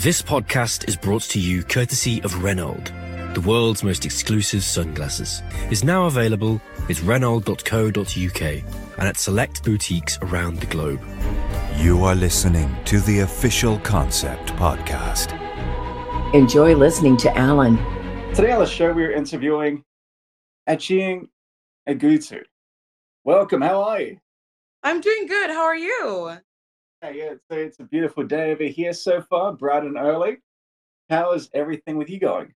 This 0.00 0.22
podcast 0.22 0.86
is 0.86 0.94
brought 0.94 1.22
to 1.22 1.40
you 1.40 1.64
courtesy 1.64 2.22
of 2.22 2.44
Renault, 2.44 2.84
the 3.34 3.40
world's 3.40 3.82
most 3.82 4.04
exclusive 4.04 4.62
sunglasses. 4.62 5.42
Is 5.72 5.82
now 5.82 6.06
available 6.06 6.60
at 6.88 7.02
renault.co.uk 7.02 8.42
and 8.42 9.08
at 9.08 9.16
select 9.16 9.64
boutiques 9.64 10.16
around 10.22 10.60
the 10.60 10.66
globe. 10.66 11.00
You 11.78 12.04
are 12.04 12.14
listening 12.14 12.72
to 12.84 13.00
the 13.00 13.20
official 13.20 13.80
Concept 13.80 14.50
Podcast. 14.50 15.32
Enjoy 16.32 16.76
listening 16.76 17.16
to 17.16 17.36
Alan. 17.36 17.76
Today 18.36 18.52
on 18.52 18.60
the 18.60 18.66
show, 18.66 18.92
we're 18.92 19.10
interviewing 19.10 19.82
Achieng 20.68 21.26
Agutu. 21.88 22.42
Welcome, 23.24 23.62
how 23.62 23.82
are 23.82 24.00
you? 24.00 24.20
I'm 24.84 25.00
doing 25.00 25.26
good. 25.26 25.50
How 25.50 25.64
are 25.64 25.76
you? 25.76 26.38
Yeah, 27.02 27.10
yeah, 27.10 27.24
it's, 27.32 27.44
it's 27.50 27.78
a 27.78 27.84
beautiful 27.84 28.24
day 28.24 28.52
over 28.52 28.64
here 28.64 28.92
so 28.92 29.20
far, 29.20 29.52
bright 29.52 29.84
and 29.84 29.96
early. 29.96 30.38
How 31.08 31.32
is 31.32 31.48
everything 31.54 31.96
with 31.96 32.10
you 32.10 32.18
going? 32.18 32.52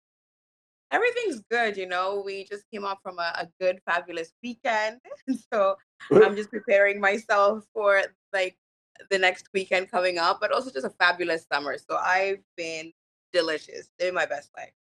Everything's 0.91 1.43
good. 1.49 1.77
You 1.77 1.87
know, 1.87 2.23
we 2.25 2.45
just 2.45 2.65
came 2.73 2.85
off 2.85 2.99
from 3.03 3.19
a, 3.19 3.33
a 3.39 3.49
good, 3.61 3.81
fabulous 3.87 4.33
weekend. 4.43 4.99
so 5.53 5.77
I'm 6.11 6.35
just 6.37 6.51
preparing 6.51 7.01
myself 7.01 7.65
for 7.73 8.03
like 8.33 8.57
the 9.11 9.19
next 9.19 9.47
weekend 9.55 9.91
coming 9.91 10.19
up, 10.19 10.39
but 10.41 10.53
also 10.53 10.71
just 10.71 10.87
a 10.87 10.91
fabulous 10.91 11.47
summer. 11.51 11.79
So 11.79 11.97
I've 11.97 12.41
been 12.57 12.93
delicious, 13.33 13.91
living 14.01 14.15
my 14.15 14.27
best 14.27 14.51
life. 14.57 14.73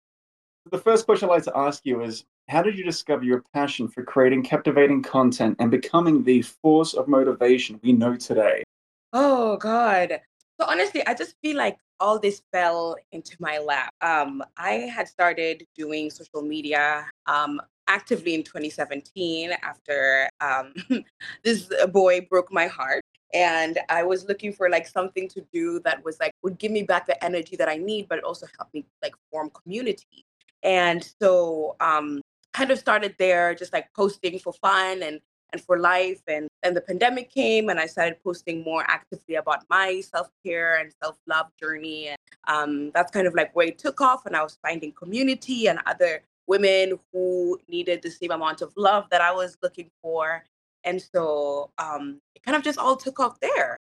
The 0.70 0.78
first 0.78 1.04
question 1.04 1.28
I'd 1.28 1.32
like 1.32 1.44
to 1.44 1.56
ask 1.56 1.84
you 1.84 2.02
is 2.02 2.24
How 2.48 2.62
did 2.62 2.78
you 2.78 2.84
discover 2.84 3.24
your 3.24 3.44
passion 3.52 3.88
for 3.88 4.02
creating 4.04 4.42
captivating 4.42 5.02
content 5.02 5.56
and 5.58 5.70
becoming 5.70 6.24
the 6.24 6.42
force 6.42 6.94
of 6.94 7.08
motivation 7.08 7.78
we 7.82 7.92
know 7.92 8.16
today? 8.16 8.64
Oh, 9.12 9.56
God. 9.56 10.20
So 10.60 10.66
honestly, 10.66 11.04
I 11.06 11.14
just 11.14 11.34
feel 11.42 11.56
like 11.56 11.78
all 11.98 12.18
this 12.18 12.42
fell 12.52 12.96
into 13.12 13.36
my 13.40 13.58
lap. 13.58 13.92
Um, 14.00 14.42
I 14.56 14.72
had 14.72 15.08
started 15.08 15.66
doing 15.76 16.10
social 16.10 16.42
media 16.42 17.06
um, 17.26 17.60
actively 17.88 18.34
in 18.34 18.42
2017 18.42 19.52
after 19.62 20.28
um, 20.40 20.72
this 21.44 21.70
boy 21.92 22.20
broke 22.30 22.52
my 22.52 22.66
heart 22.68 23.02
and 23.32 23.78
i 23.88 24.02
was 24.02 24.24
looking 24.26 24.52
for 24.52 24.68
like 24.68 24.86
something 24.86 25.28
to 25.28 25.40
do 25.52 25.80
that 25.80 26.04
was 26.04 26.18
like 26.18 26.32
would 26.42 26.58
give 26.58 26.72
me 26.72 26.82
back 26.82 27.06
the 27.06 27.24
energy 27.24 27.54
that 27.56 27.68
i 27.68 27.76
need 27.76 28.08
but 28.08 28.22
also 28.24 28.46
help 28.58 28.68
me 28.74 28.84
like 29.02 29.14
form 29.30 29.50
community 29.50 30.24
and 30.62 31.12
so 31.20 31.76
um 31.80 32.20
kind 32.52 32.70
of 32.70 32.78
started 32.78 33.14
there 33.18 33.54
just 33.54 33.72
like 33.72 33.86
posting 33.94 34.38
for 34.38 34.52
fun 34.54 35.02
and 35.02 35.20
and 35.52 35.62
for 35.62 35.78
life 35.78 36.20
and 36.28 36.48
then 36.62 36.74
the 36.74 36.80
pandemic 36.80 37.30
came 37.30 37.68
and 37.68 37.78
i 37.78 37.86
started 37.86 38.16
posting 38.22 38.62
more 38.62 38.84
actively 38.88 39.36
about 39.36 39.64
my 39.68 40.00
self-care 40.00 40.76
and 40.76 40.92
self-love 41.02 41.46
journey 41.60 42.08
and 42.08 42.18
um, 42.48 42.90
that's 42.94 43.10
kind 43.12 43.26
of 43.26 43.34
like 43.34 43.54
where 43.54 43.68
it 43.68 43.78
took 43.78 44.00
off 44.00 44.26
and 44.26 44.36
i 44.36 44.42
was 44.42 44.58
finding 44.62 44.92
community 44.92 45.66
and 45.66 45.78
other 45.86 46.22
women 46.46 46.98
who 47.12 47.58
needed 47.68 48.02
the 48.02 48.10
same 48.10 48.30
amount 48.30 48.62
of 48.62 48.72
love 48.76 49.06
that 49.10 49.20
i 49.20 49.32
was 49.32 49.56
looking 49.62 49.88
for 50.02 50.44
and 50.84 51.00
so 51.00 51.70
um, 51.78 52.18
it 52.34 52.42
kind 52.42 52.56
of 52.56 52.62
just 52.62 52.78
all 52.78 52.96
took 52.96 53.20
off 53.20 53.38
there 53.40 53.76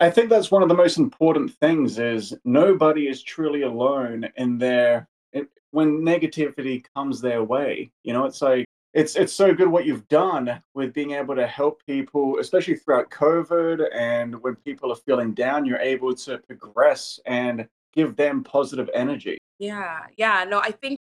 I 0.00 0.10
think 0.10 0.28
that's 0.28 0.50
one 0.50 0.62
of 0.62 0.68
the 0.68 0.74
most 0.74 0.98
important 0.98 1.52
things 1.52 1.98
is 1.98 2.34
nobody 2.44 3.06
is 3.06 3.22
truly 3.22 3.62
alone 3.62 4.28
in 4.36 4.58
their 4.58 5.08
it, 5.32 5.48
when 5.70 6.00
negativity 6.00 6.84
comes 6.96 7.20
their 7.20 7.44
way. 7.44 7.92
You 8.02 8.12
know, 8.12 8.24
it's 8.24 8.42
like 8.42 8.66
it's 8.94 9.16
it's 9.16 9.32
so 9.32 9.52
good 9.52 9.68
what 9.68 9.84
you've 9.84 10.06
done 10.08 10.62
with 10.74 10.94
being 10.94 11.12
able 11.12 11.34
to 11.34 11.46
help 11.46 11.84
people, 11.84 12.38
especially 12.38 12.76
throughout 12.76 13.10
COVID 13.10 13.86
and 13.94 14.40
when 14.42 14.54
people 14.56 14.92
are 14.92 14.96
feeling 14.96 15.34
down, 15.34 15.64
you're 15.64 15.78
able 15.78 16.14
to 16.14 16.38
progress 16.38 17.20
and 17.26 17.68
give 17.92 18.16
them 18.16 18.42
positive 18.42 18.88
energy. 18.94 19.38
Yeah, 19.58 20.00
yeah. 20.16 20.44
No, 20.48 20.60
I 20.60 20.70
think 20.70 20.98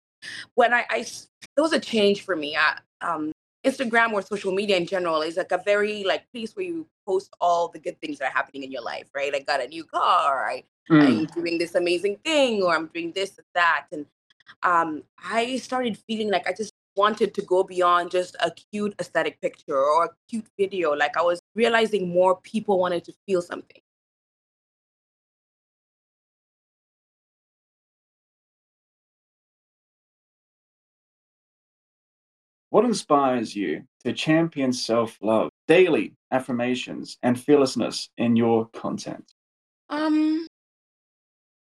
when 0.54 0.72
I, 0.72 0.84
I 0.90 1.06
there 1.56 1.62
was 1.62 1.72
a 1.72 1.80
change 1.80 2.22
for 2.22 2.34
me. 2.34 2.56
I, 2.56 2.78
um, 3.00 3.32
Instagram 3.64 4.12
or 4.12 4.22
social 4.22 4.52
media 4.52 4.76
in 4.76 4.86
general 4.86 5.22
is 5.22 5.36
like 5.36 5.52
a 5.52 5.62
very 5.64 6.02
like 6.02 6.24
place 6.32 6.56
where 6.56 6.66
you 6.66 6.84
post 7.06 7.32
all 7.40 7.68
the 7.68 7.78
good 7.78 8.00
things 8.00 8.18
that 8.18 8.32
are 8.32 8.34
happening 8.34 8.64
in 8.64 8.72
your 8.72 8.82
life, 8.82 9.08
right? 9.14 9.32
I 9.32 9.38
got 9.38 9.62
a 9.62 9.68
new 9.68 9.84
car, 9.84 10.48
I, 10.50 10.64
Mm. 10.90 11.06
I'm 11.06 11.24
doing 11.26 11.58
this 11.58 11.74
amazing 11.74 12.16
thing, 12.24 12.62
or 12.62 12.74
I'm 12.74 12.86
doing 12.92 13.12
this 13.12 13.38
and 13.38 13.46
that. 13.54 13.86
And 13.92 14.06
um, 14.62 15.02
I 15.24 15.56
started 15.56 15.98
feeling 16.06 16.30
like 16.30 16.48
I 16.48 16.52
just 16.52 16.72
wanted 16.96 17.34
to 17.34 17.42
go 17.42 17.62
beyond 17.62 18.10
just 18.10 18.36
a 18.40 18.50
cute 18.50 18.94
aesthetic 19.00 19.40
picture 19.40 19.76
or 19.76 20.04
a 20.04 20.08
cute 20.28 20.46
video. 20.58 20.92
Like 20.92 21.16
I 21.16 21.22
was 21.22 21.40
realizing 21.54 22.12
more 22.12 22.40
people 22.40 22.78
wanted 22.78 23.04
to 23.04 23.12
feel 23.26 23.42
something. 23.42 23.80
What 32.70 32.86
inspires 32.86 33.54
you 33.54 33.84
to 34.02 34.14
champion 34.14 34.72
self 34.72 35.18
love, 35.20 35.50
daily 35.68 36.14
affirmations, 36.30 37.18
and 37.22 37.38
fearlessness 37.38 38.08
in 38.16 38.34
your 38.34 38.66
content? 38.68 39.30
Um, 39.90 40.46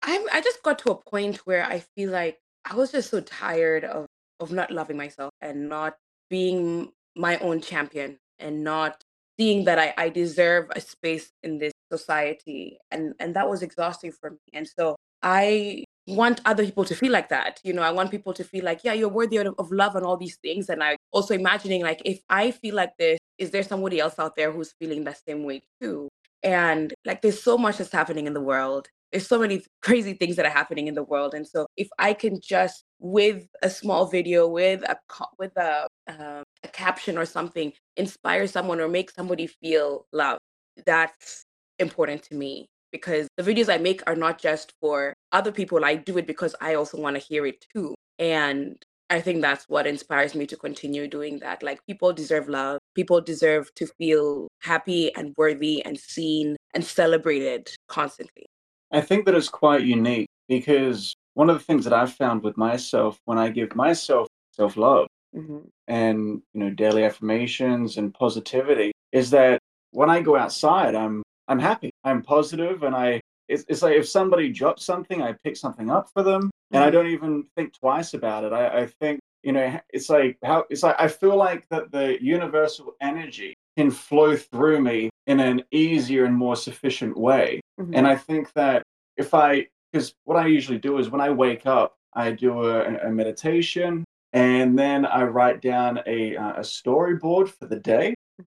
I'm 0.01 0.25
I 0.34 0.41
just 0.41 0.62
got 0.62 0.80
to 0.80 0.91
a 0.91 0.96
point 0.96 1.38
where 1.47 1.63
I 1.63 1.80
feel 1.96 2.12
like 2.12 2.40
I 2.66 2.75
was 2.75 2.91
just 2.91 3.12
so 3.12 3.22
tired 3.22 3.86
of 3.86 4.07
of 4.39 4.51
not 4.51 4.72
loving 4.72 4.97
myself 4.97 5.31
and 5.41 5.69
not 5.69 5.95
being 6.29 6.91
my 7.16 7.38
own 7.39 7.61
champion 7.61 8.17
and 8.39 8.63
not 8.63 9.03
seeing 9.39 9.66
that 9.66 9.79
I, 9.79 9.94
I 9.97 10.09
deserve 10.09 10.67
a 10.75 10.81
space 10.81 11.31
in 11.44 11.59
this 11.59 11.73
society. 11.91 12.77
And 12.91 13.13
and 13.19 13.35
that 13.35 13.50
was 13.50 13.61
exhausting 13.61 14.11
for 14.11 14.31
me. 14.31 14.38
And 14.53 14.67
so 14.67 14.95
I 15.22 15.83
want 16.07 16.41
other 16.45 16.66
people 16.66 16.85
to 16.85 16.95
feel 16.95 17.11
like 17.11 17.29
that 17.29 17.59
you 17.63 17.72
know 17.72 17.83
I 17.83 17.91
want 17.91 18.09
people 18.09 18.33
to 18.33 18.44
feel 18.44 18.66
like 18.66 18.83
yeah 18.83 18.94
you're 18.94 19.07
worthy 19.09 19.38
of, 19.38 19.53
of 19.59 19.72
love 19.72 19.95
and 19.95 20.05
all 20.05 20.17
these 20.17 20.38
things. 20.41 20.69
And 20.69 20.83
I 20.83 20.95
also 21.11 21.33
imagining 21.33 21.81
like 21.81 22.01
if 22.06 22.21
I 22.29 22.51
feel 22.51 22.75
like 22.75 22.94
this 22.97 23.19
is 23.38 23.51
there 23.51 23.63
somebody 23.63 24.00
else 24.00 24.19
out 24.19 24.35
there 24.35 24.51
who's 24.51 24.73
feeling 24.79 25.03
that 25.06 25.19
same 25.27 25.44
way 25.44 25.61
too? 25.81 26.09
And 26.44 26.94
like 27.06 27.21
there's 27.21 27.41
so 27.41 27.57
much 27.57 27.77
that's 27.77 27.91
happening 27.91 28.27
in 28.27 28.33
the 28.33 28.41
world 28.41 28.88
there's 29.11 29.27
so 29.27 29.39
many 29.39 29.63
crazy 29.81 30.13
things 30.13 30.35
that 30.35 30.45
are 30.45 30.51
happening 30.51 30.87
in 30.87 30.95
the 30.95 31.03
world 31.03 31.33
and 31.33 31.47
so 31.47 31.67
if 31.77 31.87
i 31.97 32.13
can 32.13 32.39
just 32.41 32.83
with 32.99 33.47
a 33.61 33.69
small 33.69 34.05
video 34.05 34.47
with 34.47 34.81
a 34.83 34.97
with 35.37 35.55
a 35.57 35.87
uh, 36.07 36.43
a 36.63 36.67
caption 36.67 37.17
or 37.17 37.25
something 37.25 37.71
inspire 37.97 38.47
someone 38.47 38.79
or 38.79 38.87
make 38.87 39.11
somebody 39.11 39.47
feel 39.47 40.05
loved 40.11 40.39
that's 40.85 41.43
important 41.79 42.21
to 42.23 42.35
me 42.35 42.67
because 42.91 43.27
the 43.37 43.43
videos 43.43 43.73
i 43.73 43.77
make 43.77 44.01
are 44.07 44.15
not 44.15 44.39
just 44.39 44.73
for 44.81 45.13
other 45.31 45.51
people 45.51 45.85
i 45.85 45.95
do 45.95 46.17
it 46.17 46.27
because 46.27 46.55
i 46.61 46.75
also 46.75 46.99
want 46.99 47.15
to 47.15 47.21
hear 47.21 47.45
it 47.45 47.65
too 47.73 47.95
and 48.17 48.75
i 49.09 49.19
think 49.21 49.41
that's 49.41 49.65
what 49.69 49.87
inspires 49.87 50.35
me 50.35 50.45
to 50.45 50.57
continue 50.57 51.07
doing 51.07 51.39
that 51.39 51.63
like 51.63 51.79
people 51.87 52.11
deserve 52.11 52.49
love 52.49 52.79
people 52.95 53.21
deserve 53.21 53.73
to 53.75 53.87
feel 53.97 54.47
happy 54.61 55.13
and 55.15 55.33
worthy 55.37 55.83
and 55.85 55.97
seen 55.97 56.57
and 56.73 56.83
celebrated 56.83 57.69
constantly 57.87 58.45
I 58.91 59.01
think 59.01 59.25
that 59.25 59.35
it's 59.35 59.50
quite 59.50 59.83
unique 59.83 60.27
because 60.47 61.13
one 61.35 61.50
of 61.50 61.57
the 61.57 61.63
things 61.63 61.83
that 61.85 61.94
I've 61.94 62.13
found 62.13 62.44
with 62.44 62.57
myself 62.57 63.19
when 63.25 63.38
I 63.38 63.50
give 63.50 63.75
myself 63.75 64.27
self 64.51 64.77
love 64.77 65.07
Mhm. 65.35 65.67
and 65.88 66.41
you 66.53 66.59
know 66.59 66.69
daily 66.72 67.03
affirmations 67.05 67.97
and 67.97 68.13
positivity 68.13 68.91
is 69.11 69.29
that 69.31 69.59
when 69.91 70.09
I 70.09 70.22
go 70.22 70.35
outside, 70.35 70.95
I'm 70.95 71.23
I'm 71.47 71.59
happy, 71.59 71.91
I'm 72.03 72.22
positive, 72.22 72.83
and 72.83 72.95
I 72.95 73.22
it's, 73.47 73.66
it's 73.67 73.81
like 73.81 73.95
if 73.95 74.07
somebody 74.07 74.50
drops 74.51 74.85
something, 74.85 75.21
I 75.23 75.33
pick 75.44 75.56
something 75.57 75.89
up 75.89 76.09
for 76.13 76.21
them, 76.23 76.51
and 76.71 76.83
I 76.83 76.89
Mhm. 76.89 76.94
don't 76.94 77.07
even 77.07 77.44
think 77.56 77.73
twice 77.73 78.13
about 78.13 78.44
it. 78.44 78.53
I, 78.53 78.81
I 78.81 78.85
think 79.00 79.19
you 79.44 79.51
know 79.53 79.79
it's 79.94 80.09
like 80.09 80.38
how 80.44 80.66
it's 80.69 80.83
like 80.83 80.95
I 81.00 81.07
feel 81.07 81.35
like 81.35 81.67
that 81.69 81.91
the 81.91 82.21
universal 82.21 82.95
energy 83.01 83.53
can 83.77 83.89
flow 83.91 84.35
through 84.35 84.81
me 84.81 85.09
in 85.27 85.39
an 85.39 85.63
easier 85.71 86.25
and 86.25 86.35
more 86.35 86.56
sufficient 86.56 87.16
way. 87.17 87.61
Mhm. 87.79 87.95
And 87.95 88.07
I 88.07 88.16
think 88.16 88.51
that 88.53 88.84
if 89.17 89.34
I, 89.34 89.67
because 89.92 90.13
what 90.25 90.38
I 90.38 90.48
usually 90.48 90.77
do 90.77 90.98
is 90.98 91.09
when 91.09 91.21
I 91.21 91.30
wake 91.30 91.65
up, 91.65 91.95
I 92.13 92.31
do 92.31 92.65
a, 92.65 93.07
a 93.07 93.09
meditation 93.12 94.03
and 94.33 94.77
then 94.77 95.06
I 95.06 95.24
write 95.24 95.62
down 95.62 96.00
a, 96.06 96.36
uh, 96.36 96.53
a 96.53 96.62
storyboard 96.62 97.50
for 97.50 97.65
the 97.65 97.80
day. 97.80 98.13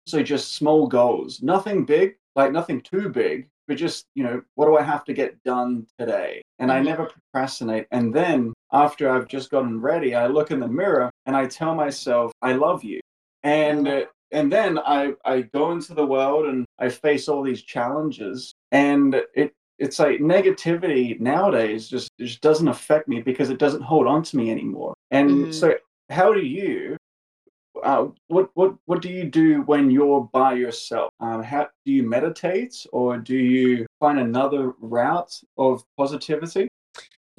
So 0.06 0.22
just 0.22 0.54
small 0.54 0.86
goals, 0.86 1.42
nothing 1.42 1.84
big, 1.84 2.16
like 2.34 2.52
nothing 2.52 2.80
too 2.80 3.08
big, 3.08 3.48
but 3.68 3.76
just, 3.76 4.04
you 4.14 4.24
know, 4.24 4.42
what 4.54 4.66
do 4.66 4.76
I 4.76 4.82
have 4.82 5.04
to 5.04 5.12
get 5.12 5.42
done 5.44 5.86
today? 5.98 6.42
And 6.58 6.70
I 6.70 6.80
Mhm. 6.80 6.84
never 6.86 7.06
procrastinate. 7.06 7.86
And 7.90 8.14
then 8.14 8.52
after 8.72 9.08
I've 9.10 9.28
just 9.28 9.50
gotten 9.50 9.80
ready, 9.80 10.14
I 10.14 10.26
look 10.26 10.50
in 10.50 10.60
the 10.60 10.68
mirror 10.68 11.10
and 11.26 11.36
I 11.36 11.46
tell 11.46 11.74
myself, 11.74 12.32
I 12.42 12.52
love 12.54 12.84
you. 12.84 13.00
And 13.42 13.88
uh, 13.88 14.06
and 14.30 14.50
then 14.50 14.78
I, 14.78 15.14
I 15.26 15.42
go 15.42 15.72
into 15.72 15.92
the 15.94 16.06
world 16.06 16.46
and 16.46 16.64
I 16.78 16.88
face 16.88 17.28
all 17.28 17.42
these 17.42 17.62
challenges 17.62 18.51
and 18.72 19.14
it 19.34 19.54
it's 19.78 19.98
like 19.98 20.20
negativity 20.20 21.18
nowadays 21.20 21.88
just 21.88 22.10
just 22.18 22.40
doesn't 22.40 22.68
affect 22.68 23.08
me 23.08 23.20
because 23.20 23.50
it 23.50 23.58
doesn't 23.58 23.82
hold 23.82 24.06
on 24.06 24.22
to 24.24 24.36
me 24.36 24.50
anymore. 24.50 24.94
And 25.10 25.46
Mhm. 25.46 25.54
so 25.54 25.74
how 26.10 26.32
do 26.32 26.40
you 26.40 26.96
uh, 27.82 28.08
what 28.28 28.50
what 28.54 28.74
what 28.86 29.02
do 29.02 29.08
you 29.08 29.24
do 29.24 29.62
when 29.62 29.90
you're 29.90 30.22
by 30.32 30.54
yourself? 30.54 31.10
Um, 31.20 31.42
how 31.42 31.68
do 31.84 31.92
you 31.92 32.02
meditate 32.02 32.86
or 32.92 33.18
do 33.18 33.36
you 33.36 33.86
find 34.00 34.18
another 34.18 34.74
route 34.80 35.32
of 35.58 35.82
positivity? 35.96 36.68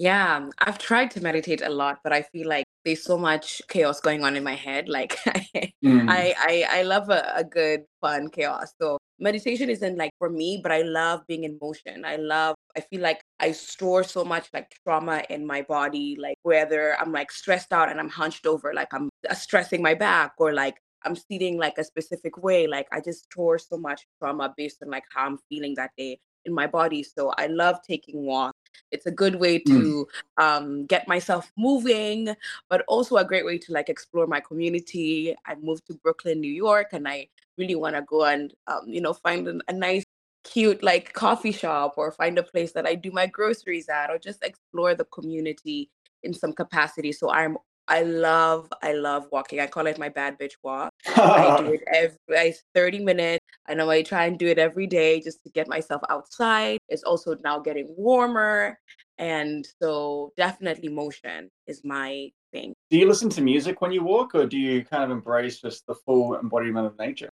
Yeah, 0.03 0.49
I've 0.59 0.79
tried 0.79 1.11
to 1.11 1.21
meditate 1.23 1.61
a 1.61 1.69
lot, 1.69 1.99
but 2.03 2.11
I 2.11 2.23
feel 2.23 2.49
like 2.49 2.65
there's 2.83 3.03
so 3.03 3.17
much 3.17 3.61
chaos 3.69 4.01
going 4.01 4.25
on 4.25 4.35
in 4.35 4.43
my 4.43 4.55
head. 4.55 4.89
Like 4.89 5.17
Mm. 5.83 6.09
I 6.09 6.33
I 6.39 6.79
I 6.79 6.81
love 6.83 7.09
a, 7.09 7.31
a 7.35 7.43
good 7.43 7.81
fun 8.01 8.29
chaos. 8.29 8.73
So 8.81 8.97
meditation 9.19 9.69
isn't 9.69 9.97
like 9.97 10.11
for 10.17 10.29
me, 10.29 10.59
but 10.63 10.71
I 10.71 10.81
love 10.81 11.21
being 11.27 11.43
in 11.43 11.57
motion. 11.61 12.05
I 12.05 12.15
love 12.17 12.55
I 12.77 12.81
feel 12.81 13.01
like 13.01 13.21
I 13.39 13.51
store 13.51 14.03
so 14.03 14.23
much 14.25 14.47
like 14.53 14.67
trauma 14.85 15.23
in 15.29 15.45
my 15.45 15.61
body, 15.63 16.17
like 16.19 16.37
whether 16.43 16.99
I'm 16.99 17.11
like 17.11 17.31
stressed 17.31 17.71
out 17.73 17.89
and 17.91 17.99
I'm 17.99 18.09
hunched 18.09 18.45
over, 18.45 18.73
like 18.73 18.93
I'm 18.93 19.09
uh, 19.29 19.33
stressing 19.35 19.81
my 19.81 19.93
back 19.93 20.33
or 20.37 20.53
like 20.53 20.75
I'm 21.05 21.15
sitting 21.15 21.57
like 21.57 21.77
a 21.77 21.83
specific 21.83 22.37
way. 22.43 22.67
Like 22.67 22.87
I 22.93 22.99
just 23.01 23.25
store 23.25 23.57
so 23.59 23.77
much 23.77 24.01
trauma 24.19 24.53
based 24.57 24.77
on 24.83 24.89
like 24.89 25.03
how 25.13 25.25
I'm 25.27 25.39
feeling 25.49 25.75
that 25.77 25.91
day 25.97 26.19
in 26.45 26.53
my 26.53 26.67
body. 26.67 27.03
So 27.03 27.33
I 27.37 27.47
love 27.47 27.77
taking 27.87 28.25
walks. 28.25 28.52
It's 28.93 29.05
a 29.07 29.11
good 29.11 29.35
way 29.35 29.59
Mm. 29.59 29.73
to 29.75 30.07
um, 30.37 30.85
get 30.85 31.07
myself 31.07 31.51
moving, 31.57 32.35
but 32.69 32.83
also 32.87 33.17
a 33.17 33.25
great 33.25 33.45
way 33.45 33.57
to 33.57 33.73
like 33.73 33.89
explore 33.89 34.27
my 34.27 34.39
community. 34.39 35.35
I 35.45 35.55
moved 35.55 35.87
to 35.87 35.95
Brooklyn, 35.95 36.39
New 36.39 36.51
York, 36.51 36.89
and 36.93 37.07
I 37.07 37.27
really 37.57 37.75
want 37.75 37.95
to 37.95 38.03
go 38.03 38.23
and 38.25 38.53
um, 38.67 38.81
you 38.87 39.01
know 39.01 39.13
find 39.13 39.47
an, 39.47 39.61
a 39.67 39.73
nice, 39.73 40.05
cute 40.43 40.83
like 40.83 41.13
coffee 41.13 41.51
shop 41.51 41.95
or 41.97 42.11
find 42.11 42.37
a 42.37 42.43
place 42.43 42.71
that 42.73 42.85
I 42.85 42.95
do 42.95 43.11
my 43.11 43.27
groceries 43.27 43.89
at, 43.89 44.09
or 44.09 44.17
just 44.19 44.43
explore 44.43 44.95
the 44.95 45.05
community 45.05 45.89
in 46.23 46.33
some 46.33 46.53
capacity. 46.53 47.11
So 47.11 47.29
I'm 47.31 47.57
I 47.87 48.03
love 48.03 48.71
I 48.81 48.93
love 48.93 49.27
walking. 49.31 49.59
I 49.59 49.67
call 49.67 49.87
it 49.87 49.99
my 49.99 50.09
bad 50.09 50.39
bitch 50.39 50.53
walk. 50.63 50.91
I 51.07 51.63
do 51.63 51.73
it 51.73 51.81
every 51.91 52.17
it's 52.29 52.63
30 52.73 52.99
minutes. 53.03 53.45
I 53.67 53.73
know 53.73 53.89
I 53.89 54.01
try 54.03 54.25
and 54.25 54.37
do 54.39 54.47
it 54.47 54.57
every 54.59 54.87
day 54.87 55.21
just 55.21 55.43
to 55.43 55.49
get 55.49 55.67
myself 55.67 56.01
outside. 56.09 56.79
It's 56.89 57.03
also 57.03 57.35
now 57.43 57.59
getting 57.59 57.93
warmer. 57.97 58.79
And 59.17 59.67
so 59.81 60.31
definitely 60.37 60.89
motion 60.89 61.49
is 61.67 61.81
my 61.83 62.29
thing. 62.51 62.73
do 62.89 62.97
you 62.97 63.07
listen 63.07 63.29
to 63.29 63.41
music 63.41 63.81
when 63.81 63.91
you 63.91 64.03
walk, 64.03 64.33
or 64.35 64.45
do 64.45 64.57
you 64.57 64.83
kind 64.85 65.03
of 65.03 65.11
embrace 65.11 65.59
just 65.59 65.85
the 65.87 65.95
full 65.95 66.39
embodiment 66.39 66.87
of 66.87 66.97
nature? 66.97 67.29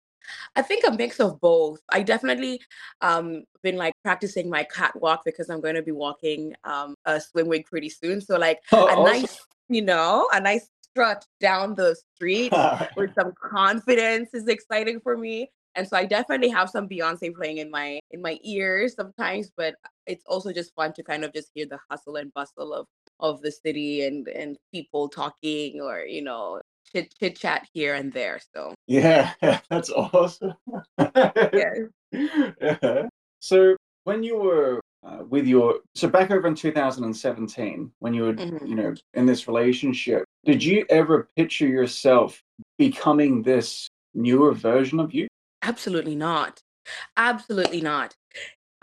I 0.56 0.62
think 0.62 0.84
a 0.86 0.92
mix 0.92 1.20
of 1.20 1.40
both. 1.42 1.80
I 1.90 2.04
definitely 2.04 2.62
um 3.02 3.44
been 3.64 3.78
like 3.78 3.94
practicing 4.04 4.50
my 4.50 4.64
catwalk 4.64 5.22
because 5.26 5.50
I'm 5.50 5.62
going 5.62 5.76
to 5.76 5.82
be 5.82 5.92
walking 5.92 6.54
um 6.64 6.96
a 7.06 7.20
Swim 7.22 7.48
Week 7.48 7.66
pretty 7.68 7.90
soon. 7.90 8.22
So 8.22 8.38
like 8.38 8.60
Oh, 8.72 8.88
a 8.88 8.92
awesome. 8.92 9.04
nice, 9.06 9.40
you 9.72 9.82
know, 9.82 10.28
a 10.34 10.40
nice 10.40 10.70
strut 10.92 11.26
down 11.40 11.76
the 11.76 11.96
street 12.16 12.52
with 12.98 13.14
some 13.16 13.34
confidence 13.42 14.34
is 14.34 14.48
exciting 14.48 15.00
for 15.00 15.18
me. 15.18 15.50
And 15.76 15.88
so 15.88 15.96
I 15.96 16.06
definitely 16.06 16.50
have 16.50 16.70
some 16.70 16.88
Beyonce 16.88 17.34
playing 17.34 17.60
in 17.60 17.72
my 17.72 18.02
in 18.12 18.22
my 18.22 18.38
ears 18.44 18.94
sometimes, 18.94 19.52
but 19.56 19.76
it's 20.06 20.26
also 20.28 20.52
just 20.52 20.76
fun 20.76 20.92
to 20.94 21.04
kind 21.04 21.24
of 21.24 21.34
just 21.34 21.50
hear 21.56 21.66
the 21.66 21.80
hustle 21.90 22.18
and 22.18 22.34
bustle 22.34 22.74
of 22.74 22.88
of 23.22 23.42
the 23.42 23.52
city 23.52 24.06
and 24.06 24.28
and 24.28 24.58
people 24.74 25.08
talking 25.08 25.80
or 25.80 26.02
you 26.02 26.22
know 26.22 26.60
chit 26.92 27.14
chit 27.18 27.38
chat 27.38 27.68
here 27.74 27.96
and 27.96 28.12
there. 28.12 28.42
So 28.54 28.76
yeah, 28.88 29.32
that's 29.70 29.90
awesome. 29.90 30.54
yeah. 30.98 31.74
Yeah. 32.62 33.08
So 33.40 33.78
when 34.04 34.24
you 34.24 34.38
were 34.38 34.82
uh, 35.04 35.24
with 35.30 35.48
your 35.48 35.80
so 35.96 36.08
back 36.08 36.32
over 36.32 36.48
in 36.48 36.56
2017 36.56 37.92
when 38.00 38.14
you 38.14 38.24
were 38.24 38.34
Mhm. 38.34 38.68
you 38.68 38.76
know 38.76 38.94
in 39.14 39.26
this 39.26 39.48
relationship 39.48 40.24
did 40.46 40.64
you 40.64 40.86
ever 40.90 41.30
picture 41.36 41.68
yourself 41.68 42.42
becoming 42.78 43.42
this 43.42 43.88
newer 44.14 44.54
version 44.54 45.00
of 45.00 45.14
you 45.14 45.28
Absolutely 45.64 46.16
not. 46.16 46.60
Absolutely 47.18 47.82
not. 47.82 48.16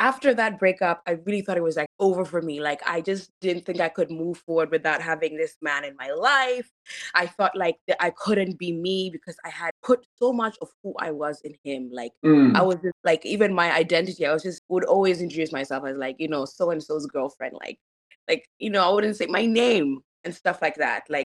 After 0.01 0.33
that 0.35 0.59
breakup, 0.59 1.03
I 1.07 1.13
really 1.27 1.41
thought 1.41 1.57
it 1.57 1.63
was 1.63 1.77
like 1.77 1.89
over 1.99 2.25
for 2.25 2.41
me. 2.41 2.61
Like 2.61 2.81
I 2.87 3.01
just 3.01 3.31
didn't 3.41 3.67
think 3.67 3.81
I 3.81 3.89
could 3.89 4.11
move 4.11 4.39
forward 4.39 4.71
without 4.71 5.03
having 5.03 5.37
this 5.37 5.57
man 5.61 5.85
in 5.85 5.97
my 5.97 6.11
life. 6.11 6.71
I 7.15 7.27
thought 7.27 7.57
like 7.57 7.77
that 7.89 8.03
I 8.03 8.11
couldn't 8.11 8.59
be 8.59 8.73
me 8.73 9.11
because 9.11 9.37
I 9.45 9.51
had 9.51 9.73
put 9.83 10.07
so 10.19 10.33
much 10.33 10.57
of 10.63 10.69
who 10.83 10.95
I 11.01 11.11
was 11.11 11.41
in 11.43 11.55
him. 11.65 11.91
Like 11.93 12.13
Mm. 12.25 12.57
I 12.57 12.63
was 12.63 12.77
just 12.77 12.97
like 13.05 13.25
even 13.27 13.55
my 13.55 13.73
identity, 13.75 14.27
I 14.27 14.33
was 14.33 14.43
just 14.43 14.63
would 14.69 14.85
always 14.85 15.21
introduce 15.21 15.53
myself 15.53 15.85
as 15.87 15.97
like, 15.97 16.17
you 16.19 16.29
know, 16.29 16.45
so 16.45 16.71
and 16.71 16.83
so's 16.83 17.07
girlfriend. 17.07 17.55
Like 17.61 17.79
like, 18.29 18.49
you 18.59 18.71
know, 18.71 18.89
I 18.89 18.93
wouldn't 18.93 19.17
say 19.17 19.27
my 19.27 19.47
name 19.47 20.01
and 20.25 20.35
stuff 20.35 20.61
like 20.63 20.77
that. 20.77 21.05
Like 21.09 21.27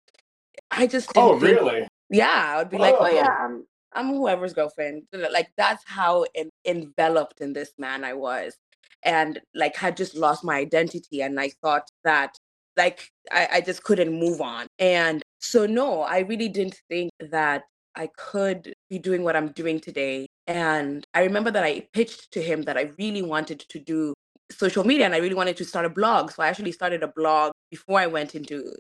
I 0.71 0.87
just 0.87 1.13
didn't 1.13 1.29
oh 1.29 1.41
think 1.41 1.61
really 1.61 1.89
yeah, 2.11 2.55
I 2.55 2.59
would 2.59 2.71
be 2.71 2.79
like, 2.79 2.95
oh 2.99 3.09
yeah, 3.09 3.37
I'm 3.41 3.67
I'm 3.97 4.11
whoever's 4.11 4.53
girlfriend. 4.55 5.05
Like 5.13 5.51
that's 5.57 5.83
how 5.87 6.27
en- 6.35 6.51
enveloped 6.65 7.41
in 7.41 7.53
this 7.53 7.73
man 7.79 8.05
I 8.05 8.15
was, 8.15 8.57
and 9.03 9.41
like 9.55 9.77
had 9.77 9.97
just 9.97 10.17
lost 10.17 10.45
my 10.45 10.57
identity, 10.57 11.23
and 11.23 11.41
I 11.41 11.51
thought 11.63 11.89
that 12.05 12.37
like 12.77 13.11
I, 13.33 13.49
I 13.55 13.61
just 13.63 13.83
couldn't 13.85 14.13
move 14.19 14.41
on, 14.41 14.67
and 14.79 15.23
so 15.41 15.67
no, 15.67 16.03
I 16.03 16.21
really 16.21 16.49
didn't 16.49 16.81
think 16.89 17.11
that 17.21 17.65
I 17.97 18.09
could 18.19 18.75
be 18.91 18.99
doing 18.99 19.25
what 19.25 19.37
I'm 19.37 19.49
doing 19.53 19.81
today. 19.81 20.27
And 20.47 21.05
I 21.15 21.23
remember 21.25 21.51
that 21.51 21.65
I 21.65 21.89
pitched 21.93 22.33
to 22.33 22.43
him 22.43 22.63
that 22.63 22.77
I 22.77 22.93
really 22.99 23.23
wanted 23.23 23.61
to 23.61 23.79
do 23.81 24.15
social 24.51 24.85
media 24.85 25.07
and 25.07 25.15
I 25.15 25.19
really 25.19 25.35
wanted 25.35 25.57
to 25.57 25.65
start 25.65 25.87
a 25.87 25.91
blog. 25.91 26.31
So 26.31 26.43
I 26.43 26.49
actually 26.49 26.73
started 26.73 27.03
a 27.03 27.09
blog 27.09 27.53
before 27.71 27.99
I 27.99 28.07
went 28.07 28.35
into 28.35 28.73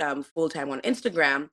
um, 0.00 0.22
full 0.22 0.48
time 0.48 0.70
on 0.70 0.80
Instagram. 0.82 1.48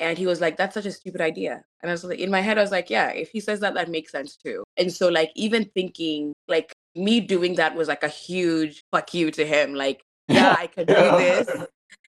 And 0.00 0.18
he 0.18 0.26
was 0.26 0.40
like, 0.40 0.56
that's 0.56 0.74
such 0.74 0.86
a 0.86 0.92
stupid 0.92 1.20
idea. 1.20 1.62
And 1.82 1.90
I 1.90 1.92
was 1.92 2.04
like, 2.04 2.18
in 2.18 2.30
my 2.30 2.40
head, 2.40 2.58
I 2.58 2.62
was 2.62 2.70
like, 2.70 2.90
yeah, 2.90 3.10
if 3.10 3.30
he 3.30 3.40
says 3.40 3.60
that, 3.60 3.74
that 3.74 3.90
makes 3.90 4.12
sense 4.12 4.36
too. 4.36 4.64
And 4.76 4.92
so, 4.92 5.08
like, 5.08 5.30
even 5.36 5.66
thinking, 5.66 6.32
like, 6.48 6.72
me 6.96 7.20
doing 7.20 7.56
that 7.56 7.76
was 7.76 7.88
like 7.88 8.02
a 8.02 8.08
huge 8.08 8.82
fuck 8.90 9.14
you 9.14 9.30
to 9.32 9.46
him. 9.46 9.74
Like, 9.74 10.02
yeah, 10.28 10.56
I 10.58 10.66
could 10.66 10.88
do 10.88 10.94
this. 11.18 11.48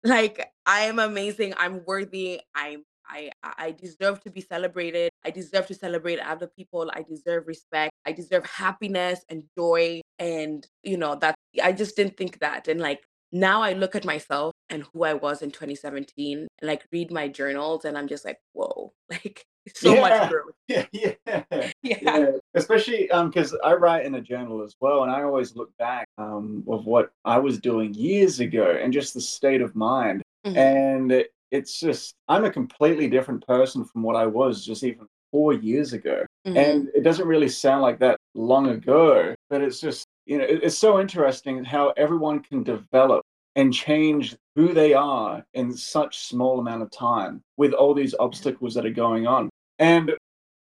Like, 0.03 0.51
I 0.65 0.83
am 0.87 0.99
amazing. 0.99 1.53
I'm 1.59 1.85
worthy. 1.85 2.41
I'm 2.55 2.85
I 3.07 3.31
I 3.43 3.53
I 3.67 3.71
deserve 3.73 4.23
to 4.23 4.31
be 4.31 4.41
celebrated. 4.41 5.11
I 5.25 5.31
deserve 5.31 5.67
to 5.67 5.75
celebrate 5.75 6.21
other 6.21 6.47
people. 6.47 6.91
I 6.95 7.03
deserve 7.03 7.47
respect. 7.47 7.93
I 8.07 8.13
deserve 8.13 8.47
happiness 8.47 9.25
and 9.29 9.45
joy. 9.59 10.01
And 10.19 10.67
you 10.83 10.97
know 10.97 11.17
that 11.17 11.35
I 11.63 11.73
just 11.73 11.97
didn't 11.97 12.17
think 12.17 12.41
that. 12.41 12.69
And 12.69 12.81
like 12.81 13.03
now 13.33 13.63
I 13.63 13.73
look 13.75 13.95
at 13.95 14.05
myself 14.05 14.53
and 14.69 14.85
who 14.93 15.05
I 15.05 15.15
was 15.15 15.43
in 15.43 15.51
2017 15.51 16.39
and 16.39 16.49
like 16.63 16.85
read 16.93 17.11
my 17.11 17.29
journals 17.29 17.85
and 17.85 17.97
I'm 17.97 18.09
just 18.09 18.25
like, 18.25 18.39
whoa, 18.53 18.93
like 19.11 19.45
so 19.75 19.95
Yeah. 19.95 20.01
much 20.01 20.31
growth. 20.31 20.55
yeah 20.69 20.85
yeah 20.93 21.43
Yeah. 21.83 21.99
yeah 22.03 22.31
especially 22.55 23.11
um 23.11 23.29
because 23.29 23.55
i 23.63 23.75
write 23.75 24.07
in 24.07 24.15
a 24.15 24.21
journal 24.21 24.63
as 24.63 24.75
well 24.81 25.03
and 25.03 25.13
i 25.13 25.23
always 25.23 25.55
look 25.55 25.71
back 25.79 26.07
um 26.17 26.65
of 26.67 26.87
what 26.87 27.11
i 27.27 27.37
was 27.39 27.59
doing 27.61 27.93
years 27.93 28.41
ago 28.41 28.79
and 28.83 28.91
just 28.93 29.13
the 29.15 29.21
state 29.21 29.61
of 29.61 29.77
mind 29.77 30.23
Mhm. 30.47 30.57
and 30.57 31.13
it- 31.13 31.31
it's 31.51 31.79
just 31.79 32.15
i'm 32.29 32.45
a 32.47 32.51
completely 32.51 33.07
different 33.09 33.47
person 33.47 33.85
from 33.85 34.03
what 34.03 34.17
i 34.17 34.25
was 34.25 34.65
just 34.65 34.83
even 34.83 35.07
four 35.31 35.53
years 35.53 35.93
ago 35.93 36.25
Mhm. 36.47 36.57
and 36.57 36.89
it 36.95 37.03
doesn't 37.05 37.29
really 37.29 37.49
sound 37.49 37.83
like 37.83 37.99
that 37.99 38.17
long 38.35 38.71
ago 38.71 39.35
but 39.51 39.61
it's 39.61 39.79
just 39.81 40.07
you 40.25 40.39
know 40.39 40.45
it- 40.45 40.63
it's 40.65 40.79
so 40.79 40.99
interesting 41.01 41.63
how 41.65 41.91
everyone 41.99 42.41
can 42.41 42.63
develop 42.63 43.23
and 43.57 43.75
change 43.75 44.37
who 44.55 44.73
they 44.73 44.95
are 44.95 45.45
in 45.55 45.73
such 45.73 46.27
small 46.27 46.61
amount 46.61 46.83
of 46.83 46.91
time 46.91 47.43
with 47.57 47.73
all 47.73 47.95
these 47.95 48.15
obstacles 48.19 48.75
that 48.75 48.87
are 48.87 48.91
going 48.91 49.27
on 49.27 49.49
and 49.79 50.13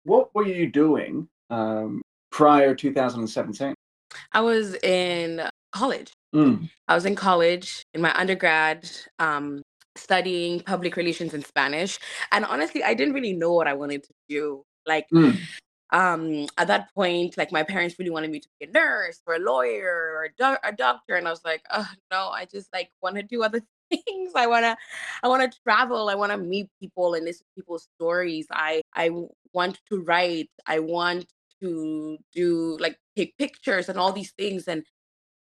what 0.03 0.33
were 0.35 0.45
you 0.45 0.69
doing 0.69 1.27
um, 1.49 2.01
prior 2.31 2.75
2017 2.75 3.73
I 4.31 4.41
was 4.41 4.75
in 4.75 5.41
college. 5.71 6.11
Mm, 6.33 6.69
I 6.87 6.95
was 6.95 7.05
in 7.05 7.15
college 7.15 7.83
in 7.93 8.01
my 8.01 8.13
undergrad, 8.17 8.89
um, 9.19 9.61
studying 9.95 10.59
public 10.61 10.95
relations 10.95 11.33
in 11.33 11.43
Spanish. 11.43 11.99
And 12.31 12.45
honestly, 12.45 12.83
I 12.83 12.93
didn't 12.93 13.13
really 13.13 13.33
know 13.33 13.53
what 13.53 13.67
I 13.67 13.73
wanted 13.73 14.03
to 14.03 14.13
do. 14.29 14.63
Like, 14.85 15.07
mm. 15.13 15.37
Um, 15.91 16.47
at 16.57 16.67
that 16.67 16.93
point, 16.93 17.37
like 17.37 17.51
my 17.51 17.63
parents 17.63 17.95
really 17.97 18.11
wanted 18.11 18.31
me 18.31 18.39
to 18.39 18.47
be 18.59 18.65
a 18.67 18.71
nurse 18.71 19.21
or 19.25 19.35
a 19.35 19.39
lawyer 19.39 20.13
or 20.15 20.25
a, 20.25 20.29
doc- 20.37 20.59
a 20.63 20.71
doctor, 20.73 21.15
and 21.15 21.27
I 21.27 21.31
was 21.31 21.45
like, 21.45 21.61
oh 21.71 21.87
no, 22.11 22.29
I 22.29 22.45
just 22.45 22.67
like 22.73 22.89
want 23.01 23.15
to 23.17 23.23
do 23.23 23.43
other 23.43 23.61
things. 23.89 24.33
I 24.35 24.47
wanna, 24.47 24.77
I 25.23 25.27
wanna 25.27 25.49
travel. 25.65 26.09
I 26.09 26.15
wanna 26.15 26.37
meet 26.37 26.69
people 26.81 27.13
and 27.13 27.25
listen 27.25 27.45
to 27.45 27.61
people's 27.61 27.87
stories. 27.95 28.47
I 28.51 28.81
I 28.95 29.11
want 29.53 29.79
to 29.89 30.01
write. 30.03 30.49
I 30.65 30.79
want 30.79 31.25
to 31.61 32.17
do 32.33 32.77
like 32.79 32.97
take 33.15 33.37
pictures 33.37 33.89
and 33.89 33.97
all 33.99 34.11
these 34.11 34.31
things. 34.31 34.67
And 34.67 34.83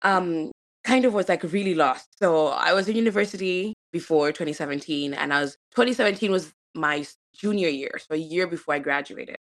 um 0.02 0.52
kind 0.84 1.04
of 1.06 1.14
was 1.14 1.28
like 1.30 1.44
really 1.44 1.74
lost. 1.74 2.08
So 2.18 2.48
I 2.48 2.74
was 2.74 2.88
in 2.88 2.96
university 2.96 3.74
before 3.92 4.32
2017 4.32 5.14
and 5.14 5.34
I 5.34 5.42
was 5.42 5.58
2017 5.74 6.32
was 6.32 6.54
my 6.76 7.06
junior 7.34 7.68
year, 7.70 7.98
so 7.98 8.14
a 8.16 8.18
year 8.18 8.48
before 8.48 8.74
I 8.76 8.80
graduated. 8.80 9.37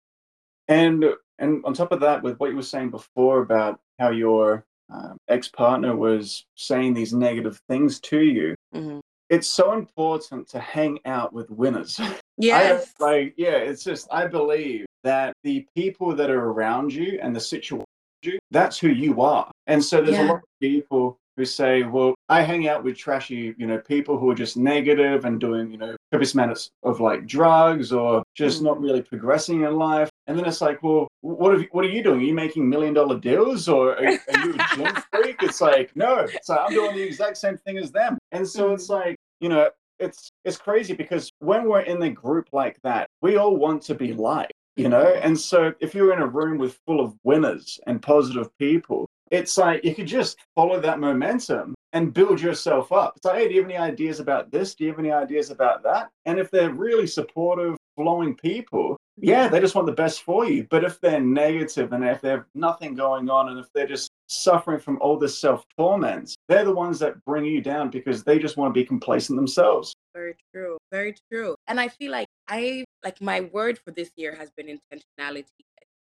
And 0.68 1.04
and 1.38 1.62
on 1.64 1.74
top 1.74 1.92
of 1.92 2.00
that 2.00 2.22
with 2.22 2.38
what 2.38 2.50
you 2.50 2.56
were 2.56 2.62
saying 2.62 2.90
before 2.90 3.40
about 3.42 3.78
how 3.98 4.10
your 4.10 4.64
um, 4.92 5.16
ex-partner 5.28 5.96
was 5.96 6.44
saying 6.54 6.94
these 6.94 7.12
negative 7.12 7.60
things 7.68 7.98
to 8.00 8.20
you 8.20 8.54
Mhm. 8.74 9.00
it's 9.30 9.46
so 9.48 9.72
important 9.72 10.48
to 10.48 10.60
hang 10.60 10.98
out 11.04 11.32
with 11.32 11.50
winners 11.50 11.98
Yes. 12.38 12.92
I, 13.00 13.04
like 13.04 13.34
yeah 13.36 13.56
it's 13.56 13.82
just 13.84 14.06
i 14.12 14.26
believe 14.26 14.84
that 15.04 15.32
the 15.42 15.66
people 15.74 16.14
that 16.14 16.30
are 16.30 16.44
around 16.50 16.92
you 16.92 17.18
and 17.22 17.34
the 17.34 17.40
situation 17.40 17.84
you, 18.22 18.38
that's 18.50 18.78
who 18.78 18.88
you 18.88 19.20
are 19.22 19.50
and 19.66 19.82
so 19.82 20.00
there's 20.02 20.18
a 20.18 20.22
lot 20.32 20.36
of 20.36 20.42
people 20.60 21.16
who 21.36 21.44
say, 21.44 21.82
well, 21.82 22.14
I 22.28 22.42
hang 22.42 22.66
out 22.68 22.82
with 22.82 22.96
trashy, 22.96 23.54
you 23.56 23.66
know, 23.66 23.78
people 23.78 24.18
who 24.18 24.28
are 24.30 24.34
just 24.34 24.56
negative 24.56 25.24
and 25.24 25.38
doing, 25.38 25.70
you 25.70 25.78
know, 25.78 25.96
copious 26.10 26.34
amounts 26.34 26.70
of 26.82 27.00
like 27.00 27.26
drugs 27.26 27.92
or 27.92 28.24
just 28.34 28.62
not 28.62 28.80
really 28.80 29.02
progressing 29.02 29.62
in 29.62 29.76
life. 29.76 30.10
And 30.26 30.36
then 30.36 30.44
it's 30.44 30.60
like, 30.60 30.82
well, 30.82 31.06
what 31.20 31.52
have 31.52 31.62
you, 31.62 31.68
what 31.70 31.84
are 31.84 31.88
you 31.88 32.02
doing? 32.02 32.20
Are 32.20 32.24
you 32.24 32.34
making 32.34 32.68
million 32.68 32.94
dollar 32.94 33.18
deals 33.18 33.68
or 33.68 33.92
are, 33.92 34.06
are 34.06 34.46
you 34.46 34.54
a 34.54 34.76
gym 34.76 34.96
freak? 35.12 35.42
It's 35.42 35.60
like, 35.60 35.94
no, 35.94 36.18
it's 36.18 36.48
like 36.48 36.60
I'm 36.66 36.72
doing 36.72 36.96
the 36.96 37.02
exact 37.02 37.36
same 37.36 37.58
thing 37.58 37.78
as 37.78 37.92
them. 37.92 38.18
And 38.32 38.46
so 38.46 38.64
mm-hmm. 38.64 38.74
it's 38.74 38.88
like, 38.88 39.16
you 39.40 39.48
know, 39.48 39.70
it's 39.98 40.28
it's 40.44 40.58
crazy 40.58 40.94
because 40.94 41.30
when 41.38 41.68
we're 41.68 41.80
in 41.80 42.02
a 42.02 42.10
group 42.10 42.48
like 42.52 42.78
that, 42.82 43.08
we 43.22 43.36
all 43.36 43.56
want 43.56 43.82
to 43.82 43.94
be 43.94 44.12
liked, 44.12 44.52
you 44.74 44.88
know. 44.88 45.04
Mm-hmm. 45.04 45.26
And 45.26 45.38
so 45.38 45.72
if 45.80 45.94
you're 45.94 46.12
in 46.12 46.20
a 46.20 46.26
room 46.26 46.58
with 46.58 46.78
full 46.86 47.00
of 47.00 47.14
winners 47.22 47.78
and 47.86 48.02
positive 48.02 48.48
people, 48.58 49.06
it's 49.30 49.56
like 49.56 49.84
you 49.84 49.94
could 49.94 50.06
just 50.06 50.38
follow 50.56 50.80
that 50.80 50.98
momentum 50.98 51.75
and 51.96 52.12
build 52.12 52.42
yourself 52.42 52.92
up. 52.92 53.14
It's 53.16 53.24
like, 53.24 53.36
hey, 53.36 53.48
do 53.48 53.54
you 53.54 53.62
have 53.62 53.70
any 53.70 53.78
ideas 53.78 54.20
about 54.20 54.50
this? 54.50 54.74
Do 54.74 54.84
you 54.84 54.90
have 54.90 54.98
any 54.98 55.10
ideas 55.10 55.50
about 55.50 55.82
that? 55.84 56.10
And 56.26 56.38
if 56.38 56.50
they're 56.50 56.70
really 56.70 57.06
supportive, 57.06 57.76
flowing 57.96 58.34
people, 58.34 58.98
yeah, 59.16 59.48
they 59.48 59.60
just 59.60 59.74
want 59.74 59.86
the 59.86 59.92
best 59.92 60.22
for 60.22 60.44
you. 60.44 60.66
But 60.68 60.84
if 60.84 61.00
they're 61.00 61.20
negative 61.20 61.94
and 61.94 62.04
if 62.04 62.20
they 62.20 62.28
have 62.28 62.44
nothing 62.54 62.94
going 62.94 63.30
on 63.30 63.48
and 63.48 63.58
if 63.58 63.66
they're 63.72 63.86
just 63.86 64.10
suffering 64.28 64.78
from 64.78 64.98
all 65.00 65.18
this 65.18 65.38
self 65.38 65.64
torment, 65.78 66.34
they're 66.48 66.66
the 66.66 66.74
ones 66.74 66.98
that 66.98 67.24
bring 67.24 67.46
you 67.46 67.62
down 67.62 67.88
because 67.88 68.22
they 68.22 68.38
just 68.38 68.58
want 68.58 68.74
to 68.74 68.78
be 68.78 68.84
complacent 68.84 69.38
themselves. 69.38 69.94
Very 70.14 70.36
true. 70.52 70.76
Very 70.92 71.14
true. 71.32 71.54
And 71.66 71.80
I 71.80 71.88
feel 71.88 72.12
like 72.12 72.28
I 72.46 72.84
like 73.02 73.22
my 73.22 73.40
word 73.40 73.78
for 73.82 73.90
this 73.90 74.10
year 74.16 74.34
has 74.34 74.50
been 74.50 74.66
intentionality, 74.66 75.46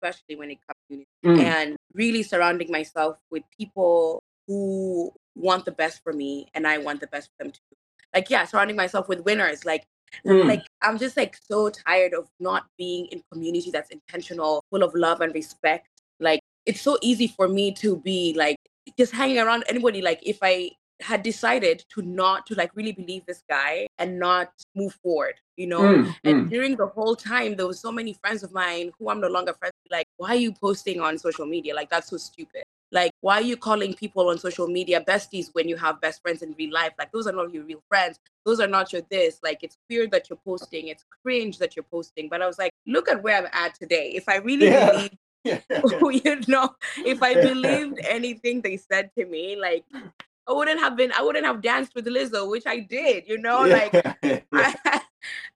especially 0.01 0.37
when 0.37 0.51
it 0.51 0.59
comes 0.65 0.79
to 0.89 1.27
Mm. 1.27 1.39
and 1.43 1.75
really 1.93 2.23
surrounding 2.23 2.71
myself 2.71 3.17
with 3.29 3.43
people 3.59 4.23
who 4.47 5.11
want 5.35 5.65
the 5.65 5.71
best 5.71 6.03
for 6.03 6.13
me 6.13 6.47
and 6.53 6.67
I 6.67 6.77
want 6.77 6.99
the 6.99 7.07
best 7.07 7.29
for 7.29 7.43
them 7.43 7.51
too. 7.51 7.75
Like 8.13 8.29
yeah, 8.29 8.45
surrounding 8.45 8.75
myself 8.75 9.07
with 9.07 9.21
winners. 9.21 9.65
Like 9.65 9.85
Mm. 10.25 10.45
like 10.45 10.65
I'm 10.81 10.97
just 10.97 11.15
like 11.17 11.37
so 11.49 11.69
tired 11.69 12.13
of 12.13 12.27
not 12.39 12.65
being 12.77 13.05
in 13.07 13.23
community 13.31 13.71
that's 13.71 13.89
intentional, 13.89 14.63
full 14.69 14.83
of 14.83 14.93
love 14.93 15.21
and 15.21 15.33
respect. 15.33 15.87
Like 16.19 16.41
it's 16.65 16.81
so 16.81 16.97
easy 17.01 17.27
for 17.27 17.47
me 17.47 17.71
to 17.75 17.97
be 17.97 18.33
like 18.37 18.57
just 18.97 19.13
hanging 19.13 19.39
around 19.39 19.63
anybody. 19.67 20.01
Like 20.01 20.19
if 20.23 20.39
I 20.41 20.71
had 21.01 21.23
decided 21.23 21.83
to 21.89 22.01
not 22.01 22.45
to 22.45 22.55
like 22.55 22.71
really 22.75 22.91
believe 22.91 23.25
this 23.25 23.41
guy 23.49 23.87
and 23.97 24.19
not 24.19 24.51
move 24.75 24.93
forward, 25.01 25.35
you 25.57 25.65
know. 25.67 25.79
Mm, 25.81 26.15
And 26.23 26.45
mm. 26.45 26.49
during 26.49 26.75
the 26.75 26.87
whole 26.87 27.15
time, 27.15 27.55
there 27.55 27.65
was 27.65 27.79
so 27.79 27.91
many 27.91 28.13
friends 28.13 28.43
of 28.43 28.51
mine 28.51 28.91
who 28.99 29.09
I'm 29.09 29.19
no 29.19 29.27
longer 29.27 29.53
friends 29.53 29.73
with. 29.83 29.91
Like, 29.91 30.07
why 30.17 30.29
are 30.29 30.35
you 30.35 30.53
posting 30.53 31.01
on 31.01 31.17
social 31.17 31.45
media? 31.45 31.73
Like 31.73 31.89
that's 31.89 32.09
so 32.09 32.17
stupid. 32.17 32.63
Like, 32.91 33.11
why 33.21 33.35
are 33.35 33.41
you 33.41 33.55
calling 33.55 33.93
people 33.93 34.29
on 34.29 34.37
social 34.37 34.67
media 34.67 35.01
besties 35.01 35.49
when 35.53 35.69
you 35.69 35.77
have 35.77 36.01
best 36.01 36.21
friends 36.21 36.41
in 36.41 36.53
real 36.57 36.73
life? 36.73 36.91
Like, 36.99 37.11
those 37.11 37.25
are 37.27 37.31
not 37.31 37.53
your 37.53 37.63
real 37.63 37.81
friends. 37.87 38.19
Those 38.45 38.59
are 38.59 38.67
not 38.67 38.91
your 38.91 39.01
this. 39.09 39.39
Like, 39.41 39.59
it's 39.63 39.77
weird 39.89 40.11
that 40.11 40.29
you're 40.29 40.39
posting. 40.43 40.89
It's 40.89 41.05
cringe 41.23 41.57
that 41.59 41.75
you're 41.75 41.83
posting. 41.83 42.27
But 42.29 42.41
I 42.41 42.47
was 42.47 42.57
like, 42.59 42.71
look 42.85 43.09
at 43.09 43.23
where 43.23 43.37
I'm 43.37 43.47
at 43.53 43.75
today. 43.75 44.11
If 44.13 44.27
I 44.27 44.37
really 44.37 44.65
Yeah. 44.67 44.91
believe 44.91 45.11
Yeah. 45.43 45.59
you 46.03 46.41
know, 46.47 46.75
if 46.97 47.23
I 47.23 47.33
believed 47.33 47.99
anything 48.03 48.61
they 48.61 48.77
said 48.77 49.09
to 49.17 49.25
me, 49.25 49.55
like 49.55 49.83
I 50.47 50.51
wouldn't 50.51 50.79
have 50.79 50.95
been, 50.95 51.11
I 51.17 51.23
wouldn't 51.23 51.45
have 51.45 51.61
danced 51.61 51.95
with 51.95 52.05
Lizzo, 52.05 52.49
which 52.49 52.67
I 52.67 52.79
did, 52.79 53.27
you 53.27 53.39
know, 53.39 53.61
like 53.61 53.91
yeah. 54.23 54.39
I, 54.53 55.01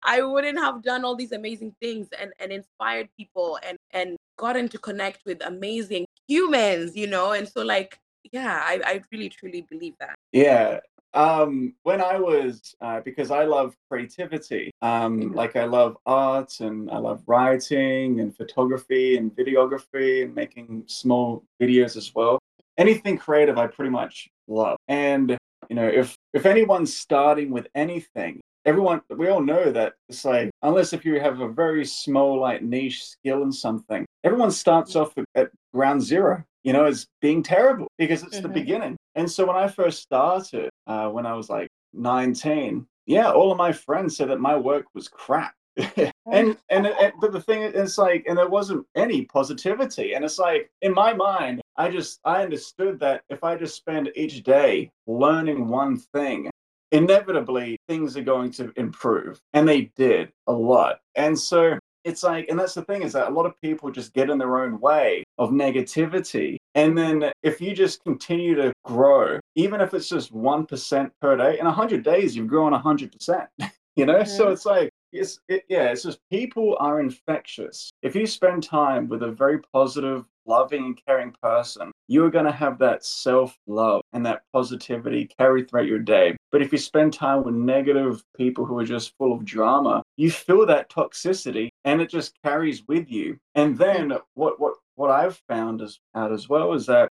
I 0.04 0.22
wouldn't 0.22 0.60
have 0.60 0.82
done 0.84 1.04
all 1.06 1.16
these 1.16 1.32
amazing 1.32 1.76
things 1.82 2.08
and, 2.20 2.34
and 2.40 2.52
inspired 2.52 3.10
people 3.18 3.60
and, 3.68 3.78
and 3.92 4.18
gotten 4.38 4.70
to 4.70 4.78
connect 4.78 5.26
with 5.26 5.46
amazing 5.46 6.06
humans, 6.28 6.96
you 6.96 7.08
know, 7.08 7.32
and 7.34 7.48
so 7.48 7.64
like, 7.64 8.00
yeah, 8.32 8.62
I, 8.64 8.82
I 8.86 9.02
really 9.12 9.30
truly 9.30 9.62
believe 9.70 9.94
that. 10.00 10.16
Yeah. 10.32 10.80
Um, 11.14 11.76
when 11.84 12.02
I 12.02 12.20
was, 12.20 12.76
uh, 12.82 13.00
because 13.00 13.32
I 13.32 13.46
love 13.46 13.74
creativity, 13.90 14.72
um, 14.82 15.22
Mhm. 15.22 15.36
like 15.36 15.56
I 15.56 15.64
love 15.64 15.96
art 16.06 16.60
and 16.60 16.92
I 16.92 16.98
love 16.98 17.24
writing 17.26 18.20
and 18.20 18.36
photography 18.36 19.16
and 19.16 19.34
videography 19.34 20.24
and 20.24 20.36
making 20.36 20.84
small 20.88 21.46
videos 21.62 21.96
as 21.96 22.14
well. 22.14 22.40
Anything 22.78 23.18
creative, 23.18 23.58
I 23.58 23.68
pretty 23.68 23.92
much 23.92 24.28
love. 24.48 24.78
And 24.90 25.38
you 25.70 25.76
know, 25.76 25.88
if 25.88 26.18
if 26.34 26.46
anyone's 26.46 26.96
starting 26.96 27.50
with 27.50 27.68
anything, 27.74 28.42
everyone 28.66 29.02
we 29.10 29.28
all 29.30 29.42
know 29.42 29.72
that 29.72 29.94
it's 30.10 30.26
like 30.26 30.50
unless 30.64 30.94
if 30.94 31.06
you 31.06 31.20
have 31.20 31.40
a 31.42 31.48
very 31.50 31.86
small 31.86 32.40
like 32.40 32.62
niche 32.62 33.04
skill 33.06 33.44
in 33.44 33.52
something, 33.52 34.06
everyone 34.24 34.52
starts 34.52 34.96
off 34.96 35.14
at- 35.36 35.52
ground 35.74 36.02
zero. 36.02 36.44
You 36.64 36.74
know, 36.74 36.86
as 36.86 37.06
being 37.22 37.44
terrible 37.44 37.88
because 38.00 38.24
it's 38.24 38.40
the 38.40 38.48
Mhm. 38.50 38.54
beginning. 38.54 38.98
And 39.14 39.30
so 39.32 39.46
when 39.46 39.56
I 39.56 39.68
first 39.68 40.02
started, 40.02 40.72
uh, 40.88 41.10
when 41.10 41.28
I 41.28 41.34
was 41.36 41.48
like 41.48 41.68
19, 41.94 42.88
yeah, 43.06 43.32
all 43.32 43.52
of 43.52 43.58
my 43.60 43.72
friends 43.72 44.18
said 44.18 44.30
that 44.30 44.40
my 44.40 44.56
work 44.58 44.86
was 44.96 45.08
crap. 45.08 45.54
and 46.32 46.58
and, 46.70 46.88
it, 46.88 47.14
but 47.22 47.32
the 47.34 47.42
thing 47.42 47.62
is 47.62 47.74
it's 47.76 47.98
like 48.00 48.26
and 48.28 48.38
there 48.38 48.50
wasn't 48.50 48.84
any 48.96 49.26
positivity 49.26 50.14
and 50.14 50.24
it's 50.26 50.40
like 50.40 50.70
in 50.82 50.94
my 50.94 51.14
mind 51.14 51.62
i 51.76 51.90
just 51.90 52.20
i 52.24 52.42
understood 52.42 52.98
that 53.00 53.22
if 53.30 53.44
i 53.44 53.56
just 53.58 53.76
spend 53.76 54.10
each 54.16 54.42
day 54.44 54.90
learning 55.06 55.68
one 55.68 55.98
thing 55.98 56.50
inevitably 56.92 57.78
things 57.88 58.16
are 58.16 58.24
going 58.24 58.52
to 58.52 58.72
improve 58.78 59.40
and 59.54 59.68
they 59.68 59.92
did 59.96 60.32
a 60.48 60.54
lot 60.54 61.00
and 61.16 61.38
so 61.38 61.78
it's 62.04 62.24
like 62.24 62.48
and 62.50 62.60
that's 62.60 62.76
the 62.76 62.84
thing 62.84 63.02
is 63.02 63.14
that 63.14 63.28
a 63.30 63.34
lot 63.34 63.46
of 63.46 63.60
people 63.62 63.90
just 63.90 64.14
get 64.14 64.30
in 64.30 64.38
their 64.38 64.60
own 64.64 64.80
way 64.80 65.24
of 65.38 65.50
negativity 65.50 66.58
and 66.76 66.98
then 66.98 67.32
if 67.44 67.60
you 67.60 67.74
just 67.74 68.04
continue 68.04 68.54
to 68.56 68.72
grow 68.84 69.40
even 69.56 69.82
if 69.82 69.94
it's 69.94 70.08
just 70.10 70.34
1% 70.34 71.12
per 71.22 71.36
day 71.38 71.58
in 71.60 71.66
100 71.66 72.04
days 72.04 72.36
you've 72.36 72.48
grown 72.48 72.72
100% 72.74 73.48
you 73.96 74.06
know 74.06 74.24
so 74.24 74.48
Mhm. 74.48 74.52
it's 74.54 74.66
like 74.66 74.90
it's 75.12 75.40
it, 75.48 75.64
yeah 75.70 75.92
it's 75.92 76.04
just 76.04 76.20
people 76.32 76.78
are 76.80 77.00
infectious. 77.00 77.90
If 78.02 78.16
you 78.16 78.26
spend 78.26 78.64
time 78.64 79.08
with 79.08 79.24
a 79.24 79.32
very 79.32 79.60
positive 79.74 80.26
loving 80.48 80.86
and 80.86 81.02
caring 81.08 81.34
person 81.42 81.92
you're 82.08 82.30
going 82.30 82.46
to 82.46 82.52
have 82.52 82.78
that 82.78 83.04
self-love 83.04 84.02
and 84.14 84.24
that 84.26 84.44
positivity 84.54 85.28
carry 85.40 85.64
throughout 85.64 85.88
your 85.88 86.00
day. 86.00 86.38
But 86.52 86.62
if 86.62 86.72
you 86.72 86.78
spend 86.78 87.14
time 87.14 87.44
with 87.44 87.56
negative 87.56 88.24
people 88.38 88.64
who 88.64 88.78
are 88.78 88.86
just 88.86 89.18
full 89.18 89.34
of 89.34 89.44
drama 89.44 90.04
you 90.18 90.32
feel 90.32 90.66
that 90.66 90.90
toxicity 90.90 91.70
and 91.84 92.02
it 92.02 92.10
just 92.10 92.34
carries 92.44 92.88
with 92.88 93.10
you. 93.10 93.38
And 93.56 93.78
then 93.78 94.14
what 94.34 94.60
what 94.60 94.76
what 94.96 95.12
i've 95.12 95.42
found 95.48 95.82
as 95.82 96.00
out 96.16 96.32
as 96.32 96.48
well 96.48 96.74
is 96.74 96.86
that 96.86 97.10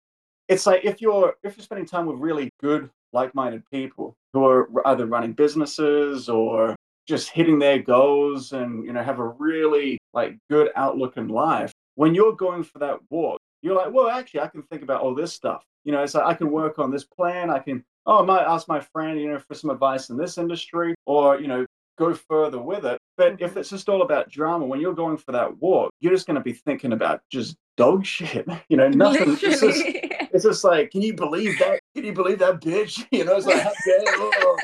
it's 0.49 0.67
like 0.67 0.85
if 0.85 1.01
you're 1.01 1.35
if 1.43 1.57
you're 1.57 1.65
spending 1.65 1.87
time 1.87 2.07
with 2.07 2.19
really 2.19 2.51
good 2.61 2.91
like-minded 3.13 3.63
people 3.71 4.17
who 4.33 4.45
are 4.45 4.69
either 4.89 5.07
running 5.07 5.33
businesses 5.33 6.29
or 6.29 6.75
just 7.07 7.31
hitting 7.31 7.59
their 7.59 7.79
goals 7.79 8.53
and 8.53 8.85
you 8.85 8.93
know 8.93 9.03
have 9.03 9.19
a 9.19 9.29
really 9.29 9.99
like 10.13 10.37
good 10.51 10.71
outlook 10.77 11.17
in 11.17 11.29
life 11.29 11.73
when 11.97 12.15
you're 12.15 12.35
going 12.35 12.63
for 12.63 12.79
that 12.79 12.99
walk 13.11 13.39
you're 13.63 13.75
like 13.75 13.93
well 13.93 14.09
actually 14.09 14.41
i 14.41 14.49
can 14.49 14.63
think 14.65 14.83
about 14.83 15.01
all 15.01 15.15
this 15.15 15.33
stuff. 15.33 15.63
You 15.85 15.93
know 15.93 16.03
it's 16.03 16.15
like 16.15 16.25
i 16.25 16.35
can 16.35 16.51
work 16.51 16.79
on 16.79 16.91
this 16.91 17.05
plan 17.05 17.51
i 17.51 17.59
can 17.59 17.85
oh 18.07 18.23
i 18.23 18.25
might 18.25 18.45
ask 18.45 18.69
my 18.69 18.81
friend 18.81 19.21
you 19.21 19.29
know 19.29 19.39
for 19.39 19.55
some 19.55 19.71
advice 19.71 20.09
in 20.09 20.17
this 20.17 20.39
industry 20.39 20.95
or 21.05 21.39
you 21.41 21.47
know 21.47 21.67
go 21.97 22.13
further 22.13 22.61
with 22.61 22.85
it. 22.85 22.99
But 23.17 23.35
if 23.35 23.51
mm-hmm. 23.51 23.59
it's 23.61 23.71
just 23.71 23.89
all 23.89 24.03
about 24.03 24.29
drama 24.29 24.67
when 24.67 24.81
you're 24.81 24.95
going 24.95 25.19
for 25.19 25.33
that 25.33 25.59
walk 25.59 25.91
you're 26.01 26.13
just 26.13 26.27
going 26.27 26.37
to 26.37 26.43
be 26.43 26.55
thinking 26.55 26.93
about 26.93 27.21
just 27.31 27.57
dog 27.77 28.07
shit 28.07 28.49
you 28.69 28.77
know 28.77 28.89
nothing 29.05 29.37
it's 29.41 29.61
just, 29.61 29.85
it's 30.35 30.45
just 30.45 30.65
like, 30.65 30.91
can 30.91 31.01
you 31.01 31.15
believe 31.15 31.57
that? 31.61 31.79
Can 31.95 32.05
you 32.05 32.13
believe 32.13 32.41
that 32.41 32.61
bitch? 32.61 33.07
You 33.13 33.25
know, 33.25 33.37
it's 33.37 33.47
like, 33.47 33.63
how 33.63 33.71
dare 33.87 34.03
oh, 34.09 34.57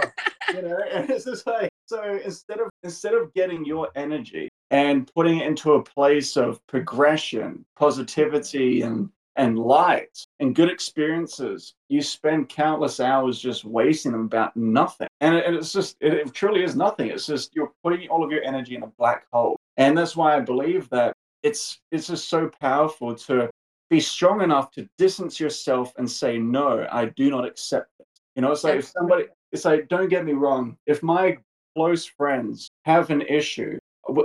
you 0.54 0.62
know, 0.62 0.78
and 0.92 1.10
it's 1.10 1.24
just 1.24 1.46
like, 1.46 1.70
so 1.86 2.20
instead 2.24 2.60
of 2.60 2.68
instead 2.82 3.14
of 3.14 3.32
getting 3.34 3.64
your 3.64 3.88
energy 3.96 4.48
and 4.70 5.10
putting 5.14 5.38
it 5.38 5.46
into 5.46 5.72
a 5.72 5.82
place 5.82 6.36
of 6.36 6.64
progression, 6.66 7.64
positivity, 7.76 8.82
and 8.82 9.10
and 9.36 9.58
light 9.58 10.24
and 10.40 10.54
good 10.54 10.68
experiences, 10.68 11.74
you 11.88 12.02
spend 12.02 12.48
countless 12.48 13.00
hours 13.00 13.40
just 13.40 13.64
wasting 13.64 14.12
them 14.12 14.24
about 14.24 14.56
nothing. 14.56 15.08
And, 15.20 15.34
it, 15.36 15.54
it's 15.54 15.72
just, 15.72 15.96
it, 16.00 16.12
it 16.12 16.34
truly 16.34 16.62
is 16.62 16.76
nothing. 16.76 17.08
It's 17.08 17.26
just 17.26 17.54
you're 17.54 17.72
putting 17.82 18.08
all 18.08 18.24
of 18.24 18.30
your 18.30 18.42
energy 18.42 18.74
in 18.74 18.82
a 18.82 18.88
black 18.98 19.26
hole. 19.32 19.56
And 19.76 19.96
that's 19.96 20.16
why 20.16 20.36
I 20.36 20.40
believe 20.40 20.90
that 20.90 21.14
it's 21.42 21.80
it's 21.90 22.08
just 22.08 22.28
so 22.28 22.50
powerful 22.60 23.14
to 23.14 23.50
be 23.88 24.00
strong 24.00 24.42
enough 24.42 24.70
to 24.72 24.88
distance 24.98 25.40
yourself 25.40 25.92
and 25.96 26.10
say 26.10 26.38
no 26.38 26.86
i 26.92 27.06
do 27.06 27.30
not 27.30 27.46
accept 27.46 27.90
it 27.98 28.06
you 28.36 28.42
know 28.42 28.52
it's 28.52 28.64
like 28.64 28.78
if 28.78 28.86
somebody 28.86 29.24
it's 29.52 29.64
like 29.64 29.88
don't 29.88 30.08
get 30.08 30.24
me 30.24 30.32
wrong 30.32 30.76
if 30.86 31.02
my 31.02 31.36
close 31.76 32.04
friends 32.04 32.68
have 32.84 33.10
an 33.10 33.22
issue 33.22 33.78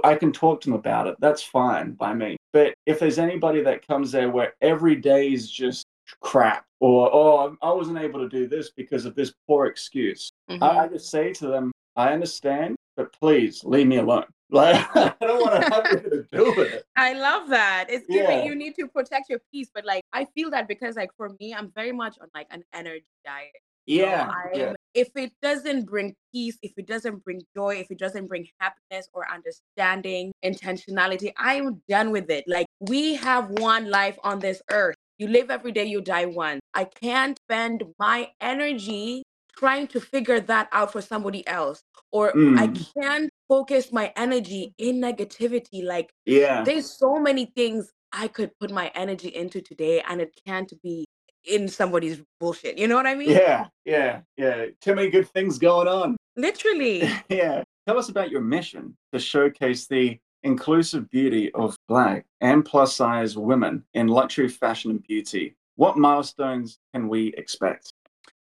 I 0.03 0.15
can 0.15 0.32
talk 0.32 0.62
to 0.62 0.70
them 0.70 0.79
about 0.79 1.08
it 1.08 1.15
that's 1.20 1.44
fine 1.44 1.91
by 1.94 2.13
me 2.13 2.38
but 2.53 2.74
if 2.86 3.00
there's 3.00 3.20
anybody 3.20 3.62
that 3.62 3.86
comes 3.88 4.12
there 4.12 4.29
where 4.29 4.53
every 4.62 4.96
day 4.96 5.32
is 5.32 5.51
just 5.51 5.86
crap 6.22 6.65
or 6.79 7.10
oh 7.13 7.58
i 7.62 7.72
wasn't 7.72 7.98
able 7.98 8.20
to 8.20 8.29
do 8.29 8.48
this 8.48 8.72
because 8.72 9.05
of 9.05 9.15
this 9.15 9.34
poor 9.48 9.65
excuse 9.65 10.29
I, 10.50 10.53
I 10.53 10.88
Mhm. 10.88 10.94
just 10.94 11.10
say 11.10 11.34
to 11.34 11.48
them 11.48 11.72
i 11.96 12.13
understand 12.13 12.75
but 12.96 13.12
please 13.20 13.63
leave 13.63 13.88
me 13.88 13.98
alone. 13.98 14.25
Like 14.51 14.75
I 14.96 15.12
don't 15.22 15.41
want 15.41 15.53
to 15.60 15.74
have 15.74 15.86
anything 15.91 16.12
to 16.12 16.24
do 16.32 16.53
with 16.55 16.72
it. 16.72 16.86
I 16.96 17.13
love 17.13 17.50
that. 17.50 17.88
It's 17.89 18.05
giving 18.08 18.39
Yeah. 18.39 18.46
you 18.46 18.53
need 18.55 18.75
to 18.75 18.88
protect 18.88 19.27
your 19.27 19.39
peace, 19.51 19.70
but 19.74 19.84
like 19.86 20.03
I 20.13 20.25
feel 20.36 20.51
that 20.51 20.67
because 20.67 20.96
like 20.96 21.10
for 21.17 21.29
me, 21.39 21.51
I'm 21.53 21.72
very 21.75 21.91
much 21.91 22.15
on 22.22 22.27
like 22.36 22.46
an 22.51 22.63
energy 22.72 23.08
diet. 23.25 23.50
Yeah, 23.88 24.29
I'm- 24.29 24.50
yeah. 24.53 24.74
If 24.96 25.10
it 25.16 25.34
doesn't 25.42 25.86
bring 25.86 26.16
peace, 26.34 26.58
if 26.62 26.72
it 26.78 26.88
doesn't 26.88 27.24
bring 27.25 27.42
joy, 27.56 27.75
if 27.75 27.92
it 27.92 28.00
doesn't 28.00 28.28
bring 28.28 28.48
happiness 28.60 29.10
or 29.14 29.28
understanding, 29.30 30.32
intentionality, 30.44 31.34
I'm 31.38 31.82
done 31.90 32.12
with 32.12 32.30
it. 32.32 32.46
Like 32.48 32.66
we 32.80 33.16
have 33.16 33.50
one 33.50 33.92
life 33.92 34.18
on 34.24 34.40
this 34.40 34.62
earth. 34.72 34.96
You 35.18 35.28
live 35.28 35.52
every 35.52 35.74
day, 35.74 35.84
you 35.86 36.02
die 36.02 36.25
once. 36.25 36.62
I 36.74 36.86
can't 36.86 37.38
spend 37.40 37.84
my 38.00 38.32
energy 38.40 39.24
trying 39.58 39.88
to 39.88 40.00
figure 40.00 40.40
that 40.40 40.70
out 40.72 40.92
for 40.94 41.02
somebody 41.02 41.46
else. 41.48 41.82
Or 42.12 42.34
I 42.58 42.68
Mm. 42.68 42.88
can't 42.96 43.30
focus 43.50 43.92
my 43.92 44.14
energy 44.16 44.74
in 44.78 45.02
negativity. 45.02 45.84
Like 45.84 46.10
Yeah. 46.25 46.64
there's 46.64 46.90
so 46.98 47.20
many 47.20 47.46
things 47.48 47.92
I 48.14 48.30
could 48.30 48.52
put 48.60 48.72
my 48.72 48.92
energy 48.96 49.28
into 49.36 49.62
today, 49.62 50.02
and 50.08 50.22
it 50.22 50.32
can't 50.48 50.72
be 50.82 51.06
in 51.48 51.68
somebody's 51.68 52.22
bullshit. 52.40 52.78
You 52.78 52.88
know 52.88 52.96
what 52.96 53.08
I 53.08 53.16
mean? 53.16 53.32
Yeah, 53.32 53.68
yeah, 53.86 54.22
yeah. 54.38 54.66
Too 54.82 54.96
many 54.96 55.10
good 55.10 55.30
things 55.30 55.58
going 55.58 55.88
on. 55.88 56.18
Literally. 56.36 57.10
yeah. 57.30 57.64
Tell 57.88 57.98
us 57.98 58.10
about 58.10 58.32
your 58.32 58.42
mission 58.42 58.98
to 59.14 59.20
showcase 59.20 59.88
the 59.88 60.20
inclusive 60.44 61.10
beauty 61.10 61.52
of 61.54 61.75
Black 61.88 62.25
and 62.42 62.66
plus 62.66 62.96
size 62.96 63.38
women 63.38 63.84
in 63.94 64.08
luxury 64.08 64.48
fashion 64.48 64.92
and 64.92 65.04
beauty. 65.04 65.56
What 65.75 65.98
milestones 65.98 66.80
can 66.94 67.08
we 67.08 67.34
expect? 67.34 67.92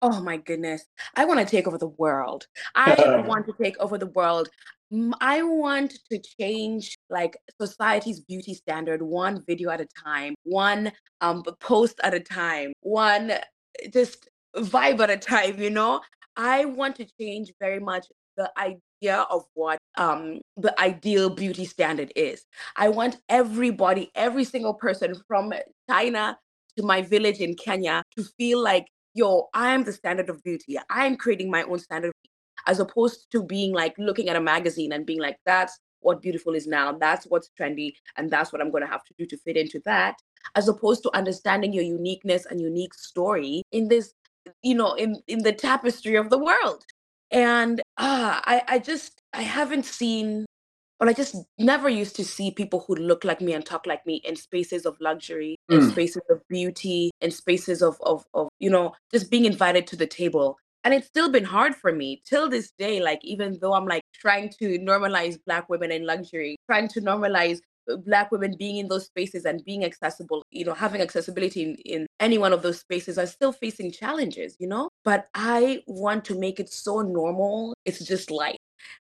Oh 0.02 0.22
my 0.22 0.38
goodness. 0.38 0.86
I 1.16 1.26
want 1.26 1.40
to 1.40 1.46
take 1.46 1.68
over 1.68 1.78
the 1.78 1.88
world. 1.88 2.48
I 2.76 3.24
want 3.28 3.46
to 3.48 3.54
take 3.62 3.80
over 3.80 3.98
the 3.98 4.08
world. 4.08 4.50
I 5.22 5.42
want 5.44 5.98
to 6.12 6.20
change 6.40 6.98
like 7.12 7.38
society's 7.60 8.22
beauty 8.22 8.54
standard 8.54 9.02
one 9.02 9.44
video 9.46 9.70
at 9.70 9.82
a 9.82 9.88
time, 10.04 10.34
one 10.44 10.92
um 11.22 11.44
post 11.60 12.00
at 12.04 12.14
a 12.14 12.20
time, 12.20 12.74
one 12.82 13.32
uh, 13.32 13.40
just 13.94 14.30
vibe 14.56 15.00
at 15.00 15.10
a 15.10 15.18
time, 15.18 15.60
you 15.60 15.70
know? 15.70 16.02
I 16.38 16.66
want 16.66 16.96
to 16.98 17.08
change 17.20 17.52
very 17.60 17.80
much 17.80 18.08
the 18.38 18.52
idea 18.58 19.26
of 19.30 19.44
what 19.54 19.78
um 19.98 20.40
the 20.58 20.80
ideal 20.82 21.30
beauty 21.30 21.66
standard 21.66 22.12
is. 22.16 22.46
I 22.78 22.90
want 22.90 23.18
everybody, 23.30 24.12
every 24.16 24.46
single 24.46 24.74
person 24.74 25.14
from 25.28 25.54
China 25.90 26.38
to 26.78 26.84
my 26.84 27.02
village 27.02 27.40
in 27.40 27.56
Kenya 27.56 28.04
to 28.18 28.24
feel 28.38 28.64
like, 28.64 28.88
yo, 29.14 29.50
I 29.54 29.74
am 29.74 29.84
the 29.84 29.94
standard 29.94 30.30
of 30.30 30.42
beauty. 30.44 30.78
I 30.90 31.06
am 31.06 31.18
creating 31.18 31.52
my 31.52 31.64
own 31.64 31.80
standard 31.80 32.14
as 32.68 32.80
opposed 32.80 33.28
to 33.32 33.44
being 33.44 33.74
like 33.74 33.94
looking 33.98 34.30
at 34.30 34.36
a 34.36 34.42
magazine 34.42 34.92
and 34.94 35.06
being 35.06 35.20
like, 35.20 35.38
that's 35.46 35.78
what 36.02 36.22
beautiful 36.22 36.54
is 36.54 36.68
now. 36.68 36.92
That's 36.94 37.26
what's 37.26 37.50
trendy. 37.60 37.94
And 38.18 38.30
that's 38.30 38.52
what 38.52 38.62
I'm 38.62 38.72
going 38.72 38.84
to 38.84 38.90
have 38.90 39.04
to 39.06 39.14
do 39.18 39.26
to 39.28 39.38
fit 39.38 39.58
into 39.58 39.82
that. 39.86 40.16
As 40.56 40.68
opposed 40.68 41.04
to 41.04 41.16
understanding 41.16 41.74
your 41.74 41.84
uniqueness 41.84 42.46
and 42.46 42.60
unique 42.62 42.94
story 42.94 43.64
in 43.72 43.88
this, 43.88 44.14
you 44.64 44.76
know, 44.76 44.94
in, 44.94 45.22
in 45.28 45.44
the 45.44 45.54
tapestry 45.54 46.16
of 46.16 46.30
the 46.30 46.38
world. 46.40 46.86
And 47.32 47.82
ah, 47.98 48.42
I, 48.46 48.64
I 48.68 48.80
just, 48.80 49.22
I 49.34 49.44
haven't 49.44 49.86
seen 49.86 50.46
or 51.00 51.10
I 51.10 51.14
just 51.14 51.36
never 51.58 51.90
used 51.90 52.16
to 52.18 52.24
see 52.24 52.52
people 52.52 52.86
who 52.88 52.94
look 52.96 53.24
like 53.24 53.42
me 53.42 53.54
and 53.54 53.66
talk 53.66 53.88
like 53.88 54.06
me 54.06 54.22
in 54.24 54.36
spaces 54.36 54.86
of 54.86 54.98
luxury, 55.02 55.56
in 55.70 55.80
Mm. 55.80 55.92
spaces 55.92 56.22
of 56.30 56.42
beauty, 56.48 57.10
in 57.22 57.32
spaces 57.32 57.82
of, 57.82 57.98
of, 58.02 58.24
of, 58.36 58.50
you 58.60 58.70
know, 58.70 58.94
just 59.12 59.32
being 59.32 59.46
invited 59.46 59.88
to 59.88 59.96
the 59.96 60.06
table. 60.06 60.58
And 60.84 60.94
it's 60.94 61.08
still 61.08 61.30
been 61.32 61.44
hard 61.44 61.76
for 61.76 61.92
me 61.92 62.22
till 62.26 62.50
this 62.50 62.72
day. 62.78 63.02
Like, 63.02 63.20
even 63.24 63.58
though 63.62 63.74
I'm 63.74 63.86
like 63.88 64.01
trying 64.22 64.50
to 64.60 64.78
normalize 64.80 65.38
Black 65.46 65.68
women 65.70 65.92
in 65.92 66.06
luxury, 66.06 66.56
trying 66.68 66.88
to 66.90 67.02
normalize 67.02 67.60
uh, 67.92 67.98
Black 67.98 68.32
women 68.32 68.56
being 68.58 68.78
in 68.78 68.88
those 68.88 69.06
spaces 69.06 69.46
and 69.46 69.66
being 69.66 69.84
accessible, 69.84 70.44
you 70.52 70.64
know, 70.64 70.74
having 70.74 71.02
accessibility 71.02 71.64
in, 71.64 71.76
in 71.94 72.08
any 72.20 72.38
one 72.38 72.54
of 72.54 72.62
those 72.62 72.80
spaces, 72.80 73.18
are 73.18 73.26
still 73.28 73.52
facing 73.52 73.92
challenges, 73.92 74.56
you 74.60 74.68
know? 74.68 74.90
But 75.04 75.28
I 75.34 75.84
want 75.88 76.24
to 76.26 76.36
make 76.38 76.60
it 76.60 76.70
so 76.72 77.02
normal. 77.02 77.74
It's 77.86 78.06
just 78.06 78.30
life 78.30 78.58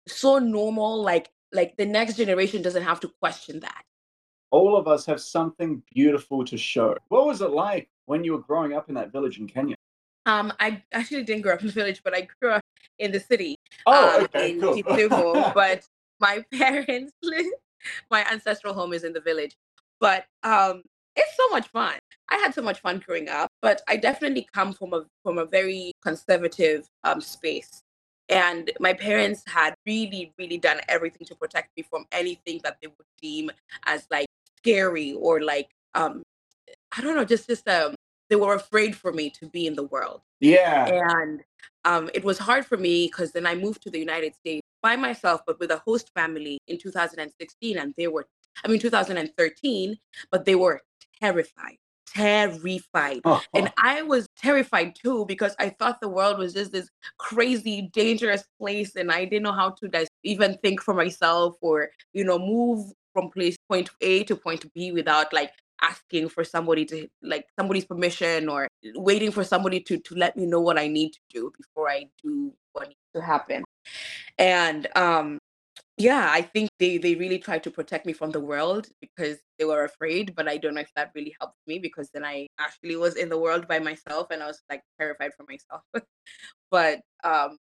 so 0.09 0.39
normal 0.39 1.03
like 1.03 1.31
like 1.53 1.77
the 1.77 1.87
next 1.87 2.17
generation 2.17 2.63
doesn't 2.63 2.83
have 2.83 3.01
to 3.01 3.11
question 3.21 3.61
that 3.61 3.83
All 4.51 4.77
of 4.77 4.89
us 4.89 5.07
have 5.07 5.21
something 5.21 5.83
beautiful 5.95 6.45
to 6.45 6.57
show. 6.59 6.97
What 7.09 7.27
was 7.27 7.41
it 7.41 7.51
like 7.51 7.89
when 8.07 8.25
you 8.25 8.33
were 8.33 8.41
growing 8.41 8.73
up 8.73 8.89
in 8.89 8.95
that 8.97 9.13
village 9.13 9.39
in 9.39 9.47
Kenya? 9.47 9.77
um 10.27 10.53
i 10.61 10.83
actually 10.93 11.23
didn't 11.23 11.43
grow 11.43 11.55
up 11.55 11.61
in 11.61 11.67
the 11.67 11.73
village 11.73 12.03
but 12.05 12.15
i 12.15 12.29
grew 12.41 12.51
up 12.51 12.60
in 12.99 13.13
the 13.13 13.21
city 13.21 13.57
Oh, 13.87 14.19
um, 14.19 14.25
okay, 14.25 14.53
in 14.53 15.09
cool. 15.09 15.51
But 15.55 15.87
my 16.21 16.45
parents 16.55 17.13
live 17.23 17.47
my 18.11 18.25
ancestral 18.31 18.75
home 18.75 18.93
is 18.93 19.05
in 19.05 19.13
the 19.13 19.21
village 19.21 19.57
but 20.01 20.27
um 20.43 20.83
it's 21.17 21.37
so 21.37 21.49
much 21.49 21.69
fun 21.69 21.95
i 22.31 22.37
had 22.37 22.55
so 22.55 22.63
much 22.63 22.81
fun 22.81 23.03
growing 23.05 23.29
up 23.29 23.49
but 23.63 23.83
i 23.89 23.97
definitely 23.97 24.47
come 24.55 24.73
from 24.73 24.93
a 24.93 25.05
from 25.23 25.39
a 25.39 25.47
very 25.47 25.93
conservative 26.03 26.87
um 27.05 27.21
space 27.21 27.83
and 28.29 28.71
my 28.79 28.93
parents 28.93 29.43
had 29.47 29.75
really 29.87 30.33
really 30.39 30.59
done 30.59 30.81
everything 30.89 31.27
to 31.27 31.35
protect 31.35 31.71
me 31.77 31.83
from 31.83 32.05
anything 32.13 32.61
that 32.63 32.77
they 32.81 32.89
would 32.89 33.07
deem 33.21 33.51
as 33.87 34.07
like 34.11 34.27
scary 34.59 35.15
or 35.15 35.41
like 35.41 35.71
um 35.95 36.23
i 36.97 37.01
don't 37.01 37.17
know 37.17 37.25
just 37.25 37.49
just 37.49 37.67
um 37.69 37.95
they 38.29 38.37
were 38.37 38.55
afraid 38.55 38.95
for 38.95 39.13
me 39.13 39.29
to 39.31 39.47
be 39.49 39.67
in 39.67 39.75
the 39.75 39.85
world 39.85 40.21
yeah. 40.39 40.87
and 40.87 41.43
um, 41.85 42.11
it 42.15 42.25
was 42.25 42.39
hard 42.39 42.67
for 42.67 42.77
me 42.77 43.07
because 43.07 43.33
then 43.33 43.47
I 43.47 43.55
moved 43.55 43.83
to 43.83 43.91
the 43.91 43.99
United 43.99 44.35
States 44.35 44.63
by 44.83 44.97
myself, 44.97 45.43
but 45.47 45.59
with 45.59 45.71
a 45.71 45.79
host 45.79 46.11
family 46.15 46.59
in 46.67 46.79
2016, 46.79 47.79
and 47.79 47.95
they 47.97 48.09
were, 48.09 48.27
I 48.65 48.69
mean, 48.69 48.81
2013, 48.81 49.97
but 50.31 50.45
they 50.45 50.55
were 50.55 50.83
terrified, 51.21 51.77
terrified. 52.07 53.21
Oh, 53.25 53.43
And 53.55 53.73
I 53.79 54.03
was 54.03 54.27
terrified 54.37 54.95
too 54.95 55.25
because 55.27 55.55
I 55.59 55.71
thought 55.71 56.01
the 56.01 56.09
world 56.09 56.39
was 56.39 56.55
just 56.55 56.73
this 56.73 56.89
crazy, 57.19 57.91
dangerous 57.93 58.45
place, 58.59 58.97
and 58.97 59.11
I 59.11 59.25
didn't 59.25 59.45
know 59.45 59.53
how 59.53 59.71
to 59.71 59.89
just 59.89 60.11
even 60.23 60.59
think 60.63 60.83
for 60.83 60.95
myself 60.95 61.57
or, 61.61 61.91
you 62.13 62.25
know, 62.25 62.39
move 62.39 62.93
from 63.13 63.31
place 63.31 63.57
point 63.69 63.91
A 64.01 64.25
to 64.25 64.37
point 64.37 64.73
B 64.75 64.93
without 64.93 65.33
like 65.33 65.53
asking 65.83 66.29
for 66.29 66.45
somebody 66.45 66.85
to 66.87 67.09
like 67.23 67.47
somebody's 67.59 67.85
permission 67.85 68.49
or 68.49 68.69
waiting 68.95 69.31
for 69.31 69.45
somebody 69.45 69.81
to 69.81 69.99
to 69.99 70.15
let 70.15 70.37
me 70.37 70.47
know 70.47 70.61
what 70.61 70.79
I 70.79 70.89
need 70.89 71.13
to 71.13 71.21
do 71.31 71.53
before 71.57 71.91
I 71.91 72.07
do 72.23 72.53
what 72.73 72.89
needs 72.89 73.11
to 73.15 73.23
happen. 73.23 73.65
And 74.39 74.89
um 74.97 75.39
yeah, 75.97 76.29
I 76.31 76.43
think 76.43 76.71
they 76.79 76.99
they 76.99 77.15
really 77.15 77.39
tried 77.39 77.63
to 77.65 77.71
protect 77.71 78.07
me 78.07 78.13
from 78.13 78.31
the 78.31 78.41
world 78.41 78.89
because 79.01 79.39
they 79.59 79.65
were 79.67 79.85
afraid, 79.85 80.35
but 80.35 80.49
I 80.49 80.57
don't 80.57 80.75
know 80.75 80.81
if 80.81 80.93
that 80.97 81.13
really 81.15 81.35
helped 81.39 81.59
me 81.67 81.79
because 81.79 82.11
then 82.13 82.25
I 82.25 82.47
actually 82.59 82.97
was 82.97 83.17
in 83.17 83.29
the 83.29 83.39
world 83.39 83.69
by 83.69 83.79
myself 83.79 84.29
and 84.31 84.43
I 84.43 84.47
was 84.47 84.63
like 84.71 84.83
terrified 84.99 85.33
for 85.37 85.45
myself. 85.49 85.83
but 86.71 87.01
um 87.25 87.59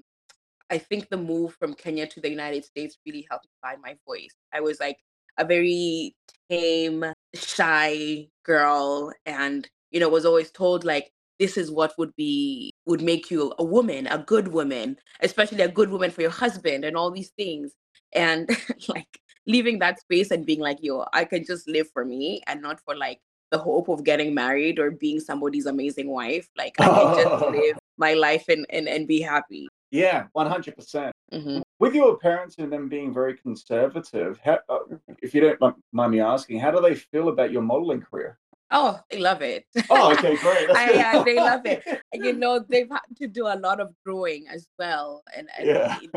I 0.70 0.78
think 0.78 1.08
the 1.08 1.16
move 1.16 1.54
from 1.58 1.74
Kenya 1.74 2.06
to 2.06 2.20
the 2.20 2.30
United 2.30 2.64
States 2.64 2.98
really 3.06 3.26
helped 3.30 3.46
me 3.46 3.52
find 3.62 3.80
my 3.82 3.96
voice. 4.06 4.34
I 4.52 4.60
was 4.60 4.78
like 4.80 4.98
a 5.38 5.44
very 5.44 6.14
tame, 6.50 7.04
shy 7.34 8.26
girl 8.44 9.12
and 9.26 9.68
you 9.90 10.00
know 10.00 10.08
was 10.08 10.24
always 10.24 10.50
told 10.50 10.84
like 10.84 11.12
this 11.38 11.56
is 11.56 11.70
what 11.70 11.94
would 11.98 12.14
be 12.16 12.72
would 12.86 13.02
make 13.02 13.30
you 13.30 13.52
a 13.58 13.64
woman, 13.64 14.06
a 14.08 14.18
good 14.18 14.48
woman, 14.48 14.96
especially 15.20 15.62
a 15.62 15.68
good 15.68 15.90
woman 15.90 16.10
for 16.10 16.22
your 16.22 16.30
husband 16.30 16.84
and 16.84 16.96
all 16.96 17.10
these 17.10 17.30
things. 17.30 17.72
And 18.12 18.48
like 18.88 19.20
leaving 19.46 19.78
that 19.78 20.00
space 20.00 20.30
and 20.30 20.46
being 20.46 20.60
like, 20.60 20.78
yo, 20.80 21.04
I 21.12 21.24
can 21.24 21.44
just 21.44 21.68
live 21.68 21.88
for 21.92 22.04
me 22.04 22.42
and 22.46 22.60
not 22.60 22.80
for 22.80 22.96
like 22.96 23.20
the 23.50 23.58
hope 23.58 23.88
of 23.88 24.04
getting 24.04 24.34
married 24.34 24.78
or 24.78 24.90
being 24.90 25.20
somebody's 25.20 25.66
amazing 25.66 26.08
wife. 26.08 26.48
Like 26.56 26.74
I 26.80 26.86
can 26.86 27.22
just 27.22 27.46
live 27.50 27.78
my 27.96 28.14
life 28.14 28.48
and 28.48 28.66
and, 28.70 28.88
and 28.88 29.06
be 29.06 29.20
happy. 29.20 29.68
Yeah, 29.90 30.26
100%. 30.32 31.12
Mhm. 31.32 31.62
With 31.78 31.94
your 31.94 32.18
parents 32.18 32.56
and 32.58 32.72
them 32.72 32.88
being 32.88 33.14
very 33.14 33.36
conservative, 33.36 34.40
how, 34.44 34.58
uh, 34.68 34.80
if 35.22 35.34
you 35.34 35.40
don't 35.40 35.76
mind 35.92 36.12
me 36.12 36.20
asking, 36.20 36.58
how 36.58 36.70
do 36.70 36.80
they 36.80 36.94
feel 36.94 37.28
about 37.28 37.52
your 37.52 37.62
modeling 37.62 38.00
career? 38.00 38.38
Oh, 38.70 39.00
they 39.10 39.18
love 39.18 39.40
it. 39.42 39.64
Oh, 39.88 40.12
okay, 40.18 40.36
great. 40.36 40.68
I, 40.70 40.92
yeah, 40.92 41.22
they 41.24 41.36
love 41.36 41.64
it. 41.64 41.82
you 42.12 42.32
know 42.34 42.58
they've 42.58 42.90
had 42.90 43.00
to 43.16 43.26
do 43.26 43.46
a 43.46 43.56
lot 43.56 43.80
of 43.80 43.94
growing 44.04 44.46
as 44.48 44.68
well 44.78 45.22
and, 45.36 45.48
and 45.56 45.66
Yeah, 45.66 45.98
you 46.02 46.10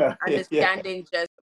yeah. 0.50 0.82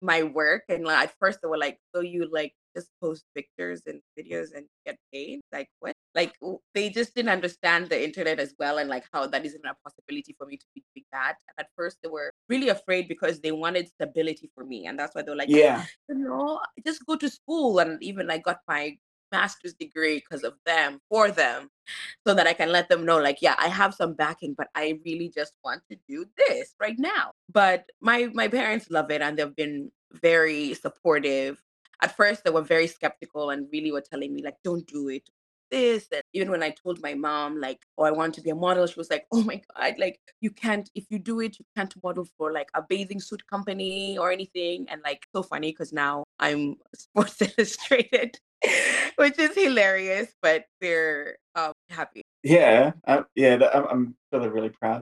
Know, 0.02 0.20
understanding 0.20 0.30
just 0.30 0.32
my 0.32 0.34
work 0.34 0.64
and 0.70 0.86
like, 0.86 1.10
at 1.10 1.16
first 1.20 1.40
they 1.42 1.48
were 1.48 1.58
like 1.58 1.80
so 1.96 2.02
you 2.02 2.28
like 2.32 2.54
just 2.76 2.90
post 3.02 3.26
pictures 3.36 3.82
and 3.88 4.02
videos 4.18 4.50
and 4.56 4.66
get 4.86 4.98
paid? 5.12 5.42
Like 5.52 5.68
what? 5.80 5.94
Like 6.16 6.34
they 6.74 6.90
just 6.90 7.16
didn't 7.16 7.30
understand 7.30 7.90
the 7.90 8.04
internet 8.04 8.40
as 8.40 8.54
well 8.60 8.78
and 8.78 8.90
like 8.90 9.06
how 9.12 9.28
that 9.28 9.46
isn't 9.46 9.66
a 9.66 9.76
possibility 9.84 10.36
for 10.38 10.48
me 10.48 10.58
to 10.58 10.66
be 10.76 10.84
doing 10.96 11.06
that. 11.12 11.36
And 11.48 11.66
at 11.66 11.68
first 11.76 11.98
they 12.04 12.10
were 12.10 12.32
really 12.50 12.70
afraid 12.70 13.08
because 13.08 13.40
they 13.40 13.52
wanted 13.52 13.88
stability 13.88 14.52
for 14.56 14.66
me 14.66 14.88
and 14.88 15.00
that's 15.00 15.16
why 15.16 15.22
they 15.22 15.32
were 15.32 15.38
like 15.38 15.50
yeah. 15.50 15.86
you 16.08 16.16
know, 16.16 16.62
just 16.86 17.06
go 17.06 17.16
to 17.16 17.30
school. 17.30 17.80
And 17.80 18.02
even 18.04 18.30
I 18.30 18.40
got 18.40 18.58
my 18.68 18.98
master's 19.32 19.74
degree 19.74 20.16
because 20.16 20.44
of 20.44 20.54
them 20.66 21.00
for 21.10 21.32
them 21.32 21.70
so 22.26 22.34
that 22.34 22.48
I 22.48 22.54
can 22.54 22.72
let 22.72 22.90
them 22.90 23.06
know 23.06 23.20
like 23.20 23.38
yeah 23.42 23.56
I 23.58 23.68
have 23.68 23.94
some 23.94 24.14
backing 24.14 24.56
but 24.58 24.68
I 24.76 25.00
really 25.06 25.30
just 25.30 25.54
want 25.64 25.82
to 25.92 25.98
do 26.08 26.26
this 26.38 26.76
right 26.80 26.98
now 26.98 27.32
but 27.52 27.86
my 28.02 28.30
my 28.34 28.48
parents 28.48 28.90
love 28.90 29.12
it 29.12 29.22
and 29.22 29.38
they've 29.38 29.56
been 29.56 29.92
very 30.14 30.74
supportive. 30.74 31.62
At 32.02 32.16
first, 32.16 32.44
they 32.44 32.52
were 32.52 32.62
very 32.62 32.88
skeptical 32.88 33.50
and 33.50 33.68
really 33.72 33.92
were 33.92 34.02
telling 34.02 34.34
me, 34.34 34.42
like, 34.44 34.56
don't 34.64 34.88
do 34.88 35.10
it, 35.10 35.30
this. 35.70 36.08
And 36.12 36.22
even 36.34 36.52
when 36.52 36.64
I 36.64 36.72
told 36.72 37.02
my 37.02 37.14
mom, 37.14 37.60
like, 37.60 37.80
oh, 37.98 38.04
I 38.04 38.12
want 38.12 38.36
to 38.36 38.42
be 38.42 38.50
a 38.50 38.56
model, 38.56 38.88
she 38.88 39.00
was 39.00 39.10
like, 39.10 39.26
oh 39.32 39.44
my 39.44 39.62
God, 39.76 39.96
like, 39.98 40.20
you 40.42 40.52
can't, 40.52 40.90
if 40.96 41.06
you 41.10 41.20
do 41.20 41.40
it, 41.40 41.60
you 41.60 41.66
can't 41.76 41.94
model 42.04 42.28
for 42.38 42.52
like 42.52 42.70
a 42.74 42.82
bathing 42.82 43.20
suit 43.20 43.46
company 43.48 44.18
or 44.18 44.32
anything. 44.32 44.88
And 44.90 45.02
like, 45.04 45.26
so 45.36 45.44
funny 45.44 45.72
because 45.72 45.94
now 45.94 46.24
I'm 46.40 46.76
Sports 46.96 47.42
Illustrated, 47.42 48.38
which 49.16 49.38
is 49.40 49.56
hilarious, 49.56 50.34
but 50.42 50.66
they're 50.82 51.38
um, 51.56 51.74
happy. 51.90 52.22
Yeah, 52.44 52.94
uh, 53.06 53.24
yeah, 53.36 53.58
I'm, 53.74 53.86
I'm 53.88 54.16
really, 54.32 54.50
really 54.50 54.70
proud. 54.70 55.02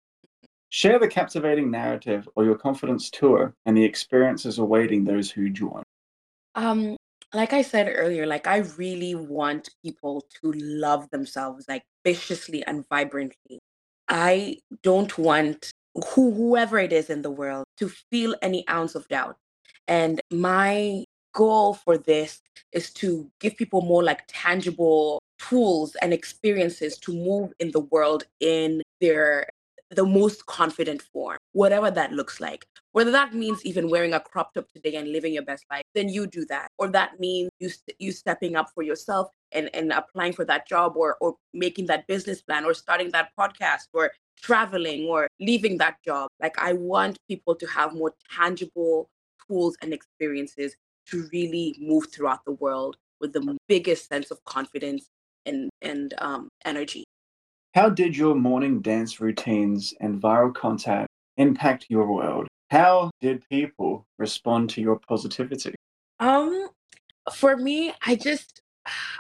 Share 0.70 1.00
the 1.00 1.08
captivating 1.08 1.72
narrative 1.72 2.28
or 2.36 2.44
your 2.44 2.58
confidence 2.58 3.10
tour 3.10 3.54
and 3.66 3.78
the 3.78 3.84
experiences 3.84 4.60
awaiting 4.60 5.06
those 5.06 5.32
who 5.32 5.50
join. 5.50 5.84
Um, 6.56 6.98
like 7.34 7.54
I 7.54 7.62
said 7.62 7.92
earlier, 7.94 8.26
like 8.26 8.48
I 8.48 8.58
really 8.78 9.16
want 9.16 9.70
people 9.84 10.26
to 10.42 10.52
love 10.54 11.10
themselves 11.10 11.66
like 11.68 11.84
viciously 12.06 12.64
and 12.66 12.86
vibrantly. 12.90 13.60
I 14.08 14.58
don't 14.84 15.18
want 15.18 15.72
who 15.94 16.32
whoever 16.32 16.78
it 16.80 16.94
is 16.94 17.10
in 17.10 17.22
the 17.24 17.32
world 17.32 17.66
to 17.78 17.90
feel 17.90 18.36
any 18.42 18.68
ounce 18.70 18.96
of 18.96 19.08
doubt. 19.08 19.38
And 19.88 20.22
my 20.32 21.04
goal 21.34 21.74
for 21.74 21.98
this 21.98 22.42
is 22.72 22.92
to 22.94 23.30
give 23.40 23.58
people 23.58 23.82
more 23.82 24.04
like 24.04 24.24
tangible 24.28 25.20
tools 25.40 25.96
and 26.02 26.14
experiences 26.14 26.98
to 26.98 27.14
move 27.14 27.52
in 27.60 27.72
the 27.72 27.82
world 27.82 28.24
in 28.40 28.82
their 29.02 29.48
the 29.92 30.06
most 30.06 30.46
confident 30.46 31.02
form, 31.02 31.37
whatever 31.58 31.90
that 31.90 32.12
looks 32.12 32.40
like. 32.40 32.68
Whether 32.92 33.10
that 33.12 33.34
means 33.34 33.66
even 33.66 33.90
wearing 33.90 34.14
a 34.14 34.20
crop 34.20 34.54
top 34.54 34.68
today 34.72 34.96
and 34.96 35.12
living 35.12 35.34
your 35.34 35.44
best 35.44 35.66
life, 35.72 35.82
then 35.96 36.08
you 36.08 36.28
do 36.28 36.46
that. 36.46 36.68
Or 36.78 36.88
that 36.90 37.20
means 37.20 37.50
you 37.60 37.70
you 37.98 38.12
stepping 38.12 38.56
up 38.56 38.68
for 38.76 38.84
yourself 38.84 39.30
and, 39.52 39.70
and 39.74 39.92
applying 39.92 40.34
for 40.34 40.46
that 40.46 40.68
job 40.68 40.94
or 40.96 41.18
or 41.20 41.36
making 41.54 41.88
that 41.88 42.06
business 42.06 42.44
plan 42.44 42.64
or 42.64 42.76
starting 42.76 43.10
that 43.12 43.30
podcast 43.40 43.88
or 43.94 44.12
traveling 44.40 45.08
or 45.08 45.28
leaving 45.40 45.80
that 45.80 45.96
job. 46.06 46.28
Like 46.40 46.60
I 46.60 46.74
want 46.74 47.18
people 47.28 47.56
to 47.56 47.66
have 47.66 47.94
more 47.94 48.14
tangible 48.36 49.10
tools 49.48 49.76
and 49.82 49.94
experiences 49.94 50.76
to 51.10 51.28
really 51.34 51.76
move 51.80 52.06
throughout 52.12 52.46
the 52.46 52.58
world 52.66 52.98
with 53.20 53.34
the 53.34 53.58
biggest 53.68 54.08
sense 54.10 54.30
of 54.30 54.44
confidence 54.46 55.10
and 55.48 55.72
and 55.82 56.14
um, 56.20 56.50
energy. 56.66 57.04
How 57.74 57.90
did 57.90 58.16
your 58.16 58.36
morning 58.36 58.82
dance 58.82 59.20
routines 59.20 59.94
and 60.00 60.22
viral 60.22 60.54
content 60.54 61.07
impact 61.38 61.86
your 61.90 62.12
world? 62.12 62.48
How 62.70 63.12
did 63.22 63.48
people 63.50 64.06
respond 64.18 64.70
to 64.72 64.82
your 64.82 65.00
positivity? 65.00 65.76
Um, 66.20 66.70
for 67.34 67.56
me, 67.56 67.94
I 68.06 68.16
just 68.16 68.62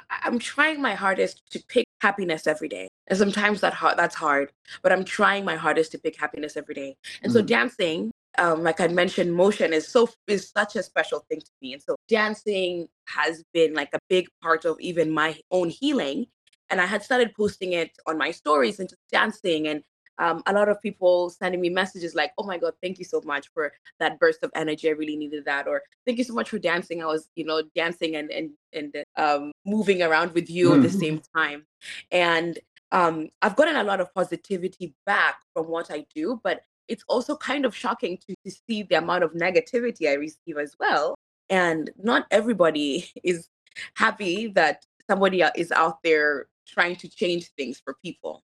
I'm 0.10 0.39
trying 0.39 0.82
my 0.82 0.95
hardest 0.95 1.41
to 1.51 1.60
pick 1.67 1.86
happiness 2.01 2.47
every 2.47 2.69
day. 2.69 2.88
And 3.08 3.17
sometimes 3.17 3.62
that 3.62 3.73
hard 3.73 3.97
that's 3.97 4.15
hard, 4.15 4.51
but 4.82 4.91
I'm 4.91 5.03
trying 5.06 5.45
my 5.45 5.56
hardest 5.56 5.91
to 5.93 5.97
pick 5.99 6.17
happiness 6.17 6.58
every 6.58 6.75
day. 6.75 6.95
And 7.23 7.32
so 7.32 7.41
Mm. 7.41 7.47
dancing, 7.47 8.12
um, 8.38 8.63
like 8.63 8.80
I 8.82 8.88
mentioned, 8.88 9.34
motion 9.34 9.73
is 9.73 9.88
so 9.88 10.10
is 10.27 10.49
such 10.49 10.75
a 10.75 10.84
special 10.84 11.19
thing 11.30 11.39
to 11.41 11.51
me. 11.62 11.73
And 11.73 11.82
so 11.82 11.95
dancing 12.08 12.88
has 13.08 13.43
been 13.53 13.73
like 13.73 13.89
a 13.93 13.99
big 14.10 14.27
part 14.41 14.65
of 14.65 14.77
even 14.80 15.12
my 15.12 15.39
own 15.51 15.69
healing. 15.69 16.27
And 16.69 16.82
I 16.82 16.86
had 16.86 17.03
started 17.03 17.34
posting 17.34 17.73
it 17.73 17.91
on 18.08 18.17
my 18.17 18.32
stories 18.32 18.80
and 18.80 18.89
just 18.89 19.01
dancing 19.12 19.67
and 19.67 19.84
um, 20.19 20.41
a 20.45 20.53
lot 20.53 20.69
of 20.69 20.82
people 20.82 21.30
sending 21.30 21.62
me 21.62 21.69
messages 21.69 22.15
like, 22.15 22.32
"Oh 22.38 22.43
my 22.45 22.58
God, 22.58 22.73
thank 22.82 22.99
you 22.99 23.06
so 23.06 23.21
much 23.25 23.49
for 23.53 23.73
that 23.99 24.19
burst 24.19 24.43
of 24.43 24.51
energy. 24.56 24.89
I 24.89 24.93
really 24.93 25.15
needed 25.15 25.45
that." 25.45 25.67
Or 25.67 25.84
"Thank 26.06 26.17
you 26.17 26.23
so 26.23 26.34
much 26.34 26.49
for 26.49 26.60
dancing. 26.60 27.01
I 27.03 27.06
was, 27.06 27.30
you 27.36 27.45
know, 27.45 27.62
dancing 27.75 28.15
and 28.15 28.32
and 28.32 28.51
and 28.73 28.95
um, 29.17 29.51
moving 29.65 30.01
around 30.01 30.34
with 30.34 30.49
you 30.49 30.73
at 30.73 30.82
the 30.82 30.88
Mm. 30.88 30.99
same 30.99 31.21
time." 31.36 31.65
And 32.12 32.60
um, 32.91 33.30
I've 33.41 33.56
gotten 33.56 33.75
a 33.75 33.84
lot 33.84 33.99
of 33.99 34.13
positivity 34.13 34.95
back 35.06 35.36
from 35.53 35.67
what 35.67 35.91
I 35.91 36.06
do, 36.15 36.39
but 36.43 36.62
it's 36.88 37.03
also 37.10 37.36
kind 37.36 37.65
of 37.65 37.75
shocking 37.75 38.17
to, 38.27 38.34
to 38.45 38.51
see 38.67 38.84
the 38.84 38.95
amount 38.95 39.23
of 39.23 39.34
negativity 39.34 40.10
I 40.10 40.13
receive 40.13 40.58
as 40.58 40.75
well. 40.80 41.15
And 41.49 41.91
not 42.01 42.27
everybody 42.32 43.12
is 43.23 43.49
happy 43.95 44.47
that 44.56 44.86
somebody 45.10 45.43
uh, 45.43 45.51
is 45.56 45.71
out 45.71 46.01
there 46.03 46.47
trying 46.65 46.95
to 46.97 47.10
change 47.10 47.51
things 47.58 47.80
for 47.84 47.95
people. 48.03 48.43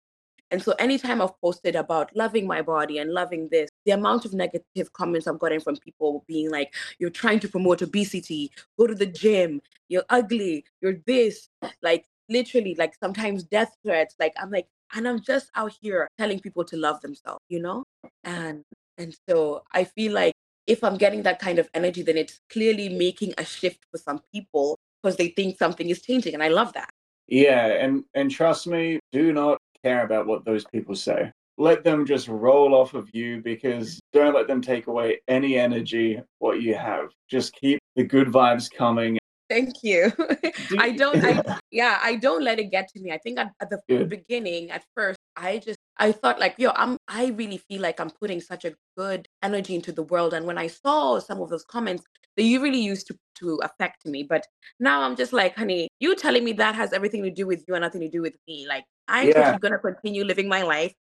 And 0.53 0.63
so 0.63 0.73
anytime 0.73 1.23
I've 1.23 1.41
posted 1.41 1.75
about 1.75 2.15
loving 2.15 2.47
my 2.47 2.61
body 2.61 2.99
and 2.99 3.11
loving 3.11 3.49
this, 3.51 3.71
the 3.87 3.93
amount 3.93 4.27
of 4.27 4.35
negative 4.35 4.93
comments 4.93 5.27
I've 5.27 5.39
gotten 5.39 5.61
from 5.61 5.77
people 5.79 6.25
being 6.29 6.51
like, 6.51 6.75
you're 6.99 7.09
trying 7.09 7.41
to 7.41 7.49
promote 7.49 7.81
obesity, 7.81 8.53
go 8.79 8.87
to 8.87 8.95
the 8.95 9.07
gym, 9.07 9.63
you're 9.89 10.05
ugly, 10.11 10.67
you're 10.83 10.99
this, 11.07 11.49
like 11.81 12.05
literally, 12.29 12.77
like 12.79 12.95
sometimes 13.03 13.45
death 13.45 13.75
threats. 13.83 14.15
Like 14.21 14.35
I'm 14.37 14.51
like, 14.51 14.69
and 14.95 15.09
I'm 15.09 15.23
just 15.23 15.51
out 15.55 15.73
here 15.81 16.07
telling 16.19 16.39
people 16.39 16.65
to 16.67 16.77
love 16.77 17.01
themselves, 17.01 17.41
you 17.49 17.63
know? 17.63 17.85
And 18.23 18.63
and 18.99 19.17
so 19.27 19.63
I 19.73 19.85
feel 19.85 20.13
like 20.13 20.35
if 20.67 20.85
I'm 20.85 20.99
getting 20.99 21.23
that 21.23 21.39
kind 21.39 21.61
of 21.61 21.71
energy, 21.73 22.03
then 22.03 22.19
it's 22.19 22.41
clearly 22.51 22.91
making 22.91 23.33
a 23.39 23.45
shift 23.45 23.81
for 23.91 23.97
some 23.97 24.21
people 24.35 24.79
because 25.03 25.17
they 25.17 25.29
think 25.29 25.57
something 25.57 25.89
is 25.89 26.03
changing. 26.03 26.35
And 26.35 26.43
I 26.43 26.49
love 26.49 26.75
that. 26.75 26.91
Yeah, 27.27 27.69
and 27.69 28.05
and 28.15 28.31
trust 28.31 28.67
me, 28.67 29.01
do 29.13 29.33
not 29.33 29.59
care 29.83 30.05
about 30.05 30.27
what 30.27 30.45
those 30.45 30.65
people 30.65 30.95
say. 30.95 31.31
Let 31.59 31.85
them 31.85 32.07
just 32.07 32.29
roll 32.29 32.75
off 32.75 32.95
of 32.95 33.11
you 33.13 33.43
because 33.43 34.01
don't 34.13 34.35
let 34.35 34.49
them 34.49 34.63
take 34.63 34.87
away 34.87 35.21
any 35.29 35.59
energy 35.59 36.21
what 36.39 36.63
you 36.63 36.75
have. 36.75 37.11
Just 37.29 37.53
keep 37.55 37.79
the 37.95 38.05
good 38.05 38.29
vibes 38.29 38.71
coming. 38.71 39.19
Thank 39.51 39.83
you. 39.83 40.11
I 40.79 40.93
don't, 40.93 41.23
I, 41.23 41.59
yeah, 41.71 41.99
I 42.03 42.17
don't 42.17 42.43
let 42.43 42.59
it 42.59 42.71
get 42.71 42.89
to 42.89 43.01
me. 43.01 43.13
I 43.13 43.19
think 43.19 43.39
at, 43.39 43.53
at 43.61 43.69
the 43.69 44.05
beginning, 44.07 44.71
at 44.71 44.83
first, 44.95 45.19
I 45.37 45.59
just, 45.59 45.79
I 45.99 46.13
thought 46.13 46.41
like, 46.41 46.55
yo, 46.57 46.71
I'm, 46.75 46.97
I 47.07 47.27
really 47.27 47.59
feel 47.59 47.83
like 47.83 48.01
I'm 48.01 48.11
putting 48.11 48.41
such 48.41 48.65
a 48.65 48.75
good 48.97 49.29
energy 49.43 49.75
into 49.75 49.93
the 49.93 50.05
world. 50.05 50.33
And 50.33 50.47
when 50.47 50.57
I 50.57 50.69
saw 50.69 51.19
some 51.19 51.43
of 51.43 51.51
those 51.51 51.65
comments, 51.65 52.03
they 52.37 52.45
you 52.45 52.63
really 52.63 52.81
used 52.81 53.07
to, 53.09 53.19
to 53.41 53.61
affect 53.63 54.07
me. 54.07 54.23
But 54.23 54.47
now 54.81 55.03
I'm 55.03 55.17
just 55.17 55.35
like, 55.35 55.55
honey, 55.55 55.89
you 56.01 56.17
telling 56.17 56.45
me 56.45 56.53
that 56.55 56.75
has 56.75 56.95
everything 56.95 57.23
to 57.25 57.31
do 57.31 57.47
with 57.47 57.63
you 57.69 57.75
and 57.75 57.83
nothing 57.83 58.01
to 58.01 58.09
do 58.09 58.23
with 58.23 58.37
me. 58.49 58.67
Like, 58.67 58.85
I'm 59.13 59.29
Yeah. 59.29 59.51
just 59.53 59.61
going 59.61 59.73
to 59.73 59.79
continue 59.79 60.25
living 60.25 60.49
my 60.49 60.63
life. 60.63 60.95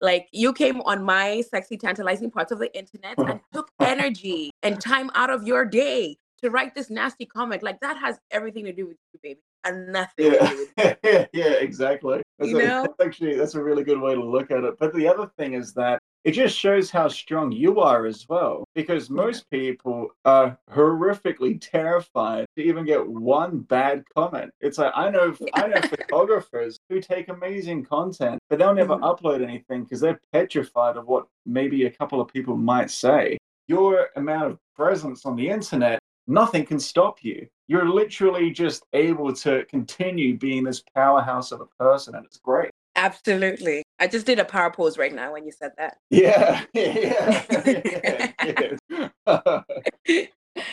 Like 0.00 0.28
you 0.32 0.52
came 0.52 0.80
on 0.82 1.02
my 1.04 1.40
sexy, 1.50 1.76
tantalizing 1.78 2.30
parts 2.30 2.52
of 2.52 2.58
the 2.58 2.70
internet 2.76 3.16
and 3.18 3.40
took 3.54 3.68
energy 3.80 4.50
and 4.62 4.80
time 4.80 5.10
out 5.14 5.30
of 5.30 5.46
your 5.46 5.64
day 5.64 6.16
to 6.42 6.50
write 6.50 6.74
this 6.74 6.90
nasty 6.90 7.24
comment. 7.24 7.62
Like 7.62 7.80
that 7.80 7.96
has 7.96 8.18
everything 8.30 8.64
to 8.66 8.72
do 8.72 8.86
with 8.86 8.96
you, 9.12 9.20
baby, 9.22 9.40
and 9.64 9.90
nothing 9.92 10.30
to 10.32 10.38
do 10.38 10.66
with 10.76 10.96
Yeah, 11.02 11.26
yeah, 11.32 11.52
exactly. 11.68 12.22
That's, 12.38 12.50
You 12.50 12.58
a- 12.60 12.66
know? 12.66 12.82
that's 12.82 13.00
actually 13.08 13.36
that's 13.36 13.54
a 13.54 13.62
really 13.62 13.84
good 13.84 14.00
way 14.00 14.14
to 14.14 14.22
look 14.22 14.50
at 14.50 14.62
it. 14.64 14.74
But 14.78 14.92
the 14.94 15.08
other 15.08 15.30
thing 15.38 15.54
is 15.54 15.72
that 15.74 16.00
it 16.24 16.32
just 16.32 16.58
shows 16.58 16.90
how 16.90 17.06
strong 17.08 17.52
you 17.52 17.80
are 17.80 18.06
as 18.06 18.26
well. 18.28 18.64
Because 18.74 19.10
most 19.10 19.48
people 19.50 20.08
are 20.24 20.58
horrifically 20.70 21.60
terrified 21.60 22.46
to 22.56 22.62
even 22.62 22.84
get 22.84 23.06
one 23.06 23.60
bad 23.60 24.04
comment. 24.16 24.50
It's 24.60 24.78
like 24.78 24.92
I 24.96 25.10
know 25.10 25.34
I 25.54 25.66
know 25.68 25.80
photographers 26.08 26.78
who 26.88 27.00
take 27.00 27.28
amazing 27.28 27.84
content, 27.84 28.38
but 28.48 28.58
they'll 28.58 28.74
never 28.74 28.96
Mhm. 28.96 29.02
upload 29.02 29.42
anything 29.42 29.84
because 29.84 30.00
they're 30.00 30.20
petrified 30.32 30.96
of 30.96 31.06
what 31.06 31.26
maybe 31.46 31.84
a 31.84 31.90
couple 31.90 32.20
of 32.20 32.28
people 32.28 32.56
might 32.56 32.90
say. 32.90 33.36
Your 33.68 34.08
amount 34.16 34.50
of 34.52 34.58
presence 34.74 35.24
on 35.24 35.36
the 35.36 35.48
internet 35.48 35.98
nothing 36.26 36.64
can 36.64 36.80
stop 36.80 37.22
you. 37.22 37.46
You're 37.68 37.86
literally 37.88 38.50
just 38.50 38.82
able 38.94 39.32
to 39.34 39.64
continue 39.66 40.38
being 40.38 40.64
this 40.64 40.82
powerhouse 40.94 41.52
of 41.52 41.60
a 41.60 41.66
person, 41.78 42.14
and 42.14 42.24
it's 42.24 42.38
great. 42.38 42.70
Absolutely. 42.96 43.82
I 44.04 44.06
just 44.06 44.26
did 44.26 44.38
a 44.38 44.44
power 44.44 44.70
pose 44.70 44.98
right 44.98 45.14
now 45.14 45.32
when 45.32 45.46
you 45.46 45.52
said 45.52 45.72
that. 45.78 45.96
Yeah, 46.10 46.62
yeah. 46.74 48.32
yeah. 48.44 49.12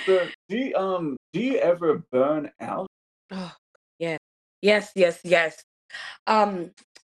so, 0.06 0.28
do 0.50 0.58
you, 0.58 0.76
um 0.76 1.15
do 1.32 1.39
you 1.39 1.58
ever 1.60 2.04
burn 2.12 2.52
out? 2.60 2.88
Oh, 3.32 3.54
yeah. 4.00 4.17
Yes, 4.62 4.91
yes, 4.96 5.22
yes. 5.24 5.63
Um, 6.28 6.72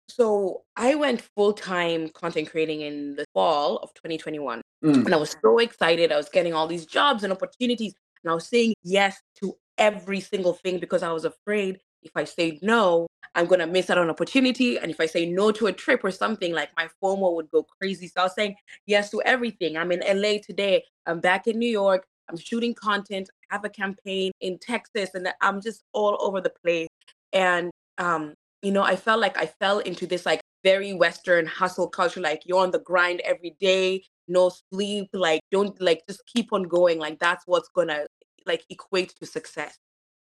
so 0.07 0.63
I 0.77 0.95
went 0.95 1.21
full 1.35 1.51
time 1.51 2.07
content 2.09 2.49
creating 2.49 2.79
in 2.79 3.17
the 3.17 3.25
fall 3.33 3.75
of 3.77 3.93
2021. 3.95 4.61
Mm. 4.85 5.05
And 5.05 5.13
I 5.13 5.17
was 5.17 5.35
so 5.41 5.57
excited. 5.57 6.13
I 6.13 6.17
was 6.17 6.29
getting 6.29 6.53
all 6.53 6.67
these 6.67 6.85
jobs 6.85 7.25
and 7.25 7.33
opportunities. 7.33 7.93
And 8.23 8.31
I 8.31 8.35
was 8.35 8.47
saying 8.47 8.73
yes 8.83 9.19
to 9.41 9.57
every 9.77 10.21
single 10.21 10.53
thing 10.53 10.79
because 10.79 11.03
I 11.03 11.11
was 11.11 11.25
afraid 11.25 11.79
if 12.03 12.11
I 12.15 12.23
say 12.23 12.57
no, 12.61 13.07
I'm 13.33 13.47
to 13.47 13.67
miss 13.67 13.89
out 13.89 13.97
on 13.97 14.09
opportunity. 14.09 14.77
And 14.77 14.91
if 14.91 14.99
I 14.99 15.05
say 15.05 15.25
no 15.25 15.51
to 15.51 15.67
a 15.67 15.73
trip 15.73 16.03
or 16.03 16.11
something, 16.11 16.53
like 16.53 16.69
my 16.77 16.87
FOMO 17.01 17.35
would 17.35 17.49
go 17.51 17.63
crazy. 17.63 18.07
So 18.07 18.21
I 18.21 18.23
was 18.25 18.35
saying 18.35 18.55
yes 18.85 19.09
to 19.11 19.21
everything. 19.23 19.77
I'm 19.77 19.91
in 19.91 20.01
LA 20.01 20.37
today. 20.45 20.83
I'm 21.05 21.19
back 21.19 21.47
in 21.47 21.57
New 21.57 21.69
York. 21.69 22.05
I'm 22.29 22.37
shooting 22.37 22.73
content. 22.73 23.29
I 23.51 23.55
have 23.55 23.65
a 23.65 23.69
campaign 23.69 24.31
in 24.41 24.57
Texas, 24.59 25.11
and 25.13 25.27
I'm 25.41 25.61
just 25.61 25.83
all 25.93 26.17
over 26.19 26.41
the 26.41 26.51
place. 26.63 26.87
And 27.33 27.71
um, 27.97 28.33
you 28.61 28.71
know, 28.71 28.81
I 28.81 28.95
felt 28.95 29.21
like 29.21 29.37
I 29.37 29.45
fell 29.45 29.79
into 29.79 30.07
this 30.07 30.25
like 30.25 30.41
very 30.63 30.93
Western 30.93 31.45
hustle 31.45 31.87
culture. 31.87 32.19
Like 32.21 32.41
you're 32.45 32.59
on 32.59 32.71
the 32.71 32.79
grind 32.79 33.21
every 33.21 33.55
day. 33.59 34.03
no 34.27 34.49
sleep, 34.71 35.09
like 35.13 35.41
don't 35.51 35.79
like 35.79 36.01
just 36.09 36.23
keep 36.25 36.51
on 36.51 36.63
going. 36.63 36.97
Like 36.99 37.19
that's 37.19 37.43
what's 37.45 37.69
gonna 37.69 38.05
like 38.45 38.63
equate 38.69 39.13
to 39.19 39.25
success. 39.25 39.77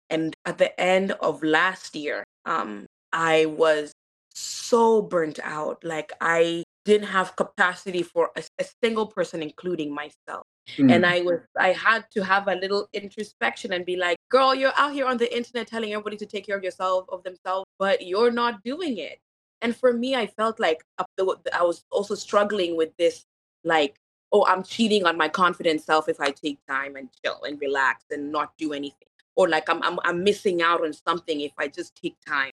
And 0.09 0.35
at 0.45 0.59
the 0.59 0.79
end 0.81 1.13
of 1.21 1.43
last 1.43 1.95
year, 1.95 2.25
um, 2.45 2.87
I 3.13 3.47
was 3.47 3.93
so 4.35 5.03
burnt 5.03 5.39
out. 5.43 5.83
Like 5.85 6.13
I 6.21 6.65
didn't 6.85 7.09
have 7.09 7.37
capacity 7.37 8.03
for 8.03 8.31
a, 8.37 8.43
a 8.59 8.65
single 8.83 9.07
person, 9.07 9.43
including 9.43 9.95
myself. 9.95 10.47
Mm. 10.79 10.93
And 10.93 11.07
I 11.07 11.23
was 11.23 11.41
I 11.59 11.73
had 11.73 12.05
to 12.13 12.25
have 12.25 12.49
a 12.49 12.55
little 12.55 12.89
introspection 12.93 13.73
and 13.73 13.85
be 13.85 13.97
like, 13.97 14.17
girl, 14.31 14.55
you're 14.55 14.73
out 14.77 14.93
here 14.93 15.07
on 15.07 15.17
the 15.17 15.35
internet 15.37 15.67
telling 15.67 15.93
everybody 15.93 16.17
to 16.19 16.27
take 16.27 16.47
care 16.47 16.57
of 16.57 16.65
yourself, 16.65 17.07
of 17.11 17.23
themselves, 17.25 17.67
but 17.79 18.07
you're 18.07 18.31
not 18.31 18.63
doing 18.63 18.99
it. 18.99 19.19
And 19.61 19.77
for 19.77 19.93
me, 19.93 20.17
I 20.17 20.27
felt 20.27 20.59
like 20.59 20.85
I 20.99 21.63
was 21.63 21.85
also 21.91 22.17
struggling 22.17 22.77
with 22.77 22.97
this, 22.97 23.25
like, 23.63 23.95
oh, 24.33 24.45
I'm 24.47 24.65
cheating 24.65 25.07
on 25.07 25.17
my 25.17 25.29
confident 25.29 25.83
self 25.83 26.09
if 26.09 26.21
I 26.21 26.31
take 26.31 26.59
time 26.67 26.97
and 26.97 27.09
chill 27.25 27.43
and 27.45 27.61
relax 27.61 28.05
and 28.11 28.33
not 28.33 28.53
do 28.59 28.73
anything. 28.73 29.09
Or 29.37 29.49
like 29.49 29.69
I'm, 29.69 29.83
I'm 29.83 29.99
I'm 30.05 30.23
missing 30.23 30.63
out 30.63 30.85
on 30.85 30.93
something 30.93 31.41
if 31.41 31.53
I 31.59 31.69
just 31.69 31.97
take 31.97 32.17
time. 32.27 32.51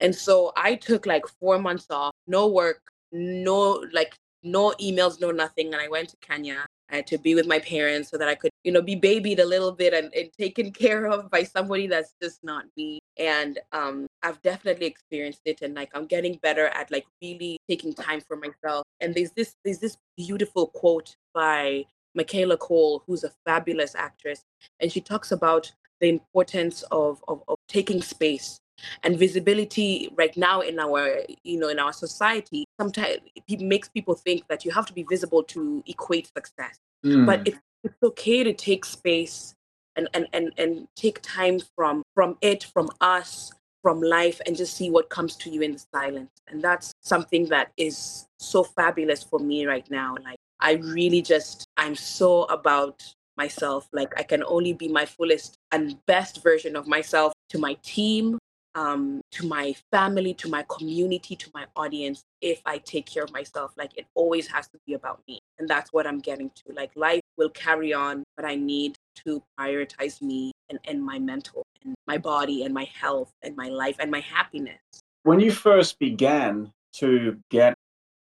And 0.00 0.14
so 0.14 0.52
I 0.56 0.74
took 0.74 1.06
like 1.06 1.26
four 1.40 1.58
months 1.58 1.86
off, 1.90 2.12
no 2.26 2.48
work, 2.48 2.80
no 3.12 3.84
like 3.92 4.16
no 4.42 4.72
emails, 4.80 5.20
no 5.20 5.30
nothing. 5.30 5.72
And 5.72 5.82
I 5.82 5.88
went 5.88 6.10
to 6.10 6.16
Kenya 6.22 6.66
uh, 6.92 7.02
to 7.02 7.18
be 7.18 7.34
with 7.34 7.46
my 7.46 7.58
parents 7.58 8.10
so 8.10 8.16
that 8.16 8.28
I 8.28 8.34
could, 8.34 8.50
you 8.64 8.72
know, 8.72 8.82
be 8.82 8.94
babied 8.94 9.40
a 9.40 9.44
little 9.44 9.72
bit 9.72 9.92
and, 9.92 10.12
and 10.14 10.30
taken 10.38 10.70
care 10.84 11.06
of 11.06 11.30
by 11.30 11.42
somebody 11.42 11.86
that's 11.86 12.14
just 12.22 12.42
not 12.44 12.64
me. 12.76 13.00
And 13.18 13.58
um, 13.72 14.06
I've 14.22 14.40
definitely 14.42 14.86
experienced 14.86 15.42
it, 15.44 15.62
and 15.62 15.74
like 15.74 15.90
I'm 15.94 16.06
getting 16.06 16.38
better 16.42 16.66
at 16.68 16.90
like 16.90 17.06
really 17.22 17.58
taking 17.68 17.94
time 17.94 18.20
for 18.20 18.36
myself. 18.36 18.84
And 19.00 19.14
there's 19.14 19.32
this 19.32 19.54
there's 19.64 19.78
this 19.78 19.96
beautiful 20.16 20.68
quote 20.68 21.16
by 21.34 21.84
Michaela 22.14 22.56
Coel, 22.56 23.02
who's 23.06 23.24
a 23.24 23.32
fabulous 23.44 23.94
actress, 23.94 24.42
and 24.80 24.92
she 24.92 25.00
talks 25.00 25.32
about 25.32 25.72
the 26.00 26.08
importance 26.08 26.82
of, 26.90 27.22
of, 27.28 27.42
of 27.48 27.58
taking 27.68 28.02
space 28.02 28.60
and 29.02 29.18
visibility 29.18 30.10
right 30.16 30.36
now 30.36 30.60
in 30.60 30.78
our 30.78 31.20
you 31.44 31.58
know 31.58 31.68
in 31.68 31.78
our 31.78 31.94
society 31.94 32.66
sometimes 32.78 33.16
it 33.48 33.60
makes 33.60 33.88
people 33.88 34.14
think 34.14 34.46
that 34.48 34.66
you 34.66 34.70
have 34.70 34.84
to 34.84 34.92
be 34.92 35.02
visible 35.04 35.42
to 35.42 35.82
equate 35.86 36.26
success. 36.36 36.78
Mm. 37.04 37.24
but 37.24 37.46
it's, 37.46 37.58
it's 37.84 37.94
okay 38.02 38.42
to 38.44 38.52
take 38.52 38.84
space 38.84 39.54
and, 39.96 40.08
and 40.12 40.26
and 40.34 40.52
and 40.58 40.88
take 40.94 41.20
time 41.22 41.58
from 41.74 42.02
from 42.14 42.36
it 42.42 42.64
from 42.64 42.90
us 43.00 43.50
from 43.82 44.00
life 44.02 44.40
and 44.46 44.56
just 44.56 44.76
see 44.76 44.90
what 44.90 45.08
comes 45.08 45.36
to 45.36 45.48
you 45.48 45.62
in 45.62 45.72
the 45.72 45.82
silence. 45.94 46.32
And 46.48 46.60
that's 46.60 46.92
something 47.02 47.46
that 47.46 47.70
is 47.76 48.26
so 48.40 48.64
fabulous 48.64 49.22
for 49.22 49.38
me 49.38 49.64
right 49.64 49.88
now. 49.90 50.16
Like 50.24 50.38
i 50.60 50.72
really 50.72 51.22
just 51.22 51.68
i'm 51.76 51.94
so 51.94 52.44
about 52.44 53.04
myself 53.36 53.88
like 53.92 54.12
i 54.18 54.22
can 54.22 54.42
only 54.44 54.72
be 54.72 54.88
my 54.88 55.04
fullest 55.04 55.58
and 55.72 55.98
best 56.06 56.42
version 56.42 56.76
of 56.76 56.86
myself 56.86 57.32
to 57.48 57.58
my 57.58 57.74
team 57.82 58.38
um, 58.76 59.22
to 59.32 59.46
my 59.46 59.74
family, 59.90 60.34
to 60.34 60.48
my 60.48 60.64
community, 60.68 61.34
to 61.34 61.50
my 61.54 61.64
audience 61.74 62.22
if 62.42 62.60
I 62.66 62.78
take 62.78 63.06
care 63.06 63.24
of 63.24 63.32
myself. 63.32 63.72
Like 63.76 63.96
it 63.96 64.06
always 64.14 64.46
has 64.48 64.68
to 64.68 64.78
be 64.86 64.92
about 64.92 65.20
me. 65.26 65.40
And 65.58 65.66
that's 65.66 65.92
what 65.92 66.06
I'm 66.06 66.20
getting 66.20 66.50
to. 66.50 66.74
Like 66.74 66.90
life 66.94 67.22
will 67.38 67.48
carry 67.48 67.94
on, 67.94 68.22
but 68.36 68.44
I 68.44 68.54
need 68.54 68.96
to 69.24 69.42
prioritize 69.58 70.20
me 70.20 70.52
and, 70.68 70.78
and 70.84 71.02
my 71.02 71.18
mental 71.18 71.64
and 71.82 71.94
my 72.06 72.18
body 72.18 72.64
and 72.64 72.74
my 72.74 72.84
health 72.84 73.32
and 73.42 73.56
my 73.56 73.68
life 73.68 73.96
and 73.98 74.10
my 74.10 74.20
happiness. 74.20 74.78
When 75.22 75.40
you 75.40 75.50
first 75.50 75.98
began 75.98 76.70
to 76.96 77.38
get 77.50 77.74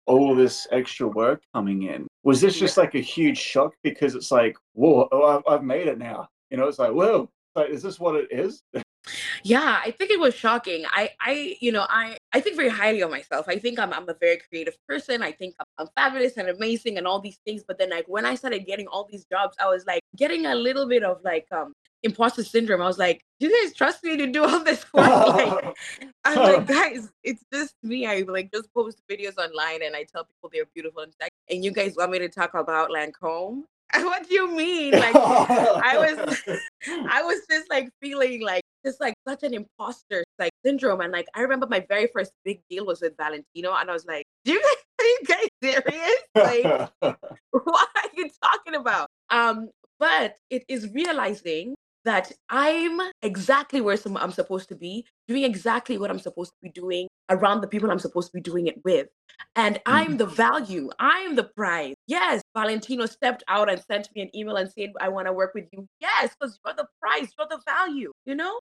all 0.06 0.36
this 0.36 0.68
extra 0.72 1.08
work 1.08 1.42
coming 1.54 1.84
in, 1.84 2.08
was 2.24 2.42
this 2.42 2.58
just 2.58 2.78
like 2.78 2.96
a 2.96 3.00
huge 3.00 3.38
shock 3.38 3.74
because 3.84 4.16
it's 4.16 4.32
like, 4.32 4.56
whoa, 4.74 5.08
oh, 5.12 5.44
I've 5.48 5.64
made 5.64 5.88
it 5.88 5.98
now? 5.98 6.28
You 6.50 6.58
know, 6.58 6.68
it's 6.68 6.80
like, 6.80 6.92
whoa, 6.92 7.30
like, 7.56 7.70
is 7.70 7.82
this 7.82 8.00
what 8.00 8.16
it 8.16 8.28
is? 8.32 8.64
yeah 9.44 9.80
i 9.86 9.92
think 9.92 10.10
it 10.10 10.20
was 10.20 10.34
shocking. 10.34 10.84
I 10.92 11.12
i 11.22 11.56
you 11.62 11.72
know 11.72 11.86
i 11.90 12.18
i 12.34 12.40
think 12.40 12.56
very 12.56 12.70
highly 12.70 13.02
of 13.02 13.12
myself. 13.12 13.48
I 13.48 13.60
think 13.60 13.80
i'm, 13.80 13.94
I'm 13.94 14.10
a 14.10 14.16
very 14.20 14.40
creative 14.50 14.76
person. 14.88 15.22
I 15.22 15.32
think 15.32 15.56
I'm, 15.60 15.66
I'm, 15.78 15.88
fabulous 15.96 16.38
and 16.38 16.50
amazing 16.50 16.98
and 16.98 17.06
all 17.08 17.20
these 17.20 17.38
things 17.46 17.64
but 17.68 17.78
then 17.78 17.90
like 17.92 18.06
when 18.08 18.26
i 18.26 18.36
started 18.36 18.66
getting 18.66 18.88
all 18.88 19.08
these 19.10 19.26
jobs 19.26 19.56
i 19.60 19.68
was 19.68 19.86
like 19.86 20.02
getting 20.16 20.48
a 20.48 20.56
little 20.56 20.88
bit 20.88 21.04
of 21.04 21.22
like 21.24 21.48
um 21.52 21.74
imposter 22.06 22.44
syndrome 22.44 22.82
i 22.82 22.86
was 22.86 22.98
like 22.98 23.22
do 23.40 23.48
you 23.48 23.64
guys 23.64 23.74
trust 23.74 24.04
me 24.04 24.16
to 24.16 24.28
do 24.28 24.44
all 24.44 24.64
this 24.64 24.86
work 24.94 25.08
like, 25.08 25.76
i'm 26.24 26.38
like 26.38 26.68
guys 26.80 27.10
it's 27.24 27.44
just 27.52 27.76
me 27.84 28.06
i 28.06 28.24
like 28.28 28.52
just 28.54 28.74
post 28.74 29.02
videos 29.10 29.38
online 29.38 29.82
and 29.84 29.96
i 29.96 30.04
tell 30.04 30.24
people 30.24 30.50
they're 30.54 30.66
beautiful 30.74 31.02
and 31.02 31.14
sexy 31.20 31.32
and 31.50 31.64
you 31.64 31.72
guys 31.72 31.96
want 31.98 32.12
me 32.12 32.20
to 32.20 32.30
talk 32.30 32.54
about 32.54 32.90
Lancôme 32.90 33.64
what 33.96 34.28
do 34.28 34.34
you 34.34 34.52
mean 34.52 34.92
like 34.92 35.16
i 35.16 35.98
was 35.98 36.42
i 37.10 37.22
was 37.24 37.42
just 37.50 37.70
like 37.70 37.90
feeling 38.02 38.42
like 38.42 38.64
just 38.86 39.02
like 39.02 39.16
such 39.28 39.44
an 39.44 39.54
imposter 39.54 40.24
like 40.40 40.52
syndrome. 40.64 41.02
And 41.02 41.12
like 41.12 41.28
I 41.34 41.42
remember 41.42 41.68
my 41.68 41.86
very 41.90 42.08
first 42.14 42.32
big 42.44 42.62
deal 42.70 42.86
was 42.86 43.02
with 43.02 43.18
Valentino, 43.18 43.74
and 43.74 43.90
I 43.90 43.94
was 43.94 44.06
like, 44.06 44.26
"Do 44.46 44.54
you 44.54 44.62
guys, 44.62 44.78
are 45.00 45.06
you 45.06 45.20
guys 45.28 45.48
serious? 45.64 46.20
Like, 46.36 47.18
what 47.52 47.90
are 47.96 48.10
you 48.16 48.30
talking 48.44 48.76
about?" 48.76 49.10
Um, 49.30 49.70
but 50.00 50.36
it 50.50 50.64
is 50.68 50.90
realizing 50.94 51.76
that 52.06 52.32
I'm 52.50 53.02
exactly 53.22 53.82
where 53.82 53.98
some, 53.98 54.16
I'm 54.16 54.32
supposed 54.32 54.70
to 54.70 54.76
be, 54.76 55.06
doing 55.28 55.44
exactly 55.44 55.98
what 55.98 56.10
I'm 56.10 56.20
supposed 56.20 56.52
to 56.52 56.58
be 56.62 56.70
doing 56.70 57.08
around 57.30 57.62
the 57.62 57.68
people 57.68 57.92
I'm 57.92 58.00
supposed 58.00 58.28
to 58.28 58.34
be 58.34 58.42
doing 58.42 58.68
it 58.68 58.80
with. 58.86 59.08
And 59.56 59.82
I'm 59.86 60.10
mm-hmm. 60.10 60.18
the 60.18 60.26
value, 60.28 60.90
I'm 61.00 61.36
the 61.36 61.46
prize. 61.46 61.96
Yes, 62.08 62.42
Valentino 62.56 63.06
stepped 63.06 63.44
out 63.48 63.70
and 63.70 63.82
sent 63.90 64.10
me 64.16 64.22
an 64.22 64.36
email 64.36 64.56
and 64.56 64.72
said, 64.72 64.94
I 65.02 65.10
want 65.10 65.28
to 65.28 65.34
work 65.34 65.54
with 65.54 65.66
you. 65.72 65.88
Yes, 66.00 66.36
because 66.40 66.60
you're 66.64 66.76
the 66.76 66.88
prize, 67.02 67.30
you're 67.38 67.48
the 67.50 67.60
value, 67.68 68.12
you 68.26 68.36
know? 68.36 68.60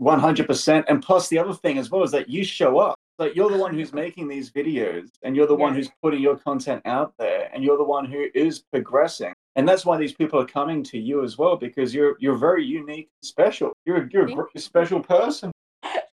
100%. 0.00 0.84
And 0.88 1.02
plus, 1.02 1.28
the 1.28 1.38
other 1.38 1.54
thing 1.54 1.78
as 1.78 1.90
well 1.90 2.04
is 2.04 2.12
that 2.12 2.28
you 2.28 2.44
show 2.44 2.78
up. 2.78 2.96
Like 3.18 3.36
you're 3.36 3.50
the 3.50 3.58
one 3.58 3.74
who's 3.74 3.92
making 3.92 4.26
these 4.26 4.50
videos 4.50 5.08
and 5.22 5.36
you're 5.36 5.46
the 5.46 5.56
yeah. 5.56 5.62
one 5.62 5.74
who's 5.74 5.90
putting 6.02 6.20
your 6.20 6.36
content 6.36 6.82
out 6.86 7.12
there 7.18 7.50
and 7.52 7.62
you're 7.62 7.76
the 7.76 7.84
one 7.84 8.04
who 8.04 8.26
is 8.34 8.60
progressing 8.72 9.34
and 9.56 9.68
that's 9.68 9.84
why 9.84 9.96
these 9.96 10.12
people 10.12 10.40
are 10.40 10.46
coming 10.46 10.82
to 10.82 10.98
you 10.98 11.22
as 11.22 11.38
well 11.38 11.56
because 11.56 11.94
you're 11.94 12.16
you're 12.18 12.36
very 12.36 12.64
unique 12.64 13.08
special 13.22 13.72
you're 13.84 14.08
you're 14.12 14.26
Thank 14.26 14.48
a 14.54 14.60
special 14.60 15.00
person 15.00 15.52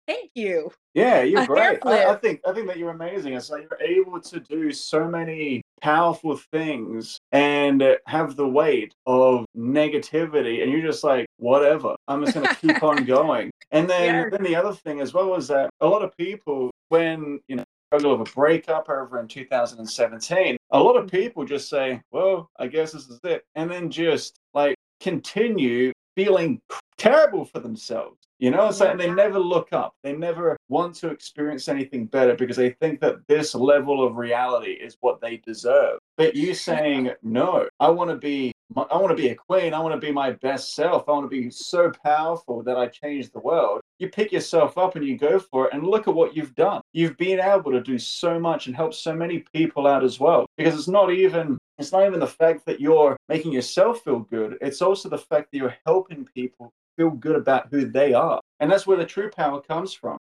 Thank 0.10 0.32
you. 0.34 0.72
Yeah, 0.96 1.22
you're 1.22 1.44
a 1.44 1.46
great. 1.46 1.86
I, 1.86 2.06
I, 2.06 2.16
think 2.16 2.42
I 2.44 2.52
think 2.52 2.66
that 2.66 2.80
you're 2.80 2.90
amazing. 2.90 3.34
It's 3.34 3.52
like 3.52 3.68
you're 3.70 3.80
able 3.80 4.20
to 4.20 4.40
do 4.40 4.72
so 4.72 5.08
many 5.08 5.62
powerful 5.82 6.36
things 6.52 7.20
and 7.32 7.96
have 8.08 8.36
the 8.36 8.48
weight 8.48 8.92
of 9.06 9.46
negativity, 9.56 10.64
and 10.64 10.72
you're 10.72 10.82
just 10.82 11.04
like, 11.04 11.28
whatever. 11.38 11.96
I'm 12.08 12.26
just 12.26 12.34
going 12.34 12.48
to 12.48 12.56
keep 12.56 12.82
on 12.82 13.06
going. 13.18 13.52
And 13.70 13.88
then 13.88 14.16
yeah. 14.16 14.30
then 14.32 14.42
the 14.42 14.56
other 14.56 14.74
thing 14.74 15.00
as 15.00 15.14
well 15.14 15.36
is 15.36 15.48
that 15.50 15.70
a 15.80 15.88
lot 15.88 16.02
of 16.02 16.18
people, 16.18 16.72
when 16.88 17.40
you 17.48 17.58
know 17.58 17.64
struggle 17.90 18.14
of 18.14 18.22
a 18.22 18.32
breakup 18.36 18.88
over 18.88 19.20
in 19.20 19.28
2017, 19.28 20.58
a 20.72 20.80
lot 20.80 20.96
of 20.96 21.10
people 21.10 21.44
just 21.44 21.70
say, 21.70 22.00
well, 22.12 22.50
I 22.60 22.68
guess 22.68 22.92
this 22.92 23.08
is 23.08 23.20
it. 23.24 23.44
And 23.56 23.70
then 23.70 23.90
just 23.90 24.40
like 24.54 24.76
continue 25.00 25.92
feeling 26.16 26.62
terrible 26.98 27.46
for 27.46 27.60
themselves. 27.60 28.18
You 28.38 28.52
know, 28.52 28.72
so 28.72 28.90
and 28.90 28.98
they 28.98 29.10
never 29.10 29.38
look 29.38 29.74
up. 29.74 29.96
They 30.02 30.14
never 30.14 30.56
want 30.70 30.96
to 30.98 31.10
experience 31.10 31.68
anything 31.68 32.06
better 32.06 32.36
because 32.36 32.56
they 32.56 32.70
think 32.70 33.02
that 33.02 33.28
this 33.28 33.54
level 33.54 34.06
of 34.06 34.16
reality 34.16 34.72
is 34.72 34.96
what 35.02 35.20
they 35.20 35.38
deserve. 35.38 36.00
But 36.16 36.36
you 36.36 36.54
saying, 36.70 37.12
no, 37.22 37.68
I 37.80 37.90
want 37.90 38.12
to 38.12 38.16
be 38.16 38.54
I 38.78 38.98
want 38.98 39.10
to 39.10 39.22
be 39.22 39.30
a 39.30 39.36
queen. 39.36 39.74
I 39.74 39.80
want 39.80 40.00
to 40.00 40.06
be 40.06 40.14
my 40.14 40.32
best 40.32 40.76
self. 40.76 41.10
I 41.10 41.12
want 41.12 41.26
to 41.26 41.30
be 41.30 41.50
so 41.50 41.92
powerful 42.06 42.62
that 42.64 42.78
I 42.78 42.88
change 42.88 43.32
the 43.32 43.40
world. 43.40 43.82
You 44.00 44.08
pick 44.08 44.32
yourself 44.32 44.78
up 44.78 44.96
and 44.96 45.06
you 45.06 45.18
go 45.18 45.40
for 45.40 45.68
it, 45.68 45.74
and 45.74 45.86
look 45.86 46.08
at 46.08 46.14
what 46.14 46.36
you've 46.36 46.56
done. 46.56 46.82
You've 46.94 47.18
been 47.18 47.40
able 47.40 47.72
to 47.72 47.82
do 47.82 48.00
so 48.00 48.40
much 48.40 48.68
and 48.68 48.76
help 48.76 48.94
so 48.94 49.14
many 49.14 49.44
people 49.54 49.86
out 49.86 50.06
as 50.06 50.20
well. 50.20 50.46
Because 50.58 50.74
it's 50.76 50.88
not 50.88 51.12
even 51.12 51.58
it's 51.78 51.92
not 51.92 52.06
even 52.06 52.20
the 52.20 52.28
fact 52.28 52.66
that 52.66 52.80
you're 52.80 53.18
making 53.28 53.52
yourself 53.52 54.02
feel 54.02 54.20
good. 54.20 54.58
It's 54.62 54.82
also 54.82 55.10
the 55.10 55.18
fact 55.18 55.52
that 55.52 55.58
you're 55.58 55.78
helping 55.86 56.26
people 56.26 56.72
feel 56.98 57.10
good 57.10 57.36
about 57.36 57.68
who 57.72 57.86
they 57.86 58.14
are, 58.14 58.40
and 58.60 58.72
that's 58.72 58.88
where 58.88 58.98
the 58.98 59.06
true 59.06 59.30
power 59.30 59.62
comes 59.62 59.94
from. 59.94 60.18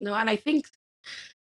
No, 0.00 0.14
and 0.14 0.30
I 0.30 0.36
think 0.36 0.66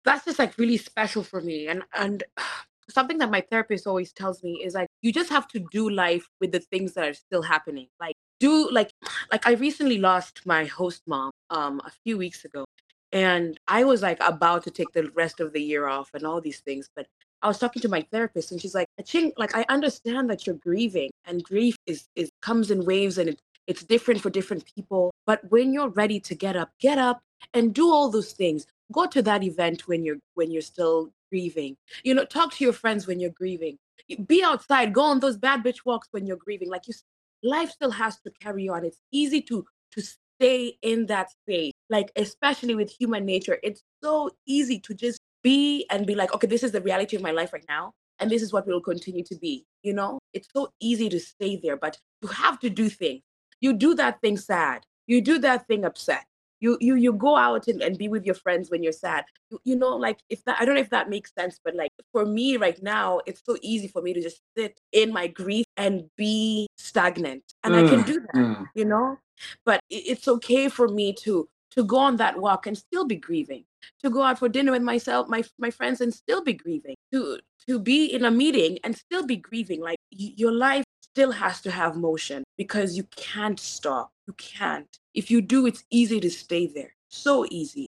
that's 0.05 0.25
just 0.25 0.39
like 0.39 0.59
really 0.59 0.79
special 0.79 1.23
for 1.23 1.41
me, 1.41 1.69
and 1.69 1.83
and 1.95 2.25
something 2.91 3.19
that 3.19 3.31
my 3.31 3.41
therapist 3.43 3.87
always 3.87 4.13
tells 4.13 4.43
me 4.43 4.63
is 4.65 4.75
like 4.75 4.89
you 5.03 5.13
just 5.13 5.31
have 5.31 5.47
to 5.47 5.61
do 5.71 5.91
life 5.91 6.27
with 6.41 6.51
the 6.51 6.61
things 6.61 6.95
that 6.95 7.07
are 7.07 7.15
still 7.15 7.43
happening 7.43 7.87
like 8.01 8.17
do 8.41 8.71
like 8.71 8.93
like 9.33 9.47
i 9.47 9.53
recently 9.53 9.99
lost 9.99 10.41
my 10.47 10.65
host 10.65 11.03
mom 11.07 11.31
um 11.51 11.81
a 11.85 11.91
few 12.05 12.17
weeks 12.19 12.45
ago 12.45 12.65
and 13.13 13.59
i 13.69 13.85
was 13.85 14.03
like 14.03 14.19
about 14.21 14.63
to 14.63 14.71
take 14.71 14.93
the 14.93 15.11
rest 15.15 15.41
of 15.41 15.53
the 15.53 15.63
year 15.63 15.87
off 15.87 16.11
and 16.15 16.25
all 16.25 16.41
these 16.41 16.61
things 16.61 16.89
but 16.95 17.07
i 17.43 17.49
was 17.49 17.59
talking 17.59 17.83
to 17.83 17.89
my 17.89 18.03
therapist 18.13 18.53
and 18.53 18.61
she's 18.61 18.75
like 18.75 18.87
Ching, 19.05 19.33
like 19.37 19.55
i 19.55 19.65
understand 19.69 20.29
that 20.31 20.47
you're 20.47 20.57
grieving 20.57 21.11
and 21.27 21.43
grief 21.43 21.77
is 21.87 22.09
is 22.17 22.31
comes 22.43 22.71
in 22.71 22.85
waves 22.85 23.19
and 23.19 23.31
it, 23.31 23.41
it's 23.67 23.83
different 23.83 24.21
for 24.21 24.31
different 24.31 24.65
people 24.75 25.13
but 25.27 25.41
when 25.51 25.73
you're 25.73 25.91
ready 25.91 26.21
to 26.21 26.35
get 26.35 26.57
up 26.57 26.71
get 26.81 26.99
up 26.99 27.21
and 27.55 27.75
do 27.75 27.91
all 27.91 28.11
those 28.11 28.33
things 28.33 28.67
go 28.93 29.07
to 29.07 29.23
that 29.23 29.43
event 29.43 29.87
when 29.89 30.05
you're 30.05 30.19
when 30.35 30.51
you're 30.51 30.63
still 30.63 31.11
grieving. 31.31 31.77
You 32.03 32.15
know, 32.15 32.25
talk 32.25 32.53
to 32.55 32.65
your 32.65 32.73
friends 32.73 33.07
when 33.07 33.21
you're 33.21 33.31
grieving. 33.31 33.79
be 34.27 34.43
outside, 34.43 34.95
go 34.95 35.03
on 35.03 35.21
those 35.21 35.37
bad 35.37 35.63
bitch 35.63 35.85
walks 35.85 36.09
when 36.11 36.27
you're 36.27 36.37
grieving. 36.37 36.69
Like 36.69 36.89
you, 36.89 36.95
life 37.43 37.71
still 37.71 37.91
has 37.91 38.19
to 38.21 38.31
carry 38.41 38.69
on. 38.69 38.85
It's 38.85 39.01
easy 39.13 39.43
to 39.43 39.65
to 39.93 40.03
stay 40.03 40.79
in 40.83 41.07
that 41.07 41.31
space. 41.31 41.73
Like 41.91 42.11
especially 42.17 42.75
with 42.75 42.95
human 42.99 43.25
nature, 43.25 43.59
it's 43.63 43.83
so 44.03 44.31
easy 44.47 44.79
to 44.81 44.95
just 44.95 45.21
be 45.43 45.87
and 45.91 46.07
be 46.07 46.15
like, 46.15 46.35
okay, 46.35 46.47
this 46.47 46.63
is 46.63 46.73
the 46.73 46.81
reality 46.81 47.17
of 47.17 47.23
my 47.23 47.31
life 47.31 47.53
right 47.53 47.65
now, 47.69 47.93
and 48.19 48.31
this 48.31 48.43
is 48.43 48.53
what 48.53 48.67
we 48.67 48.73
will 48.73 48.81
continue 48.81 49.25
to 49.25 49.37
be. 49.37 49.65
You 49.83 49.95
know, 49.95 50.19
it's 50.35 50.49
so 50.55 50.69
easy 50.81 51.09
to 51.09 51.21
stay 51.21 51.57
there, 51.63 51.77
but 51.77 51.99
you 52.23 52.29
have 52.29 52.59
to 52.61 52.71
do 52.71 52.89
things. 52.89 53.23
You 53.61 53.73
do 53.73 53.95
that 53.95 54.21
thing 54.21 54.37
sad. 54.37 54.83
You 55.07 55.21
do 55.21 55.39
that 55.39 55.67
thing 55.67 55.85
upset 55.85 56.25
you 56.61 56.77
you 56.81 56.95
you 56.97 57.13
go 57.13 57.37
out 57.37 57.69
and, 57.69 57.83
and 57.83 57.97
be 57.99 58.09
with 58.09 58.25
your 58.25 58.35
friends 58.35 58.71
when 58.71 58.83
you're 58.83 58.93
sad. 58.93 59.25
You, 59.51 59.61
you 59.65 59.77
know 59.77 59.97
like 59.97 60.19
if 60.29 60.45
that 60.45 60.57
i 60.61 60.65
don't 60.65 60.75
know 60.75 60.81
if 60.81 60.91
that 60.91 61.09
makes 61.09 61.33
sense 61.33 61.59
but 61.65 61.75
like 61.75 61.91
for 62.13 62.27
me 62.27 62.57
right 62.57 62.81
now 62.83 63.21
it's 63.27 63.43
so 63.45 63.57
easy 63.63 63.89
for 63.89 64.03
me 64.03 64.13
to 64.13 64.23
just 64.23 64.41
sit 64.57 64.79
in 64.93 65.13
my 65.13 65.27
grief 65.27 65.67
and 65.77 66.05
be 66.17 66.67
stagnant 66.77 67.43
and 67.65 67.75
mm, 67.75 67.85
i 67.85 67.89
can 67.89 68.03
mm, 68.03 68.07
do 68.07 68.21
that 68.21 68.35
mm. 68.35 68.67
you 68.75 68.85
know? 68.85 69.19
But 69.65 69.81
it's 69.89 70.29
okay 70.29 70.69
for 70.69 70.89
me 70.89 71.13
to 71.25 71.49
to 71.73 71.85
go 71.85 71.99
on 71.99 72.17
that 72.17 72.39
walk 72.41 72.67
and 72.67 72.77
still 72.77 73.07
be 73.07 73.17
grieving 73.17 73.65
to 74.03 74.11
go 74.11 74.23
out 74.23 74.39
for 74.39 74.49
dinner 74.49 74.73
with 74.73 74.83
myself 74.83 75.29
my 75.29 75.45
my 75.59 75.71
friends 75.71 76.01
and 76.01 76.13
still 76.13 76.43
be 76.43 76.53
grieving 76.53 76.97
to 77.13 77.39
to 77.69 77.79
be 77.79 78.07
in 78.07 78.25
a 78.25 78.31
meeting 78.31 78.79
and 78.83 78.97
still 78.97 79.25
be 79.25 79.37
grieving 79.37 79.81
like 79.81 79.99
y- 80.13 80.33
your 80.37 80.53
life 80.53 80.85
still 81.03 81.31
has 81.31 81.61
to 81.61 81.71
have 81.71 81.97
motion 81.97 82.43
because 82.57 82.97
you 82.97 83.05
can't 83.17 83.61
stop 83.61 84.11
you 84.29 84.35
can't 84.35 84.99
if 85.19 85.33
you 85.33 85.43
do, 85.43 85.67
it's 85.67 85.83
easy 85.91 86.21
to 86.21 86.31
stay 86.31 86.69
there. 86.69 86.95
So 87.09 87.45
easy. 87.51 87.89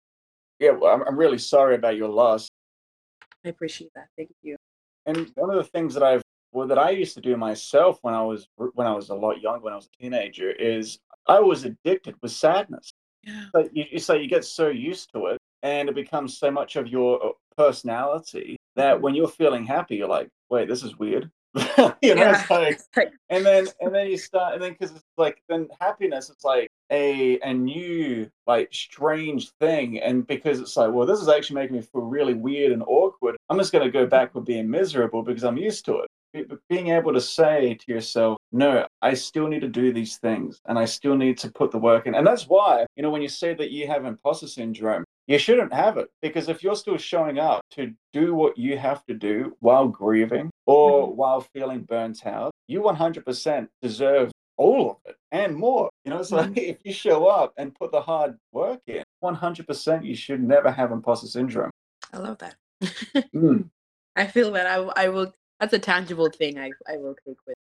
Yeah, 0.59 0.71
well, 0.71 0.93
I'm, 0.93 1.03
I'm 1.05 1.17
really 1.17 1.37
sorry 1.37 1.75
about 1.75 1.97
your 1.97 2.07
loss. 2.07 2.47
I 3.45 3.49
appreciate 3.49 3.91
that. 3.95 4.07
Thank 4.15 4.29
you. 4.41 4.55
And 5.05 5.29
one 5.35 5.49
of 5.49 5.57
the 5.57 5.69
things 5.69 5.93
that 5.93 6.03
I've 6.03 6.21
well 6.53 6.67
that 6.67 6.79
I 6.79 6.91
used 6.91 7.15
to 7.15 7.21
do 7.21 7.35
myself 7.35 7.99
when 8.01 8.13
I 8.13 8.23
was 8.23 8.47
when 8.55 8.87
I 8.87 8.93
was 8.93 9.09
a 9.09 9.13
lot 9.13 9.41
younger, 9.41 9.59
when 9.59 9.73
I 9.73 9.75
was 9.75 9.89
a 9.93 10.01
teenager, 10.01 10.51
is 10.51 10.99
I 11.27 11.41
was 11.41 11.65
addicted 11.65 12.15
with 12.21 12.31
sadness. 12.31 12.91
Yeah. 13.23 13.47
But 13.51 13.75
you, 13.75 13.83
you 13.91 13.99
say 13.99 14.21
you 14.21 14.29
get 14.29 14.45
so 14.45 14.69
used 14.69 15.11
to 15.13 15.25
it, 15.27 15.37
and 15.63 15.89
it 15.89 15.95
becomes 15.95 16.37
so 16.37 16.49
much 16.49 16.77
of 16.77 16.87
your 16.87 17.21
uh, 17.25 17.29
personality 17.57 18.55
that 18.77 18.93
mm-hmm. 18.93 19.03
when 19.03 19.15
you're 19.15 19.27
feeling 19.27 19.65
happy, 19.65 19.97
you're 19.97 20.07
like, 20.07 20.29
wait, 20.49 20.69
this 20.69 20.83
is 20.83 20.97
weird. 20.97 21.29
you 22.01 22.15
know, 22.15 22.21
yeah. 22.21 22.41
it's 22.41 22.87
like, 22.95 23.11
and 23.29 23.45
then 23.45 23.67
and 23.81 23.93
then 23.93 24.07
you 24.07 24.17
start, 24.17 24.53
and 24.53 24.61
then 24.61 24.71
because 24.73 24.91
it's 24.91 25.03
like 25.17 25.41
then 25.49 25.67
happiness, 25.79 26.29
it's 26.29 26.43
like 26.43 26.69
a 26.91 27.39
a 27.41 27.53
new 27.53 28.29
like 28.45 28.69
strange 28.73 29.51
thing 29.59 29.99
and 29.99 30.25
because 30.27 30.59
it's 30.59 30.77
like 30.77 30.91
well 30.91 31.05
this 31.05 31.19
is 31.19 31.27
actually 31.27 31.55
making 31.55 31.75
me 31.75 31.81
feel 31.81 32.01
really 32.01 32.33
weird 32.33 32.71
and 32.71 32.83
awkward 32.83 33.35
i'm 33.49 33.57
just 33.57 33.71
going 33.71 33.83
to 33.83 33.91
go 33.91 34.05
back 34.05 34.33
with 34.33 34.45
being 34.45 34.69
miserable 34.69 35.21
because 35.21 35.43
i'm 35.43 35.57
used 35.57 35.85
to 35.85 35.97
it 35.97 36.49
But 36.49 36.59
being 36.69 36.89
able 36.89 37.13
to 37.13 37.21
say 37.21 37.77
to 37.85 37.91
yourself 37.91 38.37
no 38.51 38.87
i 39.01 39.13
still 39.13 39.47
need 39.47 39.61
to 39.61 39.67
do 39.67 39.91
these 39.91 40.17
things 40.17 40.61
and 40.65 40.79
i 40.79 40.85
still 40.85 41.17
need 41.17 41.37
to 41.39 41.51
put 41.51 41.71
the 41.71 41.77
work 41.77 42.07
in 42.07 42.15
and 42.15 42.25
that's 42.25 42.47
why 42.47 42.85
you 42.95 43.03
know 43.03 43.09
when 43.09 43.21
you 43.21 43.29
say 43.29 43.53
that 43.53 43.71
you 43.71 43.87
have 43.87 44.05
imposter 44.05 44.47
syndrome 44.47 45.03
you 45.27 45.37
shouldn't 45.37 45.73
have 45.73 45.97
it 45.97 46.09
because 46.21 46.49
if 46.49 46.63
you're 46.63 46.75
still 46.75 46.97
showing 46.97 47.37
up 47.37 47.61
to 47.71 47.93
do 48.13 48.33
what 48.33 48.57
you 48.57 48.77
have 48.77 49.05
to 49.05 49.13
do 49.13 49.55
while 49.59 49.87
grieving 49.87 50.49
or 50.65 51.07
mm-hmm. 51.07 51.17
while 51.17 51.41
feeling 51.41 51.81
burnt 51.83 52.25
out 52.25 52.51
you 52.67 52.81
100% 52.81 53.67
deserve 53.81 54.31
all 54.57 54.91
of 54.91 54.97
it 55.05 55.15
and 55.31 55.55
more. 55.55 55.89
You 56.03 56.11
know, 56.11 56.23
so 56.23 56.37
mm-hmm. 56.37 56.53
if 56.55 56.77
you 56.83 56.93
show 56.93 57.27
up 57.27 57.53
and 57.57 57.73
put 57.73 57.91
the 57.91 58.01
hard 58.01 58.37
work 58.51 58.81
in, 58.87 59.03
100% 59.23 60.05
you 60.05 60.15
should 60.15 60.43
never 60.43 60.71
have 60.71 60.91
imposter 60.91 61.27
syndrome. 61.27 61.71
I 62.13 62.17
love 62.17 62.37
that. 62.39 62.55
mm. 63.33 63.69
I 64.15 64.27
feel 64.27 64.51
that 64.53 64.65
I, 64.65 65.05
I 65.05 65.09
will, 65.09 65.31
that's 65.59 65.73
a 65.73 65.79
tangible 65.79 66.29
thing 66.29 66.57
I, 66.57 66.71
I 66.87 66.97
will 66.97 67.15
take 67.25 67.37
with. 67.45 67.55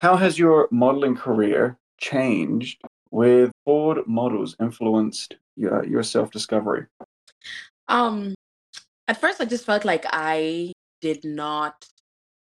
How 0.00 0.16
has 0.16 0.38
your 0.38 0.68
modeling 0.72 1.14
career 1.14 1.78
changed 1.98 2.82
with 3.10 3.52
Ford 3.64 3.98
models 4.06 4.56
influenced 4.60 5.36
your, 5.56 5.84
your 5.84 6.02
self 6.02 6.30
discovery? 6.30 6.86
Um, 7.88 8.34
at 9.08 9.20
first, 9.20 9.40
I 9.40 9.44
just 9.44 9.66
felt 9.66 9.84
like 9.84 10.04
I 10.08 10.72
did 11.00 11.24
not 11.24 11.84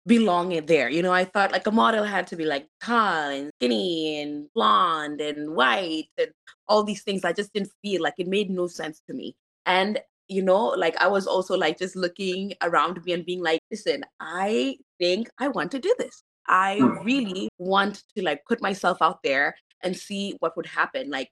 belong 0.06 0.52
in 0.52 0.66
there. 0.66 0.88
You 0.88 1.02
know, 1.02 1.12
I 1.12 1.24
thought 1.24 1.52
like 1.52 1.66
a 1.66 1.70
model 1.70 2.04
had 2.04 2.26
to 2.28 2.36
be 2.36 2.44
like 2.44 2.66
tall 2.82 3.30
and 3.30 3.50
skinny 3.58 4.20
and 4.20 4.46
blonde 4.54 5.20
and 5.20 5.54
white 5.54 6.08
and 6.18 6.30
all 6.68 6.84
these 6.84 7.02
things. 7.02 7.24
I 7.24 7.32
just 7.32 7.52
didn't 7.52 7.72
feel 7.82 8.02
like 8.02 8.14
it 8.18 8.26
made 8.26 8.50
no 8.50 8.66
sense 8.66 9.00
to 9.08 9.14
me. 9.14 9.34
And 9.66 10.00
you 10.28 10.42
know, 10.42 10.68
like 10.68 10.96
I 10.96 11.08
was 11.08 11.26
also 11.26 11.56
like 11.56 11.78
just 11.78 11.94
looking 11.94 12.54
around 12.62 13.04
me 13.04 13.12
and 13.12 13.26
being 13.26 13.42
like, 13.42 13.60
listen, 13.70 14.02
I 14.20 14.78
think 14.98 15.28
I 15.38 15.48
want 15.48 15.70
to 15.72 15.78
do 15.78 15.94
this. 15.98 16.22
I 16.48 16.78
hmm. 16.78 17.04
really 17.04 17.48
want 17.58 18.02
to 18.16 18.24
like 18.24 18.44
put 18.46 18.62
myself 18.62 18.98
out 19.00 19.22
there 19.22 19.54
and 19.82 19.96
see 19.96 20.36
what 20.40 20.56
would 20.56 20.66
happen. 20.66 21.10
Like 21.10 21.30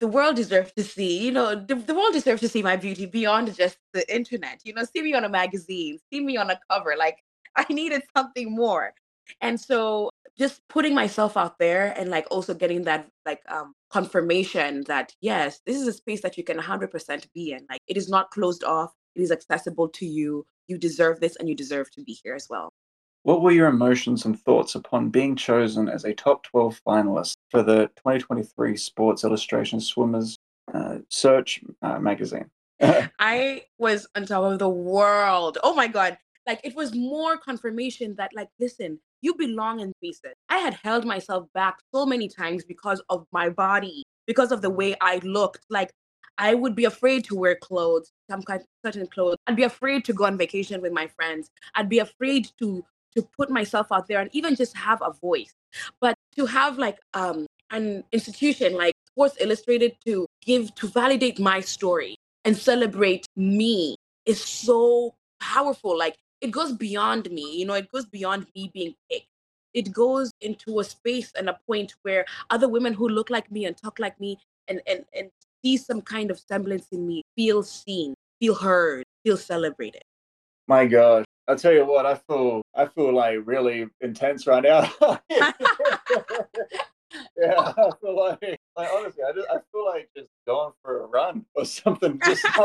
the 0.00 0.08
world 0.08 0.36
deserves 0.36 0.72
to 0.72 0.84
see, 0.84 1.24
you 1.24 1.32
know, 1.32 1.54
the, 1.54 1.74
the 1.74 1.94
world 1.94 2.12
deserves 2.12 2.40
to 2.42 2.48
see 2.48 2.62
my 2.62 2.76
beauty 2.76 3.06
beyond 3.06 3.54
just 3.54 3.78
the 3.92 4.14
internet. 4.14 4.60
You 4.64 4.74
know, 4.74 4.84
see 4.84 5.02
me 5.02 5.14
on 5.14 5.24
a 5.24 5.28
magazine, 5.28 5.98
see 6.12 6.20
me 6.20 6.36
on 6.36 6.50
a 6.50 6.58
cover. 6.70 6.94
Like 6.98 7.18
I 7.56 7.64
needed 7.70 8.02
something 8.16 8.54
more. 8.54 8.92
And 9.40 9.58
so 9.58 10.10
just 10.36 10.60
putting 10.68 10.94
myself 10.94 11.36
out 11.36 11.58
there 11.58 11.94
and 11.96 12.10
like 12.10 12.26
also 12.30 12.54
getting 12.54 12.82
that 12.82 13.08
like 13.24 13.40
um 13.48 13.72
confirmation 13.90 14.82
that 14.88 15.14
yes, 15.20 15.60
this 15.64 15.76
is 15.76 15.86
a 15.86 15.92
space 15.92 16.20
that 16.22 16.36
you 16.36 16.44
can 16.44 16.58
100% 16.58 17.26
be 17.32 17.52
in. 17.52 17.66
Like 17.70 17.80
it 17.86 17.96
is 17.96 18.08
not 18.08 18.30
closed 18.30 18.64
off. 18.64 18.92
It 19.14 19.22
is 19.22 19.30
accessible 19.30 19.88
to 19.90 20.06
you. 20.06 20.44
You 20.66 20.76
deserve 20.76 21.20
this 21.20 21.36
and 21.36 21.48
you 21.48 21.54
deserve 21.54 21.90
to 21.92 22.02
be 22.02 22.18
here 22.22 22.34
as 22.34 22.48
well. 22.50 22.72
What 23.24 23.40
were 23.40 23.52
your 23.52 23.68
emotions 23.68 24.26
and 24.26 24.38
thoughts 24.38 24.74
upon 24.74 25.08
being 25.08 25.34
chosen 25.34 25.88
as 25.88 26.04
a 26.04 26.12
top 26.12 26.42
12 26.42 26.78
finalist 26.86 27.36
for 27.50 27.62
the 27.62 27.86
2023 27.96 28.76
Sports 28.76 29.24
Illustrated 29.24 29.80
Swimmers 29.80 30.36
uh, 30.74 30.98
Search 31.08 31.62
uh, 31.80 31.98
magazine? 31.98 32.50
I 32.82 33.62
was 33.78 34.06
on 34.14 34.26
top 34.26 34.44
of 34.44 34.58
the 34.58 34.68
world. 34.68 35.56
Oh 35.62 35.74
my 35.74 35.86
God. 35.86 36.18
Like 36.46 36.60
it 36.64 36.76
was 36.76 36.94
more 36.94 37.38
confirmation 37.38 38.14
that 38.16 38.30
like 38.34 38.48
listen 38.60 39.00
you 39.22 39.34
belong 39.36 39.80
in 39.80 39.94
spaces. 40.02 40.34
I 40.50 40.58
had 40.58 40.74
held 40.74 41.06
myself 41.06 41.46
back 41.54 41.78
so 41.94 42.04
many 42.04 42.28
times 42.28 42.62
because 42.62 43.02
of 43.08 43.26
my 43.32 43.48
body 43.48 44.02
because 44.26 44.52
of 44.52 44.60
the 44.60 44.68
way 44.68 44.96
i 45.00 45.16
looked. 45.24 45.64
Like 45.70 45.90
i 46.36 46.54
would 46.54 46.74
be 46.74 46.84
afraid 46.84 47.24
to 47.24 47.36
wear 47.36 47.56
clothes 47.56 48.10
some 48.28 48.42
kind 48.42 48.60
certain 48.84 49.06
clothes. 49.06 49.38
I'd 49.46 49.56
be 49.56 49.62
afraid 49.62 50.04
to 50.04 50.12
go 50.12 50.26
on 50.26 50.36
vacation 50.36 50.82
with 50.82 50.92
my 50.92 51.06
friends. 51.06 51.48
I'd 51.74 51.88
be 51.88 52.00
afraid 52.00 52.50
to 52.58 52.84
to 53.16 53.22
put 53.36 53.50
myself 53.50 53.88
out 53.92 54.08
there 54.08 54.20
and 54.20 54.30
even 54.32 54.54
just 54.54 54.76
have 54.76 55.00
a 55.02 55.12
voice. 55.12 55.52
But 56.00 56.14
to 56.36 56.46
have 56.46 56.78
like 56.78 56.98
um 57.14 57.46
an 57.70 58.04
institution 58.12 58.76
like 58.76 58.94
sports 59.06 59.36
illustrated 59.40 59.96
to 60.06 60.26
give 60.42 60.74
to 60.76 60.88
validate 60.88 61.38
my 61.38 61.60
story 61.60 62.16
and 62.44 62.56
celebrate 62.56 63.26
me 63.36 63.96
is 64.26 64.42
so 64.42 65.14
powerful. 65.40 65.96
Like 65.98 66.16
it 66.40 66.50
goes 66.50 66.72
beyond 66.72 67.30
me 67.30 67.56
you 67.58 67.64
know 67.64 67.74
it 67.74 67.90
goes 67.90 68.06
beyond 68.06 68.46
me 68.54 68.70
being 68.72 68.94
picked. 69.10 69.26
It 69.72 69.92
goes 69.92 70.30
into 70.40 70.78
a 70.78 70.84
space 70.84 71.32
and 71.36 71.48
a 71.48 71.58
point 71.66 71.94
where 72.02 72.24
other 72.50 72.68
women 72.68 72.94
who 72.94 73.08
look 73.08 73.28
like 73.30 73.50
me 73.50 73.64
and 73.64 73.76
talk 73.76 73.98
like 73.98 74.18
me 74.20 74.38
and 74.68 74.80
and 74.86 75.04
and 75.14 75.30
see 75.64 75.76
some 75.76 76.02
kind 76.02 76.30
of 76.30 76.38
semblance 76.38 76.88
in 76.92 77.06
me 77.06 77.22
feel 77.36 77.62
seen 77.62 78.14
feel 78.40 78.54
heard 78.54 79.04
feel 79.24 79.36
celebrated. 79.36 80.02
My 80.68 80.86
gosh. 80.86 81.24
I'll 81.46 81.56
tell 81.56 81.72
you 81.72 81.84
what 81.84 82.06
i 82.06 82.14
feel 82.14 82.62
i 82.76 82.86
feel 82.86 83.14
like 83.14 83.38
really 83.44 83.86
intense 84.00 84.46
right 84.46 84.62
now 84.64 84.90
yeah 85.30 85.52
i 87.76 87.90
feel 88.00 88.16
like 88.16 88.60
like 88.76 88.88
honestly 88.92 89.22
i 89.22 89.32
just 89.32 89.48
i 89.50 89.58
feel 89.72 89.84
like 89.86 90.08
just 90.16 90.30
going 90.46 90.72
for 90.82 91.04
a 91.04 91.06
run 91.06 91.44
or 91.54 91.64
something 91.64 92.20
just 92.24 92.44